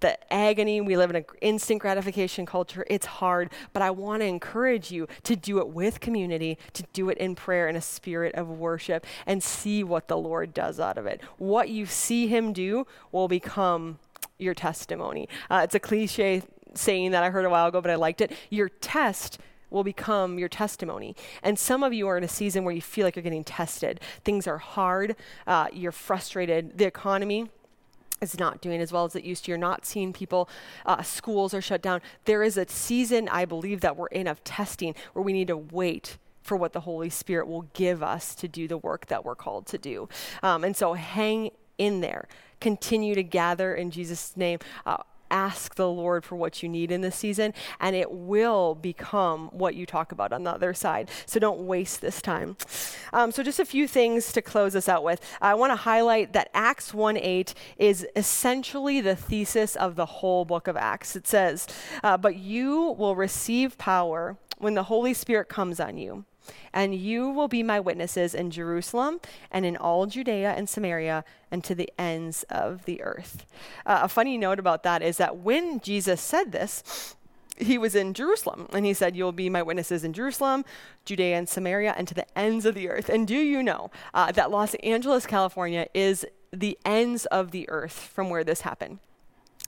The 0.00 0.32
agony, 0.32 0.80
we 0.80 0.96
live 0.96 1.10
in 1.10 1.16
an 1.16 1.24
instant 1.40 1.80
gratification 1.80 2.46
culture. 2.46 2.86
It's 2.88 3.04
hard, 3.04 3.50
but 3.72 3.82
I 3.82 3.90
want 3.90 4.22
to 4.22 4.26
encourage 4.26 4.92
you 4.92 5.08
to 5.24 5.34
do 5.34 5.58
it 5.58 5.70
with 5.70 5.98
community, 5.98 6.56
to 6.74 6.84
do 6.92 7.08
it 7.08 7.18
in 7.18 7.34
prayer 7.34 7.66
in 7.66 7.74
a 7.74 7.80
spirit 7.80 8.36
of 8.36 8.48
worship, 8.48 9.04
and 9.26 9.42
see 9.42 9.82
what 9.82 10.06
the 10.06 10.16
Lord 10.16 10.54
does 10.54 10.78
out 10.78 10.98
of 10.98 11.06
it. 11.06 11.20
What 11.38 11.68
you 11.68 11.84
see 11.84 12.28
Him 12.28 12.52
do 12.52 12.86
will 13.10 13.26
become 13.26 13.98
your 14.38 14.54
testimony. 14.54 15.28
Uh, 15.50 15.62
it's 15.64 15.74
a 15.74 15.80
cliche 15.80 16.42
saying 16.74 17.10
that 17.10 17.24
I 17.24 17.30
heard 17.30 17.44
a 17.44 17.50
while 17.50 17.66
ago, 17.66 17.80
but 17.80 17.90
I 17.90 17.96
liked 17.96 18.20
it. 18.20 18.32
Your 18.50 18.68
test 18.68 19.38
will 19.70 19.84
become 19.84 20.38
your 20.38 20.48
testimony. 20.48 21.14
And 21.42 21.58
some 21.58 21.82
of 21.82 21.92
you 21.92 22.08
are 22.08 22.16
in 22.16 22.24
a 22.24 22.28
season 22.28 22.64
where 22.64 22.74
you 22.74 22.82
feel 22.82 23.04
like 23.04 23.16
you're 23.16 23.22
getting 23.22 23.44
tested. 23.44 24.00
Things 24.24 24.46
are 24.46 24.58
hard, 24.58 25.16
uh, 25.46 25.68
you're 25.72 25.92
frustrated. 25.92 26.78
The 26.78 26.86
economy 26.86 27.50
is 28.20 28.38
not 28.38 28.60
doing 28.60 28.80
as 28.80 28.92
well 28.92 29.04
as 29.04 29.14
it 29.14 29.24
used 29.24 29.44
to. 29.44 29.50
You're 29.50 29.58
not 29.58 29.86
seeing 29.86 30.12
people, 30.12 30.48
uh, 30.86 31.02
schools 31.02 31.54
are 31.54 31.62
shut 31.62 31.82
down. 31.82 32.00
There 32.24 32.42
is 32.42 32.56
a 32.56 32.66
season, 32.68 33.28
I 33.28 33.44
believe, 33.44 33.80
that 33.80 33.96
we're 33.96 34.08
in 34.08 34.26
of 34.26 34.42
testing 34.44 34.94
where 35.12 35.22
we 35.22 35.32
need 35.32 35.48
to 35.48 35.56
wait 35.56 36.18
for 36.42 36.56
what 36.56 36.72
the 36.72 36.80
Holy 36.80 37.10
Spirit 37.10 37.46
will 37.46 37.68
give 37.74 38.02
us 38.02 38.34
to 38.36 38.48
do 38.48 38.66
the 38.66 38.78
work 38.78 39.06
that 39.06 39.24
we're 39.24 39.34
called 39.34 39.66
to 39.66 39.78
do. 39.78 40.08
Um, 40.42 40.64
and 40.64 40.74
so 40.74 40.94
hang 40.94 41.50
in 41.76 42.00
there. 42.00 42.26
Continue 42.60 43.14
to 43.14 43.22
gather 43.22 43.74
in 43.74 43.90
Jesus' 43.90 44.36
name. 44.36 44.58
Uh, 44.86 44.96
ask 45.30 45.74
the 45.74 45.88
Lord 45.88 46.24
for 46.24 46.36
what 46.36 46.62
you 46.62 46.68
need 46.68 46.90
in 46.90 47.00
this 47.00 47.16
season, 47.16 47.54
and 47.80 47.94
it 47.94 48.10
will 48.10 48.74
become 48.74 49.48
what 49.48 49.74
you 49.74 49.86
talk 49.86 50.12
about 50.12 50.32
on 50.32 50.44
the 50.44 50.50
other 50.50 50.74
side. 50.74 51.10
So 51.26 51.40
don't 51.40 51.66
waste 51.66 52.00
this 52.00 52.20
time. 52.20 52.56
Um, 53.12 53.32
so, 53.32 53.42
just 53.42 53.60
a 53.60 53.64
few 53.64 53.88
things 53.88 54.32
to 54.32 54.42
close 54.42 54.76
us 54.76 54.88
out 54.88 55.04
with. 55.04 55.20
I 55.40 55.54
want 55.54 55.70
to 55.72 55.76
highlight 55.76 56.32
that 56.32 56.50
Acts 56.54 56.92
1 56.92 57.16
8 57.16 57.54
is 57.78 58.06
essentially 58.16 59.00
the 59.00 59.16
thesis 59.16 59.76
of 59.76 59.96
the 59.96 60.06
whole 60.06 60.44
book 60.44 60.68
of 60.68 60.76
Acts. 60.76 61.16
It 61.16 61.26
says, 61.26 61.66
uh, 62.02 62.16
But 62.16 62.36
you 62.36 62.94
will 62.98 63.16
receive 63.16 63.78
power 63.78 64.36
when 64.58 64.74
the 64.74 64.84
Holy 64.84 65.14
Spirit 65.14 65.48
comes 65.48 65.80
on 65.80 65.96
you 65.96 66.24
and 66.72 66.94
you 66.94 67.30
will 67.30 67.48
be 67.48 67.62
my 67.62 67.80
witnesses 67.80 68.34
in 68.34 68.50
Jerusalem 68.50 69.20
and 69.50 69.64
in 69.64 69.76
all 69.76 70.06
Judea 70.06 70.54
and 70.56 70.68
Samaria 70.68 71.24
and 71.50 71.64
to 71.64 71.74
the 71.74 71.90
ends 71.98 72.44
of 72.50 72.84
the 72.84 73.02
earth. 73.02 73.46
Uh, 73.86 74.00
a 74.02 74.08
funny 74.08 74.38
note 74.38 74.58
about 74.58 74.82
that 74.82 75.02
is 75.02 75.16
that 75.16 75.38
when 75.38 75.80
Jesus 75.80 76.20
said 76.20 76.52
this, 76.52 77.14
he 77.56 77.78
was 77.78 77.94
in 77.94 78.14
Jerusalem 78.14 78.68
and 78.72 78.86
he 78.86 78.94
said, 78.94 79.16
You'll 79.16 79.32
be 79.32 79.50
my 79.50 79.62
witnesses 79.62 80.04
in 80.04 80.12
Jerusalem, 80.12 80.64
Judea, 81.04 81.36
and 81.36 81.48
Samaria, 81.48 81.94
and 81.96 82.06
to 82.08 82.14
the 82.14 82.38
ends 82.38 82.64
of 82.64 82.74
the 82.74 82.88
earth. 82.88 83.08
And 83.08 83.26
do 83.26 83.36
you 83.36 83.62
know 83.62 83.90
uh, 84.14 84.32
that 84.32 84.50
Los 84.50 84.74
Angeles, 84.76 85.26
California 85.26 85.88
is 85.94 86.24
the 86.52 86.78
ends 86.84 87.26
of 87.26 87.50
the 87.50 87.68
earth 87.68 87.92
from 87.92 88.30
where 88.30 88.44
this 88.44 88.62
happened? 88.62 89.00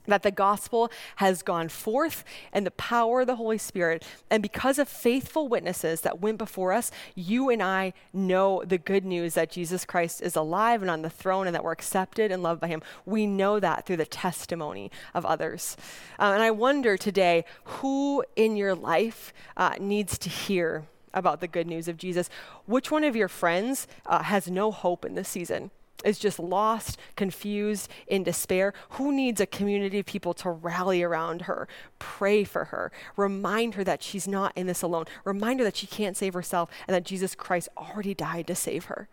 That 0.05 0.23
the 0.23 0.31
gospel 0.31 0.91
has 1.17 1.43
gone 1.43 1.69
forth 1.69 2.23
in 2.53 2.63
the 2.63 2.71
power 2.71 3.21
of 3.21 3.27
the 3.27 3.35
Holy 3.35 3.57
Spirit. 3.57 4.03
And 4.29 4.41
because 4.41 4.79
of 4.79 4.87
faithful 4.87 5.47
witnesses 5.47 6.01
that 6.01 6.21
went 6.21 6.37
before 6.37 6.73
us, 6.73 6.91
you 7.15 7.49
and 7.49 7.61
I 7.61 7.93
know 8.13 8.63
the 8.65 8.77
good 8.77 9.05
news 9.05 9.33
that 9.35 9.51
Jesus 9.51 9.85
Christ 9.85 10.21
is 10.21 10.35
alive 10.35 10.81
and 10.81 10.91
on 10.91 11.01
the 11.01 11.09
throne 11.09 11.47
and 11.47 11.55
that 11.55 11.63
we're 11.63 11.71
accepted 11.71 12.31
and 12.31 12.43
loved 12.43 12.61
by 12.61 12.67
him. 12.67 12.81
We 13.05 13.27
know 13.27 13.59
that 13.59 13.85
through 13.85 13.97
the 13.97 14.05
testimony 14.05 14.91
of 15.13 15.25
others. 15.25 15.77
Uh, 16.19 16.31
and 16.33 16.43
I 16.43 16.51
wonder 16.51 16.97
today 16.97 17.45
who 17.63 18.23
in 18.35 18.55
your 18.55 18.75
life 18.75 19.33
uh, 19.57 19.75
needs 19.79 20.17
to 20.19 20.29
hear 20.29 20.85
about 21.13 21.41
the 21.41 21.47
good 21.47 21.67
news 21.67 21.87
of 21.87 21.97
Jesus? 21.97 22.29
Which 22.65 22.91
one 22.91 23.03
of 23.03 23.15
your 23.15 23.27
friends 23.27 23.87
uh, 24.05 24.23
has 24.23 24.49
no 24.49 24.71
hope 24.71 25.05
in 25.05 25.15
this 25.15 25.29
season? 25.29 25.71
Is 26.03 26.19
just 26.19 26.39
lost, 26.39 26.97
confused, 27.15 27.89
in 28.07 28.23
despair, 28.23 28.73
who 28.91 29.11
needs 29.11 29.39
a 29.39 29.45
community 29.45 29.99
of 29.99 30.05
people 30.05 30.33
to 30.35 30.49
rally 30.49 31.03
around 31.03 31.43
her, 31.43 31.67
pray 31.99 32.43
for 32.43 32.65
her, 32.65 32.91
remind 33.15 33.75
her 33.75 33.83
that 33.83 34.03
she's 34.03 34.27
not 34.27 34.51
in 34.55 34.67
this 34.67 34.81
alone, 34.81 35.05
remind 35.23 35.59
her 35.59 35.63
that 35.63 35.75
she 35.75 35.87
can't 35.87 36.17
save 36.17 36.33
herself 36.33 36.69
and 36.87 36.95
that 36.95 37.03
Jesus 37.03 37.35
Christ 37.35 37.69
already 37.77 38.13
died 38.13 38.47
to 38.47 38.55
save 38.55 38.85
her? 38.85 39.07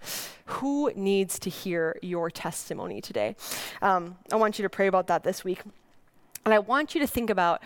Who 0.46 0.92
needs 0.94 1.38
to 1.40 1.50
hear 1.50 1.98
your 2.02 2.30
testimony 2.30 3.00
today? 3.00 3.36
Um, 3.82 4.16
I 4.32 4.36
want 4.36 4.58
you 4.58 4.62
to 4.62 4.70
pray 4.70 4.86
about 4.86 5.06
that 5.08 5.24
this 5.24 5.44
week. 5.44 5.62
And 6.44 6.54
I 6.54 6.58
want 6.58 6.94
you 6.94 7.00
to 7.00 7.06
think 7.06 7.30
about 7.30 7.62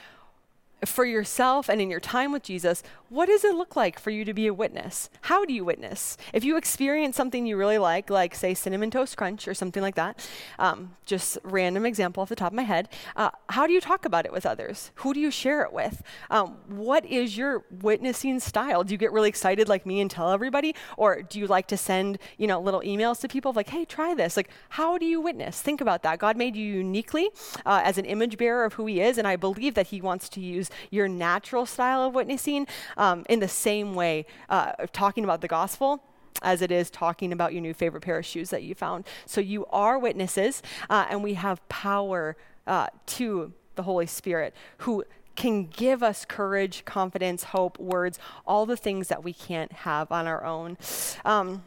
for 0.84 1.04
yourself 1.04 1.68
and 1.68 1.80
in 1.80 1.90
your 1.90 2.00
time 2.00 2.32
with 2.32 2.42
Jesus, 2.42 2.82
what 3.08 3.26
does 3.26 3.44
it 3.44 3.54
look 3.54 3.76
like 3.76 3.98
for 3.98 4.10
you 4.10 4.24
to 4.24 4.32
be 4.32 4.46
a 4.46 4.54
witness? 4.54 5.10
How 5.22 5.44
do 5.44 5.52
you 5.52 5.64
witness? 5.64 6.16
If 6.32 6.44
you 6.44 6.56
experience 6.56 7.14
something 7.14 7.46
you 7.46 7.56
really 7.56 7.78
like, 7.78 8.08
like 8.08 8.34
say 8.34 8.54
cinnamon 8.54 8.90
toast 8.90 9.16
crunch 9.16 9.46
or 9.46 9.54
something 9.54 9.82
like 9.82 9.96
that, 9.96 10.26
um, 10.58 10.96
just 11.04 11.38
random 11.42 11.84
example 11.84 12.22
off 12.22 12.30
the 12.30 12.36
top 12.36 12.52
of 12.52 12.56
my 12.56 12.62
head, 12.62 12.88
uh, 13.16 13.30
how 13.50 13.66
do 13.66 13.72
you 13.72 13.80
talk 13.80 14.04
about 14.04 14.24
it 14.24 14.32
with 14.32 14.46
others? 14.46 14.90
Who 14.96 15.12
do 15.12 15.20
you 15.20 15.30
share 15.30 15.62
it 15.62 15.72
with? 15.72 16.02
Um, 16.30 16.56
what 16.68 17.04
is 17.04 17.36
your 17.36 17.64
witnessing 17.70 18.40
style? 18.40 18.82
Do 18.82 18.94
you 18.94 18.98
get 18.98 19.12
really 19.12 19.28
excited 19.28 19.68
like 19.68 19.84
me 19.84 20.00
and 20.00 20.10
tell 20.10 20.30
everybody, 20.30 20.74
or 20.96 21.22
do 21.22 21.38
you 21.38 21.46
like 21.46 21.66
to 21.68 21.76
send 21.76 22.18
you 22.38 22.46
know 22.46 22.60
little 22.60 22.80
emails 22.80 23.20
to 23.20 23.28
people 23.28 23.52
like, 23.52 23.68
hey, 23.68 23.84
try 23.84 24.14
this? 24.14 24.36
Like, 24.36 24.48
how 24.70 24.96
do 24.96 25.04
you 25.04 25.20
witness? 25.20 25.60
Think 25.60 25.80
about 25.80 26.02
that. 26.02 26.18
God 26.18 26.36
made 26.36 26.56
you 26.56 26.64
uniquely 26.64 27.28
uh, 27.66 27.82
as 27.84 27.98
an 27.98 28.06
image 28.06 28.38
bearer 28.38 28.64
of 28.64 28.74
who 28.74 28.86
He 28.86 29.00
is, 29.00 29.18
and 29.18 29.28
I 29.28 29.36
believe 29.36 29.74
that 29.74 29.88
He 29.88 30.00
wants 30.00 30.30
to 30.30 30.40
use 30.40 30.70
your 30.90 31.08
natural 31.08 31.66
style 31.66 32.02
of 32.02 32.14
witnessing 32.14 32.66
um, 32.96 33.24
in 33.28 33.40
the 33.40 33.48
same 33.48 33.94
way, 33.94 34.26
uh, 34.48 34.72
talking 34.92 35.24
about 35.24 35.40
the 35.40 35.48
gospel 35.48 36.02
as 36.40 36.62
it 36.62 36.72
is 36.72 36.90
talking 36.90 37.32
about 37.32 37.52
your 37.52 37.62
new 37.62 37.74
favorite 37.74 38.00
pair 38.00 38.18
of 38.18 38.26
shoes 38.26 38.50
that 38.50 38.62
you 38.62 38.74
found. 38.74 39.06
So 39.26 39.40
you 39.40 39.66
are 39.66 39.98
witnesses, 39.98 40.62
uh, 40.90 41.06
and 41.08 41.22
we 41.22 41.34
have 41.34 41.66
power 41.68 42.36
uh, 42.66 42.88
to 43.06 43.52
the 43.74 43.82
Holy 43.82 44.06
Spirit 44.06 44.54
who 44.78 45.04
can 45.34 45.66
give 45.66 46.02
us 46.02 46.24
courage, 46.24 46.84
confidence, 46.84 47.44
hope, 47.44 47.78
words, 47.78 48.18
all 48.46 48.66
the 48.66 48.76
things 48.76 49.08
that 49.08 49.24
we 49.24 49.32
can't 49.32 49.72
have 49.72 50.12
on 50.12 50.26
our 50.26 50.44
own. 50.44 50.76
Um, 51.24 51.62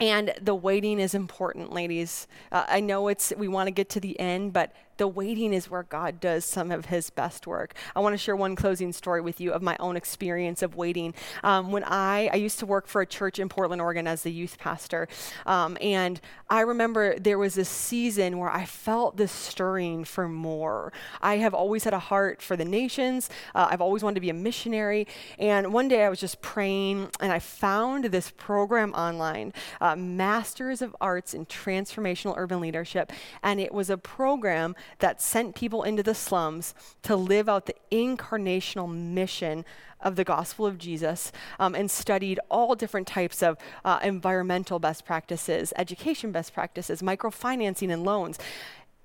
and 0.00 0.34
the 0.40 0.54
waiting 0.54 1.00
is 1.00 1.14
important, 1.14 1.72
ladies. 1.72 2.26
Uh, 2.52 2.64
I 2.68 2.80
know 2.80 3.08
it's 3.08 3.32
we 3.36 3.48
want 3.48 3.66
to 3.66 3.72
get 3.72 3.88
to 3.90 4.00
the 4.00 4.18
end, 4.18 4.52
but 4.52 4.72
the 4.98 5.08
waiting 5.08 5.52
is 5.52 5.70
where 5.70 5.84
God 5.84 6.20
does 6.20 6.44
some 6.44 6.70
of 6.70 6.86
his 6.86 7.10
best 7.10 7.46
work. 7.46 7.74
I 7.96 8.00
want 8.00 8.12
to 8.12 8.18
share 8.18 8.36
one 8.36 8.54
closing 8.54 8.92
story 8.92 9.20
with 9.20 9.40
you 9.40 9.52
of 9.52 9.62
my 9.62 9.76
own 9.80 9.96
experience 9.96 10.62
of 10.62 10.76
waiting. 10.76 11.14
Um, 11.42 11.72
when 11.72 11.84
I, 11.84 12.28
I 12.32 12.36
used 12.36 12.58
to 12.58 12.66
work 12.66 12.86
for 12.86 13.00
a 13.00 13.06
church 13.06 13.38
in 13.38 13.48
Portland, 13.48 13.80
Oregon 13.80 14.06
as 14.06 14.22
the 14.22 14.32
youth 14.32 14.58
pastor, 14.58 15.08
um, 15.46 15.78
and 15.80 16.20
I 16.50 16.60
remember 16.60 17.18
there 17.18 17.38
was 17.38 17.56
a 17.58 17.64
season 17.64 18.38
where 18.38 18.50
I 18.50 18.64
felt 18.64 19.16
this 19.16 19.32
stirring 19.32 20.04
for 20.04 20.28
more. 20.28 20.92
I 21.20 21.36
have 21.38 21.54
always 21.54 21.84
had 21.84 21.94
a 21.94 21.98
heart 21.98 22.42
for 22.42 22.56
the 22.56 22.64
nations. 22.64 23.30
Uh, 23.54 23.68
I've 23.70 23.80
always 23.80 24.02
wanted 24.02 24.16
to 24.16 24.20
be 24.20 24.30
a 24.30 24.34
missionary. 24.34 25.06
And 25.38 25.72
one 25.72 25.88
day 25.88 26.04
I 26.04 26.08
was 26.08 26.20
just 26.20 26.40
praying 26.40 27.10
and 27.20 27.32
I 27.32 27.38
found 27.38 28.06
this 28.06 28.32
program 28.36 28.92
online, 28.94 29.52
uh, 29.80 29.94
Masters 29.96 30.82
of 30.82 30.96
Arts 31.00 31.34
in 31.34 31.46
Transformational 31.46 32.34
Urban 32.36 32.60
Leadership. 32.60 33.12
And 33.42 33.60
it 33.60 33.72
was 33.72 33.90
a 33.90 33.98
program 33.98 34.74
that 34.98 35.20
sent 35.20 35.54
people 35.54 35.82
into 35.82 36.02
the 36.02 36.14
slums 36.14 36.74
to 37.02 37.16
live 37.16 37.48
out 37.48 37.66
the 37.66 37.74
incarnational 37.90 38.92
mission 38.92 39.64
of 40.00 40.16
the 40.16 40.24
gospel 40.24 40.66
of 40.66 40.78
Jesus 40.78 41.32
um, 41.58 41.74
and 41.74 41.90
studied 41.90 42.38
all 42.50 42.74
different 42.74 43.06
types 43.06 43.42
of 43.42 43.56
uh, 43.84 43.98
environmental 44.02 44.78
best 44.78 45.04
practices, 45.04 45.72
education 45.76 46.32
best 46.32 46.54
practices, 46.54 47.02
microfinancing 47.02 47.92
and 47.92 48.04
loans. 48.04 48.38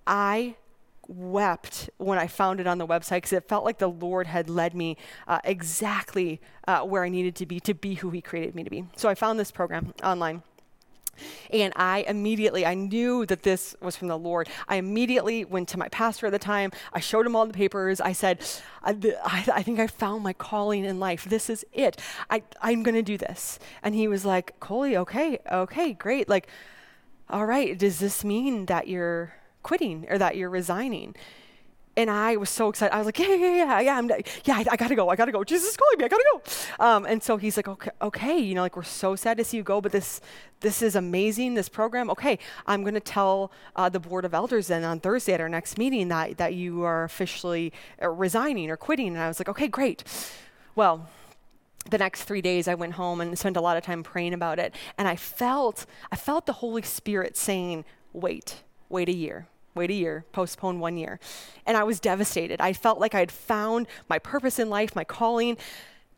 I 0.05 0.55
wept 1.07 1.89
when 1.97 2.17
I 2.17 2.27
found 2.27 2.59
it 2.59 2.67
on 2.67 2.77
the 2.77 2.87
website 2.87 3.17
because 3.17 3.33
it 3.33 3.47
felt 3.47 3.65
like 3.65 3.77
the 3.77 3.89
Lord 3.89 4.27
had 4.27 4.49
led 4.49 4.73
me 4.73 4.97
uh, 5.27 5.39
exactly 5.43 6.39
uh, 6.67 6.81
where 6.81 7.03
I 7.03 7.09
needed 7.09 7.35
to 7.37 7.45
be 7.45 7.59
to 7.61 7.73
be 7.73 7.95
who 7.95 8.09
He 8.09 8.21
created 8.21 8.55
me 8.55 8.63
to 8.63 8.69
be. 8.69 8.85
So 8.95 9.09
I 9.09 9.15
found 9.15 9.39
this 9.39 9.51
program 9.51 9.93
online. 10.03 10.43
And 11.51 11.73
I 11.75 12.05
immediately, 12.07 12.65
I 12.65 12.73
knew 12.73 13.25
that 13.27 13.43
this 13.43 13.75
was 13.81 13.95
from 13.95 14.07
the 14.07 14.17
Lord. 14.17 14.49
I 14.67 14.77
immediately 14.77 15.45
went 15.45 15.69
to 15.69 15.77
my 15.77 15.87
pastor 15.89 16.27
at 16.27 16.31
the 16.31 16.39
time. 16.39 16.71
I 16.91 16.99
showed 16.99 17.25
him 17.25 17.35
all 17.35 17.45
the 17.45 17.53
papers. 17.53 18.01
I 18.01 18.13
said, 18.13 18.41
I, 18.83 18.97
I, 19.53 19.63
think 19.63 19.79
I 19.79 19.87
found 19.87 20.23
my 20.23 20.33
calling 20.33 20.85
in 20.85 20.99
life. 20.99 21.25
This 21.25 21.49
is 21.49 21.65
it. 21.73 21.99
I, 22.29 22.43
I'm 22.61 22.83
going 22.83 22.95
to 22.95 23.03
do 23.03 23.17
this. 23.17 23.59
And 23.83 23.95
he 23.95 24.07
was 24.07 24.25
like, 24.25 24.59
Coley, 24.59 24.97
okay, 24.97 25.39
okay, 25.51 25.93
great. 25.93 26.27
Like, 26.27 26.47
all 27.29 27.45
right, 27.45 27.77
does 27.77 27.99
this 27.99 28.23
mean 28.23 28.65
that 28.65 28.87
you're 28.87 29.33
quitting 29.61 30.05
or 30.09 30.17
that 30.17 30.35
you're 30.35 30.49
resigning? 30.49 31.15
And 31.95 32.09
I 32.09 32.37
was 32.37 32.49
so 32.49 32.69
excited. 32.69 32.93
I 32.93 32.97
was 32.97 33.05
like, 33.05 33.19
yeah, 33.19 33.35
yeah, 33.35 33.55
yeah, 33.55 33.79
yeah, 33.79 33.97
I'm, 33.97 34.09
yeah, 34.09 34.55
I, 34.55 34.65
I, 34.71 34.75
gotta 34.75 34.95
go, 34.95 35.09
I 35.09 35.15
gotta 35.15 35.31
go. 35.31 35.43
Jesus 35.43 35.69
is 35.69 35.77
calling 35.77 35.99
me, 35.99 36.05
I 36.05 36.07
gotta 36.07 36.25
go. 36.33 36.41
Um, 36.83 37.05
and 37.05 37.21
so 37.21 37.37
he's 37.37 37.55
like, 37.55 37.67
okay, 37.67 37.91
okay, 38.01 38.37
you 38.37 38.55
know, 38.55 38.61
like 38.61 38.75
we're 38.75 38.83
so 38.83 39.15
sad 39.15 39.37
to 39.37 39.43
see 39.43 39.57
you 39.57 39.63
go, 39.63 39.79
but 39.79 39.91
this, 39.91 40.19
this 40.61 40.81
is 40.81 40.95
amazing, 40.95 41.53
this 41.53 41.69
program. 41.69 42.09
Okay, 42.09 42.39
I'm 42.65 42.83
gonna 42.83 42.99
tell 42.99 43.51
uh, 43.75 43.89
the 43.89 43.99
board 43.99 44.25
of 44.25 44.33
elders 44.33 44.67
then 44.67 44.83
on 44.83 44.99
Thursday 44.99 45.33
at 45.33 45.41
our 45.41 45.49
next 45.49 45.77
meeting 45.77 46.07
that 46.07 46.37
that 46.37 46.55
you 46.55 46.83
are 46.83 47.03
officially 47.03 47.71
uh, 48.01 48.09
resigning 48.09 48.71
or 48.71 48.77
quitting. 48.77 49.09
And 49.09 49.19
I 49.19 49.27
was 49.27 49.39
like, 49.39 49.49
okay, 49.49 49.67
great. 49.67 50.03
Well, 50.75 51.07
the 51.89 51.97
next 51.97 52.23
three 52.23 52.41
days 52.41 52.67
I 52.67 52.75
went 52.75 52.93
home 52.93 53.21
and 53.21 53.37
spent 53.37 53.57
a 53.57 53.61
lot 53.61 53.77
of 53.77 53.83
time 53.83 54.03
praying 54.03 54.33
about 54.33 54.57
it, 54.57 54.73
and 54.97 55.07
I 55.07 55.15
felt, 55.15 55.85
I 56.11 56.15
felt 56.15 56.45
the 56.47 56.53
Holy 56.53 56.81
Spirit 56.81 57.37
saying, 57.37 57.85
wait, 58.13 58.63
wait 58.89 59.09
a 59.09 59.13
year 59.13 59.47
wait 59.75 59.89
a 59.89 59.93
year, 59.93 60.25
postpone 60.31 60.79
one 60.79 60.97
year. 60.97 61.19
And 61.65 61.77
I 61.77 61.83
was 61.83 61.99
devastated. 61.99 62.61
I 62.61 62.73
felt 62.73 62.99
like 62.99 63.15
I 63.15 63.19
had 63.19 63.31
found 63.31 63.87
my 64.09 64.19
purpose 64.19 64.59
in 64.59 64.69
life, 64.69 64.95
my 64.95 65.03
calling. 65.03 65.57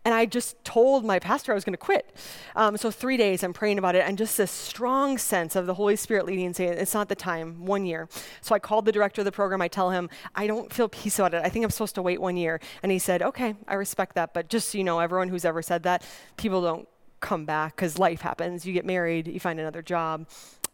And 0.04 0.14
I 0.14 0.28
just 0.28 0.64
told 0.64 1.04
my 1.04 1.18
pastor 1.18 1.52
I 1.52 1.56
was 1.56 1.66
going 1.66 1.74
to 1.74 1.78
quit. 1.78 2.16
Um, 2.56 2.78
so, 2.78 2.92
three 2.92 3.18
days 3.18 3.42
I'm 3.42 3.54
praying 3.54 3.80
about 3.80 3.96
it, 3.96 4.06
and 4.08 4.20
just 4.20 4.38
this 4.38 4.52
strong 4.52 5.18
sense 5.18 5.56
of 5.56 5.66
the 5.66 5.74
Holy 5.74 5.96
Spirit 5.96 6.28
leading 6.28 6.46
and 6.46 6.56
saying, 6.56 6.74
It's 6.74 6.94
not 6.94 7.10
the 7.10 7.16
time, 7.16 7.66
one 7.66 7.88
year. 7.88 8.08
So, 8.42 8.54
I 8.54 8.60
called 8.60 8.86
the 8.86 8.92
director 8.92 9.22
of 9.22 9.26
the 9.26 9.32
program. 9.32 9.64
I 9.64 9.68
tell 9.68 9.90
him, 9.90 10.08
I 10.36 10.46
don't 10.46 10.72
feel 10.72 10.88
peace 10.88 11.18
about 11.18 11.34
it. 11.34 11.42
I 11.44 11.50
think 11.50 11.66
I'm 11.66 11.72
supposed 11.72 11.96
to 11.96 12.04
wait 12.04 12.22
one 12.22 12.38
year. 12.38 12.60
And 12.84 12.92
he 12.92 13.00
said, 13.00 13.24
Okay, 13.24 13.56
I 13.68 13.74
respect 13.74 14.14
that. 14.14 14.32
But 14.32 14.48
just 14.48 14.70
so 14.70 14.78
you 14.78 14.84
know, 14.84 15.00
everyone 15.00 15.30
who's 15.30 15.44
ever 15.44 15.64
said 15.64 15.82
that, 15.84 16.04
people 16.38 16.62
don't 16.62 16.88
come 17.20 17.46
back 17.46 17.76
because 17.76 17.98
life 17.98 18.22
happens. 18.22 18.64
You 18.64 18.74
get 18.74 18.86
married, 18.86 19.28
you 19.28 19.40
find 19.40 19.60
another 19.60 19.82
job 19.82 20.28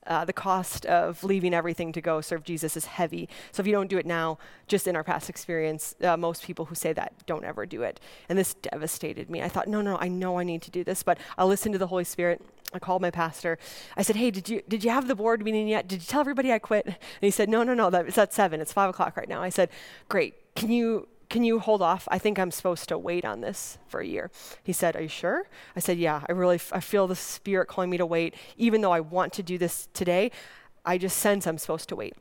uh, 0.08 0.26
the 0.26 0.34
cost 0.34 0.86
of 0.86 1.24
leaving 1.24 1.54
everything 1.54 1.92
to 1.94 2.02
go 2.02 2.22
serve 2.22 2.44
Jesus 2.44 2.76
is 2.76 2.86
heavy. 2.86 3.30
So 3.52 3.62
if 3.62 3.68
you 3.68 3.74
don't 3.74 3.90
do 3.90 3.98
it 3.98 4.06
now, 4.06 4.38
just 4.68 4.88
in 4.88 4.96
our 4.96 5.04
past 5.04 5.30
experience, 5.30 5.96
uh, 6.04 6.18
most 6.18 6.44
people 6.44 6.66
who 6.66 6.76
say 6.76 6.94
that 6.94 7.14
don't 7.26 7.44
ever 7.44 7.66
do 7.66 7.84
it. 7.84 8.00
And 8.28 8.38
this 8.38 8.54
devastated 8.56 9.30
me. 9.30 9.42
I 9.42 9.48
thought, 9.48 9.68
no, 9.68 9.82
no, 9.82 9.98
I 9.98 10.08
know 10.08 10.40
I 10.40 10.44
need 10.44 10.62
to 10.64 10.72
do 10.72 10.84
this, 10.84 11.04
but 11.04 11.18
I'll 11.38 11.48
listen 11.48 11.72
to 11.72 11.78
the 11.78 11.88
Holy 11.88 12.04
Spirit. 12.04 12.42
I 12.74 12.80
called 12.80 13.02
my 13.02 13.12
pastor. 13.12 13.58
I 13.98 14.02
said, 14.02 14.16
"Hey, 14.16 14.32
did 14.32 14.48
you 14.48 14.62
did 14.68 14.84
you 14.84 14.92
have 14.92 15.10
the 15.10 15.16
board 15.16 15.44
meeting 15.44 15.68
yet? 15.68 15.90
Did 15.90 16.02
you 16.02 16.08
tell 16.08 16.22
everybody 16.22 16.54
I 16.54 16.60
quit?" 16.60 16.86
And 16.86 16.96
he 17.20 17.30
said, 17.30 17.50
"No, 17.50 17.64
no, 17.64 17.74
no. 17.74 17.90
That, 17.90 18.08
it's 18.08 18.18
at 18.18 18.34
seven. 18.34 18.62
It's 18.62 18.72
five 18.72 18.90
o'clock 18.90 19.18
right 19.18 19.28
now." 19.28 19.42
I 19.44 19.50
said, 19.50 19.70
"Great. 20.08 20.56
Can 20.56 20.72
you 20.72 21.08
can 21.32 21.46
you 21.46 21.60
hold 21.60 21.82
off? 21.82 22.10
I 22.12 22.20
think 22.20 22.38
I'm 22.38 22.52
supposed 22.52 22.90
to 22.90 22.98
wait 22.98 23.24
on 23.24 23.40
this 23.40 23.78
for 23.88 24.02
a 24.02 24.06
year. 24.06 24.30
He 24.64 24.74
said, 24.74 24.98
Are 24.98 25.02
you 25.02 25.08
sure? 25.08 25.48
I 25.78 25.80
said, 25.80 25.98
Yeah, 25.98 26.24
I 26.28 26.34
really 26.34 26.56
f- 26.56 26.74
I 26.74 26.82
feel 26.82 27.08
the 27.08 27.16
Spirit 27.16 27.68
calling 27.70 27.90
me 27.90 27.98
to 27.98 28.06
wait. 28.06 28.36
Even 28.58 28.82
though 28.82 28.92
I 28.92 29.00
want 29.00 29.32
to 29.34 29.44
do 29.44 29.58
this 29.58 29.88
today, 29.94 30.30
I 30.86 30.98
just 30.98 31.18
sense 31.18 31.48
I'm 31.48 31.58
supposed 31.58 31.88
to 31.90 31.96
wait. 31.96 32.16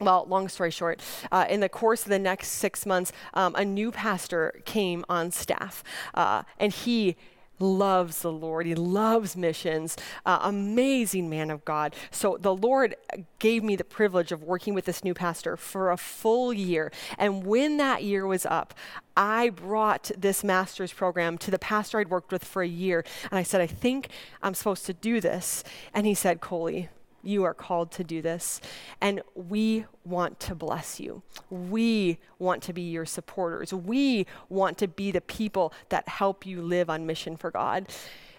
Well, 0.00 0.26
long 0.28 0.48
story 0.48 0.72
short, 0.72 1.00
uh, 1.30 1.46
in 1.48 1.60
the 1.60 1.68
course 1.68 2.02
of 2.02 2.08
the 2.08 2.18
next 2.18 2.48
six 2.48 2.84
months, 2.84 3.12
um, 3.34 3.54
a 3.54 3.64
new 3.64 3.92
pastor 3.92 4.60
came 4.64 5.04
on 5.08 5.30
staff, 5.30 5.84
uh, 6.14 6.42
and 6.58 6.72
he 6.72 7.16
loves 7.62 8.20
the 8.20 8.32
Lord. 8.32 8.66
He 8.66 8.74
loves 8.74 9.36
missions. 9.36 9.96
Uh, 10.26 10.40
amazing 10.42 11.30
man 11.30 11.50
of 11.50 11.64
God. 11.64 11.94
So 12.10 12.36
the 12.38 12.54
Lord 12.54 12.96
gave 13.38 13.62
me 13.62 13.76
the 13.76 13.84
privilege 13.84 14.32
of 14.32 14.42
working 14.42 14.74
with 14.74 14.84
this 14.84 15.02
new 15.02 15.14
pastor 15.14 15.56
for 15.56 15.90
a 15.90 15.96
full 15.96 16.52
year. 16.52 16.92
And 17.16 17.46
when 17.46 17.78
that 17.78 18.02
year 18.02 18.26
was 18.26 18.44
up, 18.44 18.74
I 19.16 19.50
brought 19.50 20.10
this 20.16 20.42
master's 20.42 20.92
program 20.92 21.38
to 21.38 21.50
the 21.50 21.58
pastor 21.58 21.98
I'd 21.98 22.10
worked 22.10 22.32
with 22.32 22.44
for 22.44 22.62
a 22.62 22.68
year. 22.68 23.04
And 23.30 23.38
I 23.38 23.42
said, 23.42 23.60
I 23.60 23.66
think 23.66 24.08
I'm 24.42 24.54
supposed 24.54 24.86
to 24.86 24.92
do 24.92 25.20
this. 25.20 25.64
And 25.94 26.06
he 26.06 26.14
said, 26.14 26.40
Coley, 26.40 26.88
You 27.22 27.44
are 27.44 27.54
called 27.54 27.90
to 27.92 28.04
do 28.04 28.22
this. 28.22 28.60
And 29.00 29.22
we 29.34 29.86
want 30.04 30.40
to 30.40 30.54
bless 30.54 30.98
you. 30.98 31.22
We 31.50 32.18
want 32.38 32.62
to 32.64 32.72
be 32.72 32.82
your 32.82 33.06
supporters. 33.06 33.72
We 33.72 34.26
want 34.48 34.78
to 34.78 34.88
be 34.88 35.10
the 35.10 35.20
people 35.20 35.72
that 35.88 36.08
help 36.08 36.44
you 36.44 36.62
live 36.62 36.90
on 36.90 37.06
mission 37.06 37.36
for 37.36 37.50
God. 37.50 37.88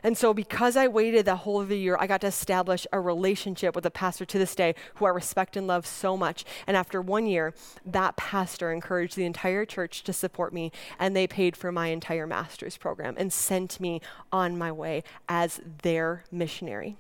And 0.04 0.18
so, 0.18 0.34
because 0.34 0.76
I 0.76 0.90
waited 0.90 1.26
the 1.26 1.38
whole 1.38 1.62
of 1.62 1.70
the 1.70 1.78
year, 1.78 1.96
I 1.98 2.08
got 2.08 2.20
to 2.22 2.28
establish 2.28 2.86
a 2.92 3.00
relationship 3.00 3.74
with 3.74 3.86
a 3.86 3.92
pastor 3.92 4.26
to 4.26 4.38
this 4.38 4.54
day 4.54 4.76
who 4.96 5.06
I 5.06 5.10
respect 5.10 5.56
and 5.56 5.66
love 5.66 5.88
so 5.88 6.18
much. 6.18 6.44
And 6.68 6.76
after 6.76 7.02
one 7.02 7.26
year, 7.26 7.54
that 7.86 8.18
pastor 8.18 8.72
encouraged 8.72 9.16
the 9.16 9.24
entire 9.24 9.66
church 9.66 10.04
to 10.04 10.12
support 10.12 10.54
me, 10.54 10.74
and 11.00 11.16
they 11.16 11.26
paid 11.26 11.56
for 11.56 11.72
my 11.72 11.88
entire 11.88 12.28
master's 12.28 12.76
program 12.76 13.16
and 13.18 13.32
sent 13.32 13.80
me 13.80 14.02
on 14.30 14.58
my 14.58 14.74
way 14.74 15.04
as 15.30 15.62
their 15.84 16.26
missionary. 16.30 16.98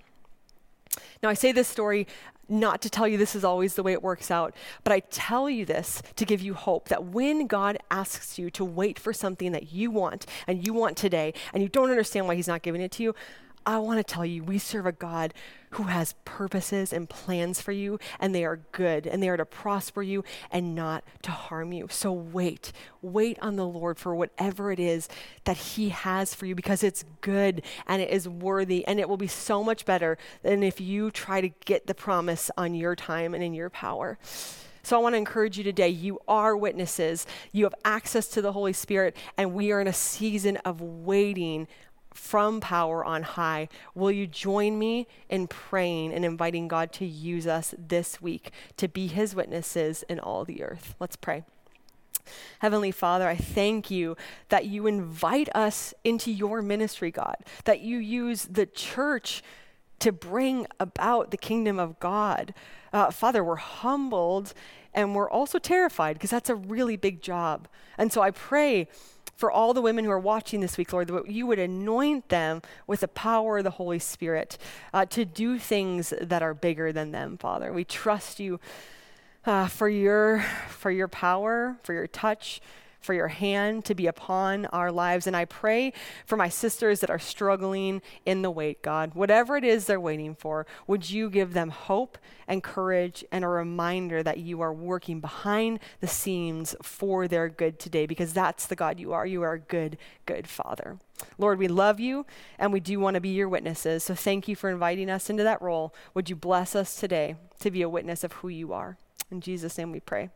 Now, 1.21 1.29
I 1.29 1.33
say 1.33 1.51
this 1.51 1.67
story 1.67 2.07
not 2.49 2.81
to 2.81 2.89
tell 2.89 3.07
you 3.07 3.17
this 3.17 3.35
is 3.35 3.43
always 3.43 3.75
the 3.75 3.83
way 3.83 3.93
it 3.93 4.03
works 4.03 4.29
out, 4.29 4.53
but 4.83 4.91
I 4.91 4.99
tell 4.99 5.49
you 5.49 5.65
this 5.65 6.01
to 6.17 6.25
give 6.25 6.41
you 6.41 6.53
hope 6.53 6.89
that 6.89 7.05
when 7.05 7.47
God 7.47 7.77
asks 7.89 8.37
you 8.37 8.49
to 8.51 8.65
wait 8.65 8.99
for 8.99 9.13
something 9.13 9.51
that 9.53 9.71
you 9.71 9.91
want 9.91 10.25
and 10.45 10.65
you 10.65 10.73
want 10.73 10.97
today, 10.97 11.33
and 11.53 11.63
you 11.63 11.69
don't 11.69 11.89
understand 11.89 12.27
why 12.27 12.35
He's 12.35 12.47
not 12.47 12.61
giving 12.61 12.81
it 12.81 12.91
to 12.93 13.03
you, 13.03 13.15
I 13.65 13.77
want 13.77 14.05
to 14.05 14.13
tell 14.13 14.25
you 14.25 14.43
we 14.43 14.57
serve 14.57 14.85
a 14.85 14.91
God 14.91 15.33
who 15.75 15.83
has 15.83 16.15
purposes 16.25 16.93
and 16.93 17.09
plans 17.09 17.61
for 17.61 17.71
you, 17.71 17.99
and 18.19 18.33
they 18.33 18.45
are 18.45 18.61
good, 18.71 19.07
and 19.07 19.21
they 19.21 19.29
are 19.29 19.37
to 19.37 19.45
prosper 19.45 20.01
you 20.01 20.23
and 20.51 20.75
not 20.75 21.03
to 21.23 21.31
harm 21.31 21.73
you. 21.73 21.87
So 21.89 22.11
wait, 22.11 22.71
wait 23.01 23.37
on 23.41 23.55
the 23.55 23.67
Lord 23.67 23.97
for 23.97 24.15
whatever 24.15 24.71
it 24.71 24.79
is 24.79 25.09
that 25.43 25.57
He 25.57 25.89
has 25.89 26.33
for 26.33 26.45
you 26.45 26.55
because 26.55 26.83
it's 26.83 27.05
good 27.21 27.63
and 27.87 28.01
it 28.01 28.09
is 28.09 28.27
worthy, 28.27 28.85
and 28.87 28.99
it 28.99 29.09
will 29.09 29.17
be 29.17 29.27
so 29.27 29.63
much 29.63 29.85
better 29.85 30.17
than 30.41 30.63
if 30.63 30.79
you 30.79 31.11
try 31.11 31.41
to 31.41 31.49
get 31.65 31.87
the 31.87 31.95
promise 31.95 32.49
on 32.57 32.73
your 32.73 32.95
time 32.95 33.33
and 33.33 33.43
in 33.43 33.53
your 33.53 33.69
power. 33.69 34.17
So 34.85 34.97
I 34.97 34.99
want 35.01 35.13
to 35.13 35.17
encourage 35.17 35.57
you 35.57 35.63
today. 35.63 35.87
You 35.87 36.19
are 36.27 36.57
witnesses. 36.57 37.25
You 37.53 37.63
have 37.63 37.75
access 37.85 38.27
to 38.29 38.41
the 38.41 38.51
Holy 38.51 38.73
Spirit, 38.73 39.15
and 39.37 39.53
we 39.53 39.71
are 39.71 39.79
in 39.79 39.87
a 39.87 39.93
season 39.93 40.57
of 40.57 40.81
waiting 40.81 41.69
from 42.13 42.59
power 42.59 43.03
on 43.03 43.23
high. 43.23 43.69
Will 43.95 44.11
you 44.11 44.27
join 44.27 44.77
me 44.79 45.07
in 45.29 45.47
praying 45.47 46.13
and 46.13 46.23
inviting 46.23 46.67
God 46.67 46.91
to 46.93 47.05
use 47.05 47.47
us 47.47 47.73
this 47.77 48.21
week 48.21 48.51
to 48.77 48.87
be 48.87 49.07
his 49.07 49.35
witnesses 49.35 50.03
in 50.09 50.19
all 50.19 50.45
the 50.45 50.63
earth? 50.63 50.95
Let's 50.99 51.15
pray. 51.15 51.43
Heavenly 52.59 52.91
Father, 52.91 53.27
I 53.27 53.35
thank 53.35 53.91
you 53.91 54.15
that 54.49 54.65
you 54.65 54.87
invite 54.87 55.49
us 55.55 55.93
into 56.03 56.31
your 56.31 56.61
ministry, 56.61 57.11
God, 57.11 57.35
that 57.65 57.81
you 57.81 57.97
use 57.97 58.45
the 58.45 58.65
church 58.65 59.43
to 59.99 60.11
bring 60.11 60.67
about 60.79 61.31
the 61.31 61.37
kingdom 61.37 61.79
of 61.79 61.99
God. 61.99 62.53
Uh, 62.91 63.11
Father, 63.11 63.43
we're 63.43 63.55
humbled 63.55 64.53
and 64.93 65.15
we're 65.15 65.29
also 65.29 65.59
terrified 65.59 66.13
because 66.13 66.29
that's 66.29 66.49
a 66.49 66.55
really 66.55 66.97
big 66.97 67.21
job. 67.21 67.67
And 67.97 68.11
so 68.11 68.21
I 68.21 68.31
pray 68.31 68.87
for 69.35 69.51
all 69.51 69.73
the 69.73 69.81
women 69.81 70.05
who 70.05 70.11
are 70.11 70.19
watching 70.19 70.61
this 70.61 70.77
week, 70.77 70.93
Lord, 70.93 71.07
that 71.07 71.29
you 71.29 71.47
would 71.47 71.59
anoint 71.59 72.29
them 72.29 72.61
with 72.87 73.01
the 73.01 73.07
power 73.07 73.57
of 73.57 73.63
the 73.63 73.71
Holy 73.71 73.99
Spirit 73.99 74.57
uh, 74.93 75.05
to 75.07 75.25
do 75.25 75.57
things 75.57 76.13
that 76.21 76.41
are 76.41 76.53
bigger 76.53 76.91
than 76.91 77.11
them, 77.11 77.37
Father. 77.37 77.73
We 77.73 77.83
trust 77.83 78.39
you 78.39 78.59
uh, 79.45 79.67
for 79.67 79.89
your 79.89 80.39
for 80.69 80.91
your 80.91 81.07
power, 81.07 81.77
for 81.83 81.93
your 81.93 82.07
touch, 82.07 82.61
for 83.03 83.13
your 83.13 83.27
hand 83.27 83.85
to 83.85 83.95
be 83.95 84.07
upon 84.07 84.65
our 84.67 84.91
lives. 84.91 85.27
And 85.27 85.35
I 85.35 85.45
pray 85.45 85.93
for 86.25 86.37
my 86.37 86.49
sisters 86.49 86.99
that 87.01 87.09
are 87.09 87.19
struggling 87.19 88.01
in 88.25 88.41
the 88.41 88.51
wait, 88.51 88.81
God. 88.81 89.13
Whatever 89.13 89.57
it 89.57 89.63
is 89.63 89.85
they're 89.85 89.99
waiting 89.99 90.35
for, 90.35 90.65
would 90.87 91.09
you 91.09 91.29
give 91.29 91.53
them 91.53 91.69
hope 91.69 92.17
and 92.47 92.63
courage 92.63 93.23
and 93.31 93.43
a 93.43 93.47
reminder 93.47 94.23
that 94.23 94.37
you 94.37 94.61
are 94.61 94.73
working 94.73 95.19
behind 95.19 95.79
the 95.99 96.07
scenes 96.07 96.75
for 96.81 97.27
their 97.27 97.49
good 97.49 97.79
today 97.79 98.05
because 98.05 98.33
that's 98.33 98.65
the 98.65 98.75
God 98.75 98.99
you 98.99 99.13
are. 99.13 99.25
You 99.25 99.41
are 99.43 99.53
a 99.53 99.59
good, 99.59 99.97
good 100.25 100.47
Father. 100.47 100.97
Lord, 101.37 101.59
we 101.59 101.67
love 101.67 101.99
you 101.99 102.25
and 102.57 102.73
we 102.73 102.79
do 102.79 102.99
want 102.99 103.15
to 103.15 103.21
be 103.21 103.29
your 103.29 103.49
witnesses. 103.49 104.03
So 104.03 104.15
thank 104.15 104.47
you 104.47 104.55
for 104.55 104.69
inviting 104.69 105.09
us 105.09 105.29
into 105.29 105.43
that 105.43 105.61
role. 105.61 105.93
Would 106.13 106.29
you 106.29 106.35
bless 106.35 106.75
us 106.75 106.95
today 106.95 107.35
to 107.59 107.71
be 107.71 107.81
a 107.81 107.89
witness 107.89 108.23
of 108.23 108.33
who 108.33 108.49
you 108.49 108.73
are? 108.73 108.97
In 109.31 109.41
Jesus' 109.41 109.77
name 109.77 109.91
we 109.91 109.99
pray. 109.99 110.29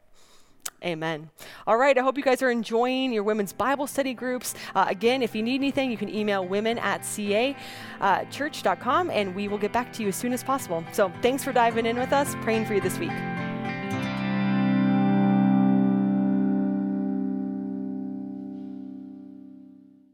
Amen. 0.84 1.30
All 1.66 1.78
right, 1.78 1.98
I 1.98 2.02
hope 2.02 2.18
you 2.18 2.24
guys 2.24 2.44
are 2.44 2.52
enjoying 2.52 3.12
your 3.12 3.24
women's 3.24 3.52
Bible 3.52 3.88
study 3.88 4.14
groups. 4.14 4.54
Uh, 4.76 4.86
again, 4.88 5.24
if 5.24 5.36
you 5.36 5.42
need 5.42 5.56
anything, 5.56 5.90
you 5.90 5.98
can 5.98 6.14
email 6.14 6.46
women 6.46 6.78
at 6.78 7.02
cachurch.com 7.02 9.10
uh, 9.10 9.14
and 9.14 9.36
we 9.36 9.48
will 9.48 9.58
get 9.58 9.74
back 9.74 9.92
to 9.94 10.04
you 10.04 10.10
as 10.10 10.16
soon 10.16 10.34
as 10.34 10.44
possible. 10.44 10.84
So 10.92 11.12
thanks 11.22 11.44
for 11.44 11.52
diving 11.52 11.88
in 11.88 11.98
with 11.98 12.14
us, 12.14 12.36
praying 12.42 12.66
for 12.66 12.76
you 12.76 12.82
this 12.82 13.00
week. 13.00 13.12